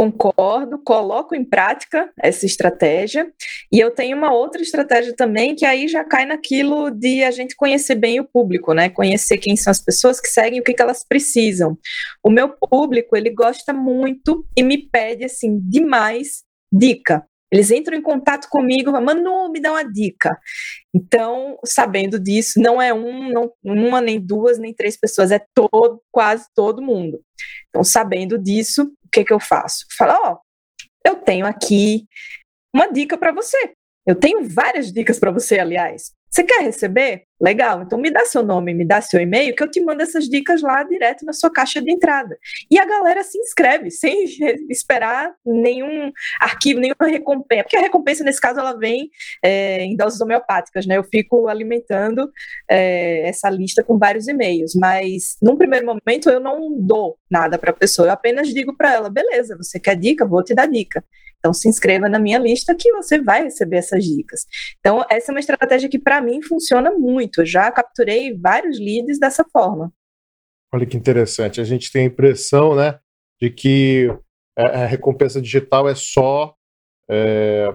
Concordo, 0.00 0.78
coloco 0.82 1.34
em 1.34 1.44
prática 1.44 2.10
essa 2.18 2.46
estratégia. 2.46 3.30
E 3.70 3.78
eu 3.78 3.90
tenho 3.90 4.16
uma 4.16 4.32
outra 4.32 4.62
estratégia 4.62 5.14
também, 5.14 5.54
que 5.54 5.66
aí 5.66 5.86
já 5.88 6.02
cai 6.02 6.24
naquilo 6.24 6.90
de 6.90 7.22
a 7.22 7.30
gente 7.30 7.54
conhecer 7.54 7.96
bem 7.96 8.18
o 8.18 8.24
público, 8.24 8.72
né? 8.72 8.88
Conhecer 8.88 9.36
quem 9.36 9.56
são 9.56 9.70
as 9.70 9.78
pessoas 9.78 10.18
que 10.18 10.28
seguem, 10.28 10.58
o 10.58 10.64
que, 10.64 10.72
que 10.72 10.80
elas 10.80 11.04
precisam. 11.06 11.76
O 12.24 12.30
meu 12.30 12.48
público, 12.48 13.14
ele 13.14 13.28
gosta 13.28 13.74
muito 13.74 14.46
e 14.56 14.62
me 14.62 14.88
pede, 14.88 15.26
assim, 15.26 15.60
demais 15.62 16.44
dica. 16.72 17.22
Eles 17.52 17.70
entram 17.70 17.98
em 17.98 18.02
contato 18.02 18.48
comigo, 18.48 18.92
Manu, 18.92 19.50
me 19.50 19.60
dá 19.60 19.72
uma 19.72 19.82
dica. 19.82 20.38
Então, 20.94 21.58
sabendo 21.62 22.18
disso, 22.18 22.58
não 22.58 22.80
é 22.80 22.94
um, 22.94 23.30
não, 23.30 23.52
uma, 23.62 24.00
nem 24.00 24.18
duas, 24.18 24.58
nem 24.58 24.72
três 24.72 24.96
pessoas, 24.96 25.30
é 25.30 25.44
todo, 25.52 26.00
quase 26.10 26.46
todo 26.54 26.80
mundo. 26.80 27.20
Então, 27.68 27.82
sabendo 27.84 28.38
disso, 28.38 28.90
que, 29.10 29.24
que 29.24 29.32
eu 29.32 29.40
faço? 29.40 29.84
Falo, 29.96 30.12
ó, 30.12 30.32
oh, 30.32 30.38
eu 31.04 31.16
tenho 31.16 31.46
aqui 31.46 32.06
uma 32.74 32.90
dica 32.90 33.16
para 33.18 33.32
você. 33.32 33.74
Eu 34.06 34.14
tenho 34.14 34.48
várias 34.48 34.92
dicas 34.92 35.18
para 35.18 35.30
você, 35.30 35.58
aliás. 35.58 36.12
Você 36.30 36.44
quer 36.44 36.62
receber? 36.62 37.24
Legal, 37.40 37.82
então 37.82 37.98
me 37.98 38.10
dá 38.10 38.24
seu 38.24 38.42
nome, 38.42 38.74
me 38.74 38.86
dá 38.86 39.00
seu 39.00 39.18
e-mail, 39.18 39.56
que 39.56 39.62
eu 39.62 39.70
te 39.70 39.80
mando 39.80 40.02
essas 40.02 40.28
dicas 40.28 40.60
lá 40.60 40.82
direto 40.84 41.24
na 41.24 41.32
sua 41.32 41.50
caixa 41.50 41.80
de 41.80 41.90
entrada. 41.90 42.38
E 42.70 42.78
a 42.78 42.84
galera 42.84 43.24
se 43.24 43.38
inscreve, 43.38 43.90
sem 43.90 44.26
esperar 44.70 45.32
nenhum 45.44 46.12
arquivo, 46.38 46.78
nenhuma 46.78 47.06
recompensa. 47.08 47.64
Porque 47.64 47.76
a 47.78 47.80
recompensa, 47.80 48.22
nesse 48.22 48.40
caso, 48.40 48.60
ela 48.60 48.78
vem 48.78 49.08
é, 49.42 49.82
em 49.82 49.96
doses 49.96 50.20
homeopáticas, 50.20 50.86
né? 50.86 50.98
Eu 50.98 51.04
fico 51.04 51.48
alimentando 51.48 52.30
é, 52.70 53.26
essa 53.26 53.48
lista 53.48 53.82
com 53.82 53.98
vários 53.98 54.28
e-mails, 54.28 54.74
mas 54.74 55.36
num 55.42 55.56
primeiro 55.56 55.86
momento 55.86 56.28
eu 56.30 56.38
não 56.38 56.78
dou 56.78 57.18
nada 57.30 57.58
para 57.58 57.70
a 57.70 57.74
pessoa, 57.74 58.08
eu 58.08 58.12
apenas 58.12 58.48
digo 58.48 58.76
para 58.76 58.92
ela: 58.92 59.10
beleza, 59.10 59.56
você 59.56 59.80
quer 59.80 59.96
dica? 59.96 60.26
Vou 60.26 60.44
te 60.44 60.54
dar 60.54 60.66
dica. 60.66 61.02
Então, 61.40 61.52
se 61.52 61.68
inscreva 61.68 62.08
na 62.08 62.18
minha 62.18 62.38
lista 62.38 62.74
que 62.74 62.92
você 62.92 63.20
vai 63.20 63.42
receber 63.42 63.78
essas 63.78 64.04
dicas. 64.04 64.46
Então, 64.78 65.04
essa 65.10 65.32
é 65.32 65.34
uma 65.34 65.40
estratégia 65.40 65.88
que, 65.88 65.98
para 65.98 66.20
mim, 66.20 66.42
funciona 66.42 66.90
muito. 66.92 67.40
Eu 67.40 67.46
já 67.46 67.72
capturei 67.72 68.38
vários 68.38 68.78
leads 68.78 69.18
dessa 69.18 69.44
forma. 69.50 69.92
Olha 70.72 70.86
que 70.86 70.96
interessante. 70.96 71.60
A 71.60 71.64
gente 71.64 71.90
tem 71.90 72.02
a 72.02 72.06
impressão, 72.06 72.76
né, 72.76 73.00
de 73.40 73.50
que 73.50 74.08
a 74.56 74.84
recompensa 74.84 75.40
digital 75.40 75.88
é 75.88 75.94
só 75.94 76.54
é, 77.10 77.74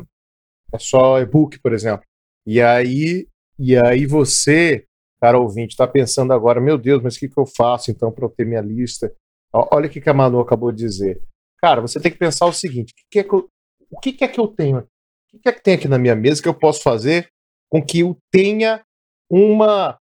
é 0.73 0.79
só 0.79 1.19
e-book, 1.19 1.59
por 1.59 1.73
exemplo. 1.73 2.05
E 2.45 2.61
aí, 2.61 3.27
e 3.59 3.75
aí 3.75 4.05
você, 4.05 4.85
cara 5.19 5.37
ouvinte, 5.39 5.71
está 5.73 5.87
pensando 5.87 6.31
agora, 6.31 6.61
meu 6.61 6.77
Deus, 6.77 7.01
mas 7.01 7.15
o 7.15 7.19
que, 7.19 7.27
que 7.27 7.39
eu 7.39 7.45
faço 7.45 7.91
então 7.91 8.11
para 8.11 8.25
eu 8.25 8.29
ter 8.29 8.45
minha 8.45 8.61
lista? 8.61 9.13
Olha 9.51 9.87
o 9.87 9.89
que, 9.89 9.99
que 9.99 10.09
a 10.09 10.13
Manu 10.13 10.39
acabou 10.39 10.71
de 10.71 10.83
dizer. 10.83 11.21
Cara, 11.61 11.81
você 11.81 11.99
tem 11.99 12.11
que 12.11 12.17
pensar 12.17 12.45
o 12.45 12.53
seguinte: 12.53 12.93
o 12.93 12.95
que, 13.09 13.19
é 13.19 13.23
que 13.23 13.33
eu, 13.33 13.49
o 13.95 13.99
que, 13.99 14.23
é 14.23 14.27
que 14.27 14.39
eu 14.39 14.47
tenho 14.47 14.77
aqui? 14.77 14.89
O 15.33 15.39
que 15.39 15.49
é 15.49 15.51
que 15.51 15.63
tem 15.63 15.73
aqui 15.75 15.87
na 15.87 15.97
minha 15.97 16.15
mesa 16.15 16.41
que 16.41 16.47
eu 16.47 16.53
posso 16.53 16.81
fazer 16.81 17.29
com 17.69 17.83
que 17.83 17.99
eu 17.99 18.17
tenha 18.31 18.83
uma, 19.29 19.97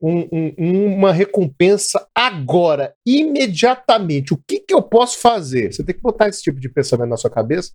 um, 0.00 0.28
um, 0.58 0.94
uma 0.94 1.12
recompensa 1.12 2.08
agora, 2.14 2.94
imediatamente? 3.06 4.34
O 4.34 4.42
que, 4.46 4.60
que 4.60 4.74
eu 4.74 4.82
posso 4.82 5.18
fazer? 5.18 5.72
Você 5.72 5.84
tem 5.84 5.94
que 5.94 6.02
botar 6.02 6.28
esse 6.28 6.42
tipo 6.42 6.60
de 6.60 6.68
pensamento 6.68 7.10
na 7.10 7.16
sua 7.16 7.30
cabeça 7.30 7.72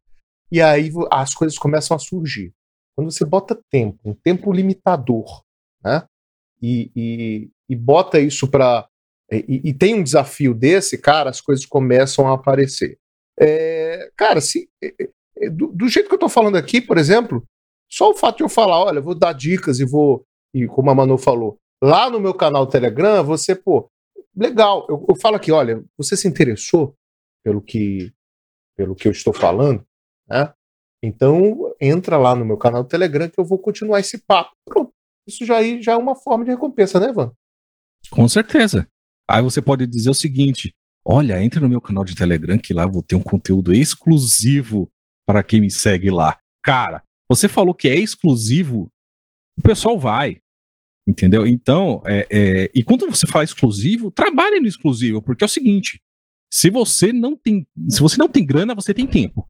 e 0.52 0.62
aí 0.62 0.92
as 1.12 1.34
coisas 1.34 1.58
começam 1.58 1.96
a 1.96 2.00
surgir. 2.00 2.54
Quando 2.96 3.12
você 3.12 3.26
bota 3.26 3.60
tempo, 3.70 4.00
um 4.06 4.14
tempo 4.14 4.52
limitador, 4.54 5.44
né? 5.84 6.06
E, 6.62 6.92
e, 6.96 7.50
e 7.70 7.76
bota 7.76 8.20
isso 8.20 8.48
para. 8.50 8.88
E, 9.32 9.70
e, 9.70 9.74
tem 9.74 9.96
um 9.96 10.04
desafio 10.04 10.54
desse, 10.54 10.98
cara, 10.98 11.30
as 11.30 11.42
coisas 11.42 11.66
começam 11.66 12.28
a 12.28 12.36
aparecer. 12.36 12.98
É, 13.38 14.10
cara, 14.16 14.40
se, 14.40 14.70
é, 14.82 15.10
do, 15.52 15.68
do, 15.68 15.88
jeito 15.88 16.08
que 16.08 16.14
eu 16.14 16.18
estou 16.18 16.30
falando 16.30 16.56
aqui, 16.56 16.82
por 16.82 16.98
exemplo, 16.98 17.44
só 17.90 18.10
o 18.10 18.16
fato 18.16 18.38
de 18.38 18.44
eu 18.44 18.50
falar, 18.50 18.84
olha, 18.84 19.02
vou 19.02 19.16
dar 19.16 19.34
dicas 19.34 19.80
e 19.80 19.86
vou, 19.86 20.26
e 20.54 20.68
como 20.68 20.90
a 20.90 20.96
Manu 20.96 21.18
falou, 21.18 21.58
lá 21.84 22.10
no 22.10 22.20
meu 22.20 22.34
canal 22.34 22.68
Telegram, 22.68 23.24
você, 23.24 23.56
pô, 23.56 23.90
legal, 24.36 24.86
eu, 24.90 25.06
eu 25.10 25.16
falo 25.16 25.36
aqui, 25.36 25.52
olha, 25.52 25.84
você 25.98 26.16
se 26.16 26.28
interessou 26.28 26.96
pelo 27.44 27.62
que, 27.62 28.12
pelo 28.76 28.96
que 28.96 29.08
eu 29.08 29.12
estou 29.12 29.34
falando, 29.34 29.86
né? 30.28 30.54
Então, 31.04 31.74
entra 31.80 32.18
lá 32.18 32.36
no 32.36 32.44
meu 32.44 32.58
canal 32.58 32.84
Telegram 32.84 33.30
que 33.30 33.40
eu 33.40 33.46
vou 33.46 33.60
continuar 33.60 34.00
esse 34.00 34.18
papo. 34.18 34.52
Pronto. 34.66 34.92
Isso 35.28 35.46
já, 35.46 35.62
já 35.80 35.94
é 35.94 35.98
uma 35.98 36.16
forma 36.16 36.44
de 36.44 36.52
recompensa, 36.52 37.00
né, 37.00 37.10
Ivan? 37.10 37.32
Com 38.10 38.28
certeza. 38.28 38.88
Aí 39.30 39.42
você 39.42 39.62
pode 39.62 39.86
dizer 39.88 40.10
o 40.10 40.16
seguinte: 40.16 40.74
olha, 41.06 41.42
entre 41.44 41.60
no 41.60 41.70
meu 41.70 41.82
canal 41.82 42.04
de 42.04 42.16
Telegram 42.16 42.58
que 42.58 42.74
lá 42.74 42.84
eu 42.84 42.92
vou 42.92 43.04
ter 43.04 43.16
um 43.16 43.22
conteúdo 43.22 43.74
exclusivo 43.74 44.90
para 45.26 45.44
quem 45.44 45.62
me 45.62 45.72
segue 45.72 46.10
lá. 46.10 46.38
Cara, 46.64 47.04
você 47.30 47.48
falou 47.48 47.74
que 47.74 47.88
é 47.88 47.96
exclusivo, 47.96 48.90
o 49.58 49.62
pessoal 49.62 49.98
vai. 50.00 50.40
Entendeu? 51.08 51.46
Então, 51.46 52.02
é, 52.06 52.28
é, 52.32 52.72
e 52.74 52.84
quando 52.84 53.08
você 53.08 53.28
fala 53.28 53.44
exclusivo, 53.44 54.10
trabalhe 54.10 54.60
no 54.60 54.68
exclusivo, 54.68 55.22
porque 55.22 55.44
é 55.44 55.46
o 55.46 55.50
seguinte: 55.50 56.02
se 56.52 56.70
você 56.70 57.14
não 57.14 57.36
tem, 57.36 57.68
se 57.90 58.00
você 58.00 58.18
não 58.18 58.28
tem 58.28 58.46
grana, 58.46 58.74
você 58.74 58.94
tem 58.94 59.06
tempo. 59.06 59.48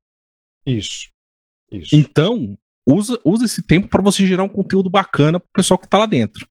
Isso. 0.65 1.09
Isso. 1.71 1.95
Então, 1.95 2.57
usa, 2.85 3.19
usa 3.23 3.45
esse 3.45 3.61
tempo 3.61 3.87
para 3.87 4.01
você 4.01 4.25
gerar 4.25 4.43
um 4.43 4.49
conteúdo 4.49 4.89
bacana 4.89 5.39
para 5.39 5.47
o 5.47 5.53
pessoal 5.53 5.77
que 5.77 5.85
está 5.85 5.97
lá 5.97 6.05
dentro. 6.05 6.47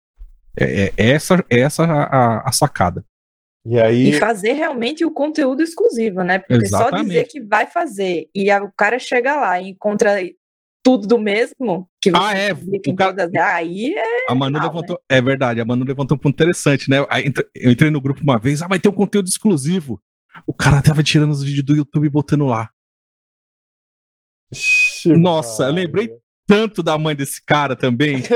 É, 0.56 0.84
é, 0.86 0.92
essa, 0.96 1.44
é 1.50 1.60
essa 1.60 1.84
a, 1.84 2.48
a, 2.48 2.52
sacada. 2.52 3.04
E, 3.66 3.80
aí... 3.80 4.10
e 4.10 4.18
fazer 4.18 4.52
realmente 4.52 5.04
o 5.04 5.10
conteúdo 5.10 5.62
exclusivo, 5.62 6.22
né? 6.22 6.38
Porque 6.38 6.66
Exatamente. 6.66 6.96
só 6.96 7.02
dizer 7.02 7.24
que 7.24 7.40
vai 7.40 7.66
fazer 7.66 8.28
e 8.34 8.50
a, 8.50 8.62
o 8.62 8.70
cara 8.76 8.98
chega 8.98 9.36
lá 9.36 9.60
e 9.60 9.70
encontra 9.70 10.18
tudo 10.82 11.06
do 11.06 11.18
mesmo, 11.18 11.88
que 11.98 12.10
você 12.10 12.22
ah, 12.22 12.36
é, 12.36 12.52
o 12.52 12.94
cara... 12.94 13.14
todas, 13.14 13.34
aí 13.34 13.94
é. 13.94 14.30
A 14.30 14.34
Manu 14.34 14.60
levantou, 14.60 15.00
né? 15.10 15.16
é 15.16 15.22
verdade, 15.22 15.58
a 15.58 15.64
Manu 15.64 15.82
levantou 15.82 16.14
um 16.14 16.20
ponto 16.20 16.34
interessante, 16.34 16.90
né? 16.90 16.98
Eu 17.54 17.72
entrei 17.72 17.90
no 17.90 18.02
grupo 18.02 18.20
uma 18.22 18.38
vez, 18.38 18.60
ah, 18.60 18.68
vai 18.68 18.78
ter 18.78 18.90
um 18.90 18.92
conteúdo 18.92 19.26
exclusivo. 19.26 19.98
O 20.46 20.52
cara 20.52 20.82
tava 20.82 21.02
tirando 21.02 21.30
os 21.30 21.42
vídeos 21.42 21.64
do 21.64 21.74
YouTube 21.74 22.06
e 22.06 22.10
botando 22.10 22.44
lá. 22.44 22.68
Nossa, 25.06 25.64
eu 25.64 25.72
lembrei 25.72 26.10
tanto 26.46 26.82
da 26.82 26.98
mãe 26.98 27.16
desse 27.16 27.42
cara 27.42 27.74
também. 27.74 28.20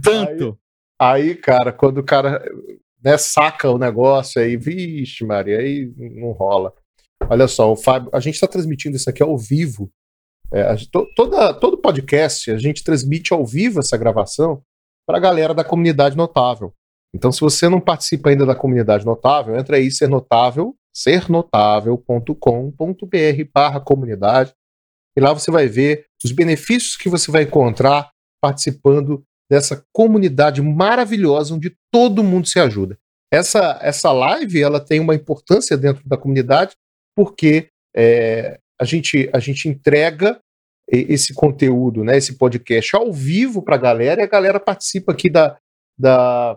tanto. 0.00 0.56
Aí, 0.96 1.30
aí, 1.30 1.34
cara, 1.34 1.72
quando 1.72 1.98
o 1.98 2.04
cara 2.04 2.40
né, 3.06 3.16
saca 3.16 3.70
o 3.70 3.78
negócio 3.78 4.42
aí, 4.42 4.56
vixe, 4.56 5.24
Maria, 5.24 5.60
aí 5.60 5.94
não 5.96 6.32
rola. 6.32 6.74
Olha 7.30 7.46
só, 7.46 7.70
o 7.70 7.76
Fábio, 7.76 8.10
a 8.12 8.18
gente 8.18 8.34
está 8.34 8.48
transmitindo 8.48 8.96
isso 8.96 9.08
aqui 9.08 9.22
ao 9.22 9.38
vivo. 9.38 9.88
É, 10.52 10.76
gente, 10.76 10.90
toda, 11.14 11.54
todo 11.54 11.78
podcast 11.78 12.50
a 12.50 12.58
gente 12.58 12.82
transmite 12.82 13.32
ao 13.32 13.46
vivo 13.46 13.78
essa 13.78 13.96
gravação 13.96 14.60
para 15.06 15.18
a 15.18 15.20
galera 15.20 15.54
da 15.54 15.62
comunidade 15.62 16.16
notável. 16.16 16.74
Então, 17.14 17.30
se 17.30 17.40
você 17.40 17.68
não 17.68 17.80
participa 17.80 18.30
ainda 18.30 18.44
da 18.44 18.56
comunidade 18.56 19.06
notável, 19.06 19.56
entra 19.56 19.76
aí 19.76 19.88
ser 19.88 20.08
notável, 20.08 20.74
sernotável.com.br 20.92 23.50
barra 23.54 23.80
comunidade. 23.80 24.52
E 25.16 25.20
lá 25.20 25.32
você 25.32 25.52
vai 25.52 25.68
ver 25.68 26.06
os 26.24 26.32
benefícios 26.32 26.96
que 26.96 27.08
você 27.08 27.30
vai 27.30 27.44
encontrar 27.44 28.10
participando 28.42 29.24
dessa 29.50 29.84
comunidade 29.92 30.60
maravilhosa 30.60 31.54
onde 31.54 31.76
todo 31.92 32.24
mundo 32.24 32.46
se 32.46 32.58
ajuda. 32.58 32.98
Essa, 33.32 33.78
essa 33.82 34.12
live 34.12 34.62
ela 34.62 34.80
tem 34.80 35.00
uma 35.00 35.14
importância 35.14 35.76
dentro 35.76 36.06
da 36.08 36.16
comunidade 36.16 36.74
porque 37.16 37.68
é, 37.96 38.58
a, 38.80 38.84
gente, 38.84 39.28
a 39.32 39.38
gente 39.38 39.68
entrega 39.68 40.38
esse 40.88 41.34
conteúdo, 41.34 42.04
né, 42.04 42.16
esse 42.16 42.34
podcast 42.36 42.94
ao 42.94 43.12
vivo 43.12 43.60
para 43.60 43.74
a 43.74 43.78
galera 43.78 44.20
e 44.20 44.24
a 44.24 44.28
galera 44.28 44.60
participa 44.60 45.12
aqui 45.12 45.28
da, 45.28 45.58
da, 45.98 46.56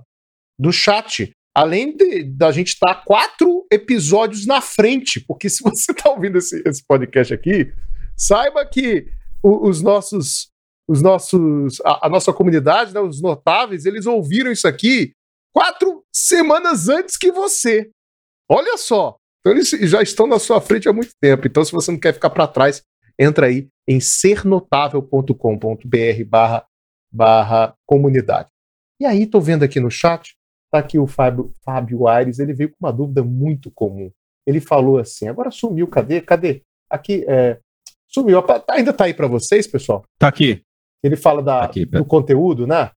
do 0.60 0.72
chat. 0.72 1.32
Além 1.56 1.96
da 2.36 2.52
gente 2.52 2.70
estar 2.70 2.94
tá 2.94 3.02
quatro 3.04 3.66
episódios 3.72 4.46
na 4.46 4.62
frente, 4.62 5.20
porque 5.20 5.50
se 5.50 5.64
você 5.64 5.92
está 5.92 6.12
ouvindo 6.12 6.38
esse, 6.38 6.62
esse 6.66 6.84
podcast 6.88 7.34
aqui, 7.34 7.74
saiba 8.16 8.64
que 8.66 9.08
os 9.42 9.82
nossos 9.82 10.50
os 10.90 11.04
nossos, 11.04 11.80
a, 11.86 12.08
a, 12.08 12.10
nossa 12.10 12.34
comunidade, 12.34 12.96
né, 12.96 13.00
os 13.00 13.22
notáveis, 13.22 13.86
eles 13.86 14.08
ouviram 14.08 14.52
isso 14.52 14.68
aqui 14.68 15.14
quatro 15.54 16.04
semanas 16.12 16.90
antes 16.90 17.16
que 17.16 17.32
você. 17.32 17.92
Olha 18.50 18.76
só. 18.76 19.16
Então 19.40 19.54
eles 19.54 19.70
já 19.70 20.02
estão 20.02 20.26
na 20.26 20.40
sua 20.40 20.60
frente 20.60 20.90
há 20.90 20.94
muito 20.94 21.12
tempo. 21.22 21.46
Então, 21.46 21.64
se 21.64 21.72
você 21.72 21.92
não 21.92 22.00
quer 22.00 22.14
ficar 22.14 22.32
para 22.32 22.48
trás, 22.48 22.82
entra 23.20 23.46
aí 23.46 23.68
em 23.88 24.00
sernotável.com.br 24.00 26.24
barra, 26.28 26.66
barra 27.12 27.76
comunidade. 27.86 28.50
E 29.00 29.06
aí, 29.06 29.28
tô 29.28 29.40
vendo 29.40 29.62
aqui 29.62 29.80
no 29.80 29.92
chat, 29.92 30.36
tá 30.72 30.80
aqui 30.80 30.98
o 30.98 31.06
Fábio, 31.06 31.54
Fábio 31.64 32.08
Aires, 32.08 32.40
ele 32.40 32.54
veio 32.54 32.72
com 32.72 32.78
uma 32.80 32.92
dúvida 32.92 33.24
muito 33.24 33.70
comum. 33.72 34.12
Ele 34.46 34.60
falou 34.60 34.98
assim, 34.98 35.28
agora 35.28 35.52
sumiu, 35.52 35.88
cadê? 35.88 36.20
Cadê? 36.20 36.64
Aqui, 36.90 37.24
é, 37.28 37.60
sumiu. 38.08 38.44
Ainda 38.72 38.92
tá 38.92 39.06
aí 39.06 39.14
para 39.14 39.28
vocês, 39.28 39.68
pessoal? 39.68 40.04
Tá 40.18 40.28
aqui. 40.28 40.64
Ele 41.04 41.16
fala 41.16 41.42
da, 41.42 41.64
Aqui, 41.64 41.86
do 41.86 42.06
conteúdo, 42.06 42.68
né? 42.68 42.92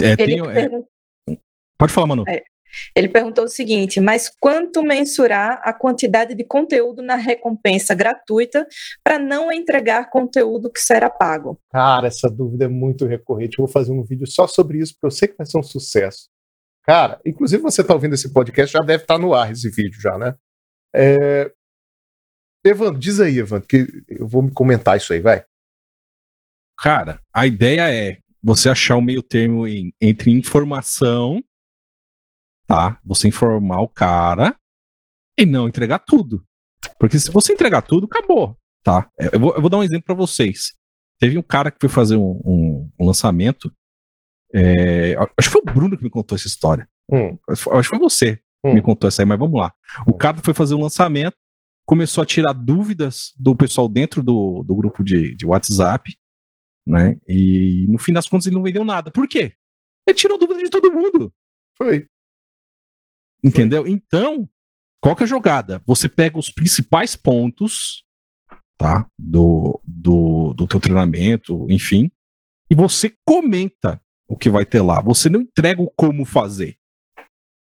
É, 0.00 0.16
tem, 0.16 0.40
é... 0.40 1.36
Pode 1.78 1.92
falar, 1.92 2.06
Manu. 2.06 2.24
É. 2.28 2.42
Ele 2.96 3.08
perguntou 3.08 3.44
o 3.44 3.48
seguinte: 3.48 4.00
mas 4.00 4.30
quanto 4.40 4.82
mensurar 4.82 5.60
a 5.62 5.72
quantidade 5.72 6.34
de 6.34 6.44
conteúdo 6.44 7.02
na 7.02 7.16
recompensa 7.16 7.94
gratuita 7.94 8.66
para 9.04 9.18
não 9.18 9.52
entregar 9.52 10.10
conteúdo 10.10 10.70
que 10.70 10.80
será 10.80 11.10
pago? 11.10 11.60
Cara, 11.70 12.06
essa 12.06 12.30
dúvida 12.30 12.64
é 12.64 12.68
muito 12.68 13.06
recorrente. 13.06 13.58
Eu 13.58 13.66
vou 13.66 13.72
fazer 13.72 13.92
um 13.92 14.04
vídeo 14.04 14.26
só 14.26 14.46
sobre 14.46 14.78
isso, 14.78 14.94
porque 14.94 15.06
eu 15.06 15.10
sei 15.10 15.28
que 15.28 15.36
vai 15.36 15.46
ser 15.46 15.58
um 15.58 15.62
sucesso. 15.62 16.28
Cara, 16.84 17.20
inclusive 17.24 17.62
você 17.62 17.82
está 17.82 17.94
ouvindo 17.94 18.14
esse 18.14 18.32
podcast, 18.32 18.72
já 18.72 18.80
deve 18.80 19.04
estar 19.04 19.14
tá 19.14 19.20
no 19.20 19.34
ar 19.34 19.52
esse 19.52 19.70
vídeo 19.70 20.00
já, 20.00 20.18
né? 20.18 20.34
É... 20.94 21.52
Evandro, 22.64 22.98
diz 22.98 23.20
aí, 23.20 23.38
Evandro, 23.38 23.66
que 23.68 23.86
eu 24.08 24.26
vou 24.26 24.42
me 24.42 24.52
comentar 24.52 24.96
isso 24.96 25.12
aí, 25.12 25.20
vai. 25.20 25.44
Cara, 26.82 27.22
a 27.32 27.46
ideia 27.46 27.88
é 27.94 28.18
você 28.42 28.68
achar 28.68 28.96
o 28.96 29.00
meio 29.00 29.22
termo 29.22 29.68
em, 29.68 29.94
entre 30.00 30.32
informação, 30.32 31.40
tá? 32.66 32.98
Você 33.04 33.28
informar 33.28 33.82
o 33.82 33.88
cara 33.88 34.56
e 35.38 35.46
não 35.46 35.68
entregar 35.68 36.00
tudo. 36.00 36.44
Porque 36.98 37.20
se 37.20 37.30
você 37.30 37.52
entregar 37.52 37.82
tudo, 37.82 38.06
acabou, 38.06 38.58
tá? 38.82 39.08
É, 39.16 39.36
eu 39.36 39.38
vou, 39.38 39.54
eu 39.54 39.60
vou 39.60 39.70
dar 39.70 39.78
um 39.78 39.84
exemplo 39.84 40.06
para 40.06 40.16
vocês. 40.16 40.74
Teve 41.20 41.38
um 41.38 41.42
cara 41.42 41.70
que 41.70 41.78
foi 41.80 41.88
fazer 41.88 42.16
um, 42.16 42.40
um, 42.44 42.90
um 42.98 43.06
lançamento. 43.06 43.72
É, 44.52 45.14
acho 45.38 45.48
que 45.48 45.52
foi 45.52 45.62
o 45.62 45.72
Bruno 45.72 45.96
que 45.96 46.02
me 46.02 46.10
contou 46.10 46.34
essa 46.34 46.48
história. 46.48 46.88
Hum. 47.08 47.38
Acho 47.48 47.64
que 47.64 47.96
foi 47.96 47.98
você 48.00 48.40
hum. 48.64 48.70
que 48.70 48.74
me 48.74 48.82
contou 48.82 49.06
essa 49.06 49.22
aí, 49.22 49.26
mas 49.26 49.38
vamos 49.38 49.60
lá. 49.60 49.72
O 50.04 50.10
hum. 50.10 50.18
cara 50.18 50.38
foi 50.38 50.52
fazer 50.52 50.74
um 50.74 50.82
lançamento, 50.82 51.36
começou 51.86 52.22
a 52.22 52.26
tirar 52.26 52.52
dúvidas 52.52 53.32
do 53.38 53.54
pessoal 53.54 53.88
dentro 53.88 54.20
do, 54.20 54.64
do 54.64 54.74
grupo 54.74 55.04
de, 55.04 55.36
de 55.36 55.46
WhatsApp 55.46 56.12
né? 56.86 57.18
E 57.28 57.86
no 57.88 57.98
fim 57.98 58.12
das 58.12 58.28
contas 58.28 58.46
ele 58.46 58.56
não 58.56 58.62
vendeu 58.62 58.84
nada. 58.84 59.10
Por 59.10 59.28
quê? 59.28 59.54
Ele 60.06 60.16
tirou 60.16 60.38
dúvida 60.38 60.62
de 60.62 60.70
todo 60.70 60.92
mundo. 60.92 61.32
Foi. 61.76 62.06
Entendeu? 63.42 63.82
Foi. 63.82 63.90
Então, 63.90 64.48
qual 65.00 65.16
que 65.16 65.22
é 65.22 65.24
a 65.24 65.28
jogada? 65.28 65.82
Você 65.86 66.08
pega 66.08 66.38
os 66.38 66.50
principais 66.50 67.16
pontos, 67.16 68.04
tá? 68.76 69.06
Do, 69.18 69.80
do, 69.84 70.54
do 70.54 70.66
teu 70.66 70.80
treinamento, 70.80 71.66
enfim, 71.70 72.10
e 72.70 72.74
você 72.74 73.14
comenta 73.26 74.00
o 74.28 74.36
que 74.36 74.48
vai 74.48 74.64
ter 74.64 74.80
lá. 74.80 75.00
Você 75.00 75.28
não 75.28 75.40
entrega 75.42 75.82
o 75.82 75.90
como 75.90 76.24
fazer. 76.24 76.76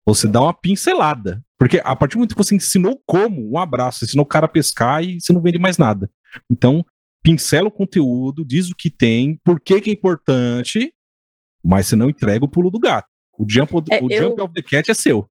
Você 0.05 0.27
dá 0.27 0.41
uma 0.41 0.53
pincelada. 0.53 1.43
Porque 1.57 1.81
a 1.83 1.95
partir 1.95 2.13
do 2.13 2.19
momento 2.19 2.35
que 2.35 2.43
você 2.43 2.55
ensinou 2.55 3.01
como, 3.05 3.51
um 3.51 3.57
abraço, 3.57 4.03
ensinou 4.03 4.23
o 4.23 4.27
cara 4.27 4.45
a 4.45 4.49
pescar 4.49 5.03
e 5.03 5.19
você 5.19 5.31
não 5.31 5.41
vende 5.41 5.59
mais 5.59 5.77
nada. 5.77 6.09
Então, 6.49 6.83
pincela 7.23 7.67
o 7.67 7.71
conteúdo, 7.71 8.45
diz 8.45 8.69
o 8.69 8.75
que 8.75 8.89
tem, 8.89 9.39
por 9.43 9.59
que, 9.59 9.79
que 9.81 9.89
é 9.89 9.93
importante, 9.93 10.93
mas 11.63 11.87
você 11.87 11.95
não 11.95 12.09
entrega 12.09 12.43
o 12.43 12.49
pulo 12.49 12.69
do 12.69 12.79
gato. 12.79 13.07
O 13.37 13.45
jump, 13.47 13.73
é, 13.89 14.03
o 14.03 14.07
eu, 14.11 14.23
jump 14.23 14.41
of 14.41 14.53
the 14.53 14.61
cat 14.61 14.89
é 14.89 14.93
seu. 14.93 15.27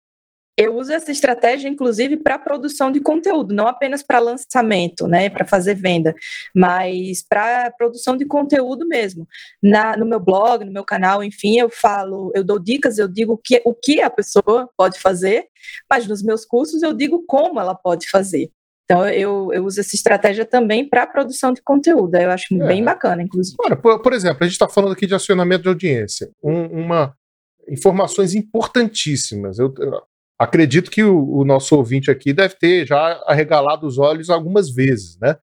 Eu 0.56 0.76
uso 0.76 0.92
essa 0.92 1.10
estratégia, 1.10 1.68
inclusive, 1.68 2.18
para 2.18 2.38
produção 2.38 2.92
de 2.92 3.00
conteúdo, 3.00 3.54
não 3.54 3.66
apenas 3.66 4.02
para 4.02 4.18
lançamento, 4.18 5.06
né, 5.06 5.30
para 5.30 5.46
fazer 5.46 5.74
venda, 5.74 6.14
mas 6.54 7.22
para 7.26 7.70
produção 7.70 8.14
de 8.16 8.26
conteúdo 8.26 8.86
mesmo. 8.86 9.26
Na, 9.62 9.96
no 9.96 10.04
meu 10.04 10.20
blog, 10.20 10.64
no 10.64 10.72
meu 10.72 10.84
canal, 10.84 11.24
enfim, 11.24 11.58
eu 11.58 11.70
falo, 11.70 12.30
eu 12.34 12.44
dou 12.44 12.58
dicas, 12.58 12.98
eu 12.98 13.08
digo 13.08 13.40
que, 13.42 13.62
o 13.64 13.72
que 13.74 14.02
a 14.02 14.10
pessoa 14.10 14.68
pode 14.76 14.98
fazer, 14.98 15.46
mas 15.88 16.06
nos 16.06 16.22
meus 16.22 16.44
cursos 16.44 16.82
eu 16.82 16.92
digo 16.92 17.24
como 17.26 17.58
ela 17.58 17.74
pode 17.74 18.08
fazer. 18.10 18.50
Então, 18.90 19.08
eu, 19.08 19.52
eu 19.52 19.64
uso 19.64 19.78
essa 19.78 19.94
estratégia 19.94 20.44
também 20.44 20.88
para 20.88 21.06
produção 21.06 21.52
de 21.52 21.62
conteúdo. 21.62 22.16
Eu 22.16 22.28
acho 22.28 22.52
é. 22.60 22.66
bem 22.66 22.82
bacana, 22.82 23.22
inclusive. 23.22 23.56
Ora, 23.60 23.76
por, 23.76 24.02
por, 24.02 24.12
exemplo, 24.12 24.38
a 24.40 24.44
gente 24.46 24.54
está 24.54 24.68
falando 24.68 24.94
aqui 24.94 25.06
de 25.06 25.14
acionamento 25.14 25.62
de 25.62 25.68
audiência. 25.68 26.28
Um, 26.42 26.66
uma 26.66 27.14
informações 27.68 28.34
importantíssimas. 28.34 29.60
Eu, 29.60 29.72
eu 29.78 30.02
acredito 30.36 30.90
que 30.90 31.04
o, 31.04 31.36
o, 31.36 31.44
nosso 31.44 31.76
ouvinte 31.76 32.10
aqui 32.10 32.32
deve 32.32 32.56
ter 32.56 32.84
já 32.84 33.22
arregalado 33.26 33.86
os 33.86 33.96
olhos 33.96 34.28
algumas 34.28 34.68
vezes, 34.68 35.16
né? 35.20 35.36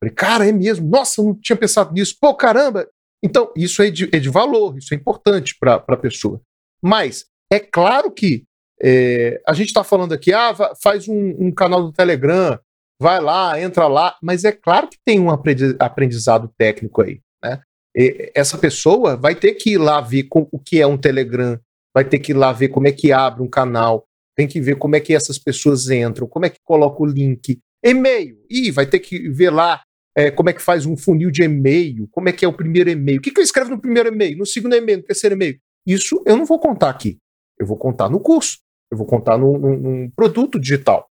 Falei, 0.00 0.14
cara, 0.14 0.48
é 0.48 0.52
mesmo? 0.52 0.88
Nossa, 0.88 1.20
eu 1.20 1.26
não 1.26 1.34
tinha 1.34 1.56
pensado 1.56 1.92
nisso. 1.92 2.16
Pô, 2.18 2.34
caramba! 2.34 2.88
Então, 3.22 3.52
isso 3.54 3.82
é 3.82 3.90
de, 3.90 4.08
é 4.16 4.18
de 4.18 4.30
valor, 4.30 4.78
isso 4.78 4.94
é 4.94 4.96
importante 4.96 5.54
para 5.60 5.74
a 5.86 5.96
pessoa. 5.98 6.40
Mas, 6.82 7.26
é 7.52 7.60
claro 7.60 8.10
que 8.10 8.44
é, 8.82 9.42
a 9.46 9.52
gente 9.52 9.68
está 9.68 9.84
falando 9.84 10.14
aqui, 10.14 10.32
ah, 10.32 10.54
faz 10.82 11.06
um, 11.06 11.34
um 11.38 11.52
canal 11.52 11.82
do 11.82 11.92
Telegram, 11.92 12.58
vai 13.00 13.20
lá, 13.20 13.60
entra 13.60 13.86
lá, 13.86 14.16
mas 14.22 14.44
é 14.44 14.52
claro 14.52 14.88
que 14.88 14.98
tem 15.04 15.20
um 15.20 15.30
aprendizado 15.30 16.50
técnico 16.56 17.02
aí, 17.02 17.20
né? 17.42 17.60
E 17.96 18.32
essa 18.34 18.58
pessoa 18.58 19.16
vai 19.16 19.34
ter 19.34 19.54
que 19.54 19.70
ir 19.70 19.78
lá 19.78 20.00
ver 20.00 20.26
o 20.30 20.58
que 20.58 20.80
é 20.80 20.86
um 20.86 20.98
Telegram, 20.98 21.58
vai 21.94 22.04
ter 22.04 22.18
que 22.18 22.32
ir 22.32 22.34
lá 22.34 22.52
ver 22.52 22.68
como 22.68 22.88
é 22.88 22.92
que 22.92 23.12
abre 23.12 23.42
um 23.42 23.48
canal, 23.48 24.04
tem 24.36 24.48
que 24.48 24.60
ver 24.60 24.76
como 24.76 24.96
é 24.96 25.00
que 25.00 25.14
essas 25.14 25.38
pessoas 25.38 25.88
entram, 25.88 26.26
como 26.26 26.44
é 26.44 26.50
que 26.50 26.58
coloca 26.64 27.02
o 27.02 27.06
link, 27.06 27.60
e-mail, 27.84 28.36
e 28.50 28.70
vai 28.70 28.86
ter 28.86 28.98
que 28.98 29.28
ver 29.28 29.50
lá 29.50 29.82
é, 30.16 30.30
como 30.30 30.50
é 30.50 30.52
que 30.52 30.62
faz 30.62 30.86
um 30.86 30.96
funil 30.96 31.30
de 31.30 31.42
e-mail, 31.42 32.08
como 32.10 32.28
é 32.28 32.32
que 32.32 32.44
é 32.44 32.48
o 32.48 32.52
primeiro 32.52 32.90
e-mail, 32.90 33.18
o 33.18 33.22
que, 33.22 33.30
que 33.30 33.40
eu 33.40 33.44
escrevo 33.44 33.70
no 33.70 33.80
primeiro 33.80 34.08
e-mail, 34.08 34.38
no 34.38 34.46
segundo 34.46 34.74
e-mail, 34.74 34.98
no 34.98 35.04
terceiro 35.04 35.34
e-mail. 35.34 35.58
Isso 35.86 36.22
eu 36.26 36.36
não 36.36 36.44
vou 36.44 36.58
contar 36.58 36.90
aqui, 36.90 37.18
eu 37.58 37.66
vou 37.66 37.76
contar 37.76 38.08
no 38.08 38.18
curso, 38.18 38.58
eu 38.90 38.96
vou 38.96 39.06
contar 39.06 39.38
num, 39.38 39.58
num 39.58 40.10
produto 40.10 40.58
digital. 40.58 41.08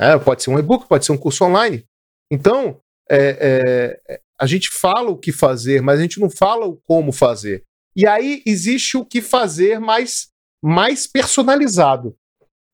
É, 0.00 0.18
pode 0.18 0.42
ser 0.42 0.48
um 0.50 0.58
e-book, 0.58 0.88
pode 0.88 1.04
ser 1.04 1.12
um 1.12 1.18
curso 1.18 1.44
online. 1.44 1.84
Então, 2.32 2.80
é, 3.10 3.98
é, 4.08 4.20
a 4.40 4.46
gente 4.46 4.70
fala 4.70 5.10
o 5.10 5.18
que 5.18 5.30
fazer, 5.30 5.82
mas 5.82 5.98
a 5.98 6.02
gente 6.02 6.18
não 6.18 6.30
fala 6.30 6.66
o 6.66 6.80
como 6.86 7.12
fazer. 7.12 7.64
E 7.94 8.06
aí 8.06 8.42
existe 8.46 8.96
o 8.96 9.04
que 9.04 9.20
fazer 9.20 9.78
mais, 9.78 10.30
mais 10.64 11.06
personalizado. 11.06 12.16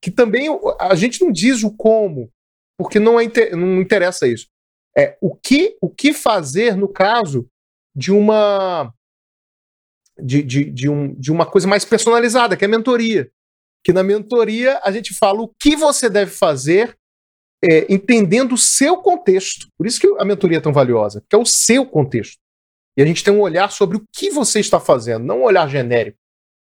Que 0.01 0.09
também 0.09 0.47
a 0.79 0.95
gente 0.95 1.21
não 1.21 1.29
diz 1.29 1.63
o 1.63 1.75
como, 1.75 2.31
porque 2.79 2.97
não, 2.97 3.19
é, 3.19 3.27
não 3.55 3.81
interessa 3.81 4.25
isso. 4.25 4.47
É 4.95 5.17
o 5.19 5.35
que, 5.35 5.75
o 5.81 5.89
que 5.89 6.13
fazer 6.13 6.77
no 6.77 6.87
caso 6.87 7.45
de 7.93 8.11
uma 8.11 8.93
de, 10.19 10.41
de, 10.41 10.63
de, 10.71 10.89
um, 10.89 11.13
de 11.13 11.31
uma 11.31 11.45
coisa 11.45 11.67
mais 11.67 11.83
personalizada, 11.83 12.55
que 12.55 12.63
é 12.63 12.67
a 12.67 12.71
mentoria. 12.71 13.29
Que 13.83 13.91
na 13.91 14.01
mentoria 14.01 14.79
a 14.83 14.91
gente 14.91 15.13
fala 15.13 15.41
o 15.41 15.53
que 15.59 15.75
você 15.75 16.09
deve 16.09 16.31
fazer 16.31 16.97
é, 17.63 17.91
entendendo 17.91 18.53
o 18.53 18.57
seu 18.57 18.97
contexto. 18.97 19.67
Por 19.77 19.87
isso 19.87 19.99
que 19.99 20.07
a 20.19 20.25
mentoria 20.25 20.57
é 20.57 20.61
tão 20.61 20.73
valiosa, 20.73 21.23
que 21.29 21.35
é 21.35 21.39
o 21.39 21.45
seu 21.45 21.85
contexto. 21.85 22.37
E 22.97 23.01
a 23.01 23.05
gente 23.05 23.23
tem 23.23 23.33
um 23.33 23.41
olhar 23.41 23.71
sobre 23.71 23.97
o 23.97 24.03
que 24.11 24.29
você 24.29 24.59
está 24.59 24.79
fazendo, 24.79 25.25
não 25.25 25.41
um 25.41 25.43
olhar 25.43 25.69
genérico. 25.69 26.17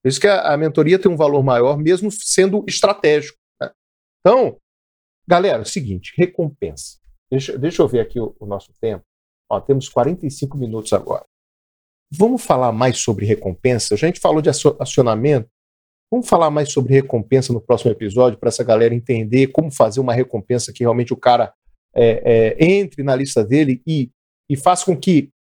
Por 0.02 0.10
isso 0.10 0.20
que 0.20 0.28
a, 0.28 0.54
a 0.54 0.58
mentoria 0.58 1.00
tem 1.00 1.12
um 1.12 1.18
valor 1.18 1.44
maior, 1.44 1.78
mesmo 1.78 2.10
sendo 2.12 2.64
estratégico. 2.68 3.38
Né? 3.62 3.72
Então, 4.20 4.58
galera, 5.28 5.60
é 5.60 5.62
o 5.62 5.66
seguinte: 5.66 6.14
recompensa. 6.18 6.98
Deixa, 7.32 7.58
deixa 7.58 7.82
eu 7.82 7.88
ver 7.88 8.02
aqui 8.02 8.20
o, 8.20 8.36
o 8.40 8.46
nosso 8.46 8.72
tempo. 8.80 9.04
Ó, 9.50 9.60
temos 9.60 9.90
45 9.90 10.58
minutos 10.58 10.94
agora. 10.94 11.26
Vamos 12.12 12.44
falar 12.44 12.72
mais 12.72 12.98
sobre 13.00 13.26
recompensa? 13.26 13.94
A 13.94 13.98
gente 13.98 14.20
falou 14.20 14.42
de 14.42 14.50
acionamento. 14.50 15.50
Vamos 16.14 16.30
falar 16.30 16.52
mais 16.52 16.72
sobre 16.72 16.94
recompensa 16.94 17.52
no 17.52 17.60
próximo 17.60 17.90
episódio 17.90 18.38
para 18.38 18.50
essa 18.50 18.64
galera 18.64 18.94
entender 18.94 19.48
como 19.48 19.72
fazer 19.72 20.00
uma 20.00 20.14
recompensa 20.14 20.72
que 20.72 20.84
realmente 20.84 21.12
o 21.12 21.18
cara 21.18 21.52
é, 21.92 22.54
é, 22.56 22.64
entre 22.64 23.02
na 23.02 23.16
lista 23.16 23.44
dele 23.44 23.82
e, 23.88 24.12
e 24.48 24.56
faça 24.56 24.86
com 24.86 24.96
que 24.96 25.32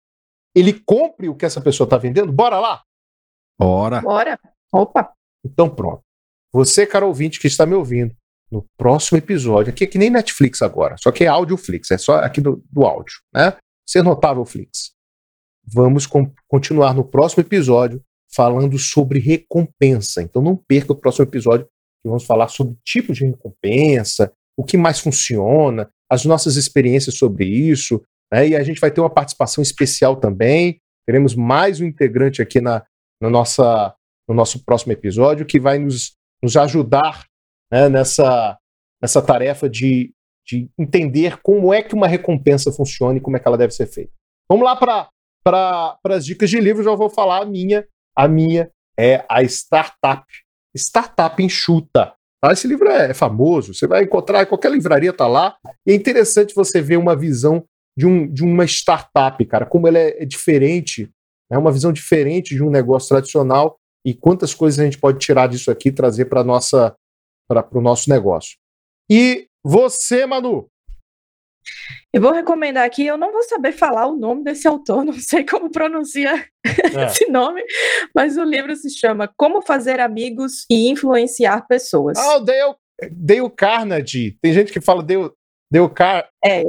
ele 0.57 0.73
compre 0.73 1.29
o 1.29 1.35
que 1.35 1.45
essa 1.45 1.61
pessoa 1.61 1.85
está 1.85 1.99
vendendo? 1.99 2.33
Bora 2.33 2.59
lá? 2.59 2.83
Bora. 3.61 4.01
Bora. 4.01 4.41
Opa. 4.73 5.13
Então 5.45 5.69
pronto. 5.69 6.01
Você, 6.55 6.87
cara 6.87 7.05
ouvinte 7.05 7.39
que 7.39 7.49
está 7.49 7.67
me 7.67 7.75
ouvindo, 7.75 8.17
no 8.51 8.65
próximo 8.79 9.19
episódio, 9.19 9.75
aqui 9.75 9.85
é 9.85 9.87
que 9.87 9.99
nem 9.99 10.09
Netflix 10.09 10.63
agora, 10.63 10.97
só 10.97 11.13
que 11.13 11.25
é 11.25 11.27
Audioflix, 11.27 11.91
é 11.91 11.99
só 11.99 12.15
aqui 12.21 12.41
do, 12.41 12.65
do 12.71 12.87
áudio, 12.87 13.17
né? 13.31 13.59
Ser 13.87 14.03
notável 14.03 14.45
Flix. 14.47 14.93
Vamos 15.67 16.07
com, 16.07 16.33
continuar 16.49 16.95
no 16.95 17.05
próximo 17.05 17.43
episódio 17.43 18.03
falando 18.35 18.79
sobre 18.79 19.19
recompensa. 19.19 20.23
Então 20.23 20.43
não 20.43 20.57
perca 20.57 20.93
o 20.93 20.97
próximo 20.97 21.25
episódio, 21.25 21.67
que 21.67 22.09
vamos 22.09 22.25
falar 22.25 22.49
sobre 22.49 22.77
tipo 22.85 23.13
de 23.13 23.27
recompensa, 23.27 24.33
o 24.57 24.65
que 24.65 24.77
mais 24.77 25.01
funciona, 25.01 25.91
as 26.11 26.25
nossas 26.25 26.57
experiências 26.57 27.17
sobre 27.17 27.45
isso, 27.45 28.03
né? 28.33 28.49
E 28.49 28.57
a 28.57 28.63
gente 28.63 28.81
vai 28.81 28.91
ter 28.91 29.01
uma 29.01 29.11
participação 29.11 29.63
especial 29.63 30.17
também. 30.17 30.81
Teremos 31.07 31.35
mais 31.35 31.81
um 31.81 31.85
integrante 31.85 32.41
aqui 32.41 32.61
na, 32.61 32.85
na 33.21 33.29
nossa, 33.29 33.95
no 34.29 34.35
nosso 34.35 34.65
próximo 34.65 34.93
episódio 34.93 35.47
que 35.47 35.61
vai 35.61 35.79
nos, 35.79 36.17
nos 36.43 36.57
ajudar 36.57 37.27
né, 37.73 37.89
nessa, 37.89 38.59
nessa 39.01 39.21
tarefa 39.21 39.69
de, 39.69 40.13
de 40.47 40.71
entender 40.79 41.41
como 41.43 41.73
é 41.73 41.83
que 41.83 41.95
uma 41.95 42.09
recompensa 42.09 42.73
funciona 42.73 43.19
e 43.19 43.21
como 43.21 43.37
é 43.37 43.41
que 43.41 43.49
ela 43.49 43.59
deve 43.59 43.75
ser 43.75 43.87
feita. 43.87 44.13
Vamos 44.49 44.65
lá 44.65 44.77
para 44.77 45.09
para 45.45 45.99
as 46.05 46.25
dicas 46.25 46.49
de 46.49 46.61
livro, 46.61 46.85
já 46.85 46.95
vou 46.95 47.11
falar 47.11 47.43
a 47.43 47.45
minha. 47.45 47.85
A 48.17 48.29
minha 48.29 48.71
é 48.99 49.25
a 49.29 49.43
Startup. 49.43 50.25
Startup 50.77 51.43
enxuta. 51.43 52.15
Tá? 52.41 52.53
Esse 52.53 52.67
livro 52.67 52.89
é, 52.89 53.11
é 53.11 53.15
famoso, 53.15 53.73
você 53.73 53.87
vai 53.87 54.03
encontrar, 54.03 54.47
qualquer 54.47 54.73
livraria 54.73 55.13
tá 55.13 55.27
lá. 55.27 55.57
E 55.87 55.93
é 55.93 55.95
interessante 55.95 56.55
você 56.55 56.81
ver 56.81 56.97
uma 56.97 57.15
visão 57.15 57.65
de, 57.97 58.07
um, 58.07 58.27
de 58.27 58.43
uma 58.43 58.65
startup, 58.65 59.45
cara, 59.47 59.67
como 59.67 59.87
ela 59.87 59.99
é, 59.99 60.23
é 60.23 60.25
diferente, 60.25 61.05
é 61.51 61.55
né? 61.55 61.59
uma 61.59 61.71
visão 61.71 61.93
diferente 61.93 62.55
de 62.55 62.63
um 62.63 62.71
negócio 62.71 63.11
tradicional 63.11 63.79
e 64.05 64.15
quantas 64.15 64.55
coisas 64.55 64.81
a 64.81 64.85
gente 64.85 64.99
pode 64.99 65.19
tirar 65.19 65.47
disso 65.47 65.71
aqui 65.71 65.91
e 65.91 65.93
trazer 65.93 66.25
para 66.25 66.43
o 66.43 67.81
nosso 67.81 68.11
negócio. 68.11 68.57
E 69.11 69.47
você, 69.63 70.27
Manu, 70.27 70.69
eu 72.13 72.21
vou 72.21 72.33
recomendar 72.33 72.85
aqui, 72.85 73.07
eu 73.07 73.17
não 73.17 73.33
vou 73.33 73.43
saber 73.43 73.73
falar 73.73 74.07
o 74.07 74.17
nome 74.17 74.45
desse 74.45 74.69
autor, 74.69 75.05
não 75.05 75.15
sei 75.15 75.45
como 75.45 75.71
pronuncia 75.71 76.45
é. 76.65 77.05
esse 77.07 77.27
nome, 77.27 77.63
mas 78.15 78.37
o 78.37 78.45
livro 78.45 78.75
se 78.77 78.91
chama 78.91 79.33
Como 79.37 79.63
Fazer 79.63 80.01
Amigos 80.01 80.65
e 80.71 80.89
Influenciar 80.91 81.67
Pessoas. 81.67 82.19
Ah, 82.19 82.37
o 82.37 82.41
Dale, 82.41 82.75
Dale 83.11 83.51
Carnegie. 83.51 84.37
Tem 84.43 84.53
gente 84.53 84.73
que 84.73 84.81
fala 84.81 85.03
Dale, 85.03 85.31
Dale 85.73 85.89
Car... 85.91 86.29
É, 86.45 86.63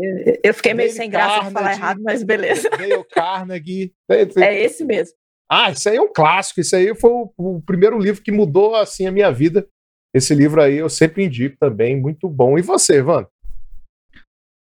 eu 0.44 0.54
fiquei 0.54 0.74
meio 0.74 0.90
Dale 0.90 1.00
sem 1.00 1.10
graça 1.10 1.28
Carnegie, 1.28 1.48
de 1.48 1.54
falar 1.54 1.72
errado, 1.74 2.02
mas 2.02 2.24
beleza. 2.24 2.70
Dale 2.78 3.04
Carnegie. 3.06 3.94
É 4.10 4.64
esse 4.64 4.86
mesmo. 4.86 5.16
Ah, 5.52 5.70
isso 5.70 5.88
aí 5.88 5.98
é 5.98 6.02
um 6.02 6.12
clássico, 6.12 6.62
isso 6.62 6.76
aí 6.76 6.96
foi 6.96 7.12
o, 7.12 7.32
o 7.38 7.62
primeiro 7.62 8.00
livro 8.00 8.24
que 8.24 8.32
mudou 8.32 8.76
assim 8.76 9.06
a 9.06 9.12
minha 9.12 9.32
vida. 9.32 9.68
Esse 10.16 10.34
livro 10.34 10.62
aí 10.62 10.78
eu 10.78 10.90
sempre 10.90 11.26
indico 11.26 11.58
também, 11.60 12.00
muito 12.00 12.30
bom. 12.30 12.58
E 12.58 12.62
você, 12.62 13.00
Ivan? 13.00 13.28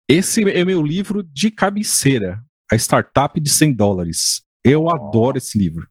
Esse 0.08 0.48
é 0.48 0.64
meu 0.64 0.82
livro 0.82 1.22
de 1.22 1.50
cabeceira, 1.50 2.40
a 2.70 2.76
startup 2.76 3.40
de 3.40 3.50
100 3.50 3.72
dólares. 3.72 4.42
Eu 4.64 4.84
oh. 4.84 4.94
adoro 4.94 5.38
esse 5.38 5.58
livro. 5.58 5.88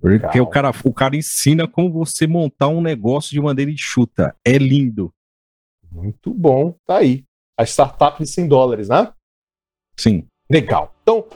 Porque 0.00 0.40
o 0.40 0.46
cara, 0.46 0.72
o 0.82 0.92
cara 0.92 1.14
ensina 1.14 1.68
como 1.68 1.92
você 1.92 2.26
montar 2.26 2.68
um 2.68 2.80
negócio 2.80 3.30
de 3.30 3.40
maneira 3.40 3.70
enxuta. 3.70 4.34
É 4.44 4.56
lindo. 4.56 5.12
Muito 5.92 6.32
bom. 6.32 6.74
Tá 6.86 6.98
aí. 6.98 7.24
A 7.58 7.64
startup 7.64 8.18
de 8.18 8.28
100 8.28 8.48
dólares, 8.48 8.88
né? 8.88 9.12
Sim. 9.96 10.26
Legal. 10.48 10.94
Então, 11.02 11.26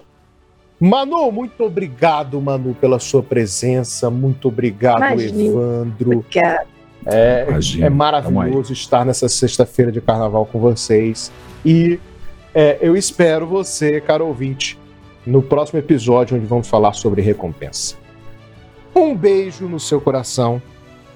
Manu, 0.80 1.30
muito 1.30 1.62
obrigado, 1.62 2.40
Manu, 2.40 2.74
pela 2.74 2.98
sua 2.98 3.22
presença. 3.22 4.10
Muito 4.10 4.48
obrigado, 4.48 4.98
Imagina. 4.98 5.42
Evandro. 5.42 6.18
Obrigado. 6.18 6.68
É, 7.06 7.46
é 7.82 7.90
maravilhoso 7.90 8.72
estar 8.72 9.04
nessa 9.04 9.28
sexta-feira 9.28 9.92
de 9.92 10.00
carnaval 10.00 10.46
com 10.46 10.58
vocês. 10.58 11.30
E 11.64 11.98
é, 12.54 12.78
eu 12.80 12.96
espero 12.96 13.46
você, 13.46 14.00
caro 14.00 14.26
ouvinte, 14.26 14.78
no 15.26 15.42
próximo 15.42 15.78
episódio, 15.78 16.36
onde 16.36 16.46
vamos 16.46 16.68
falar 16.68 16.92
sobre 16.92 17.22
recompensa. 17.22 17.96
Um 18.94 19.14
beijo 19.16 19.66
no 19.66 19.80
seu 19.80 20.00
coração 20.00 20.60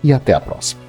e 0.03 0.13
até 0.13 0.33
a 0.33 0.41
próxima. 0.41 0.88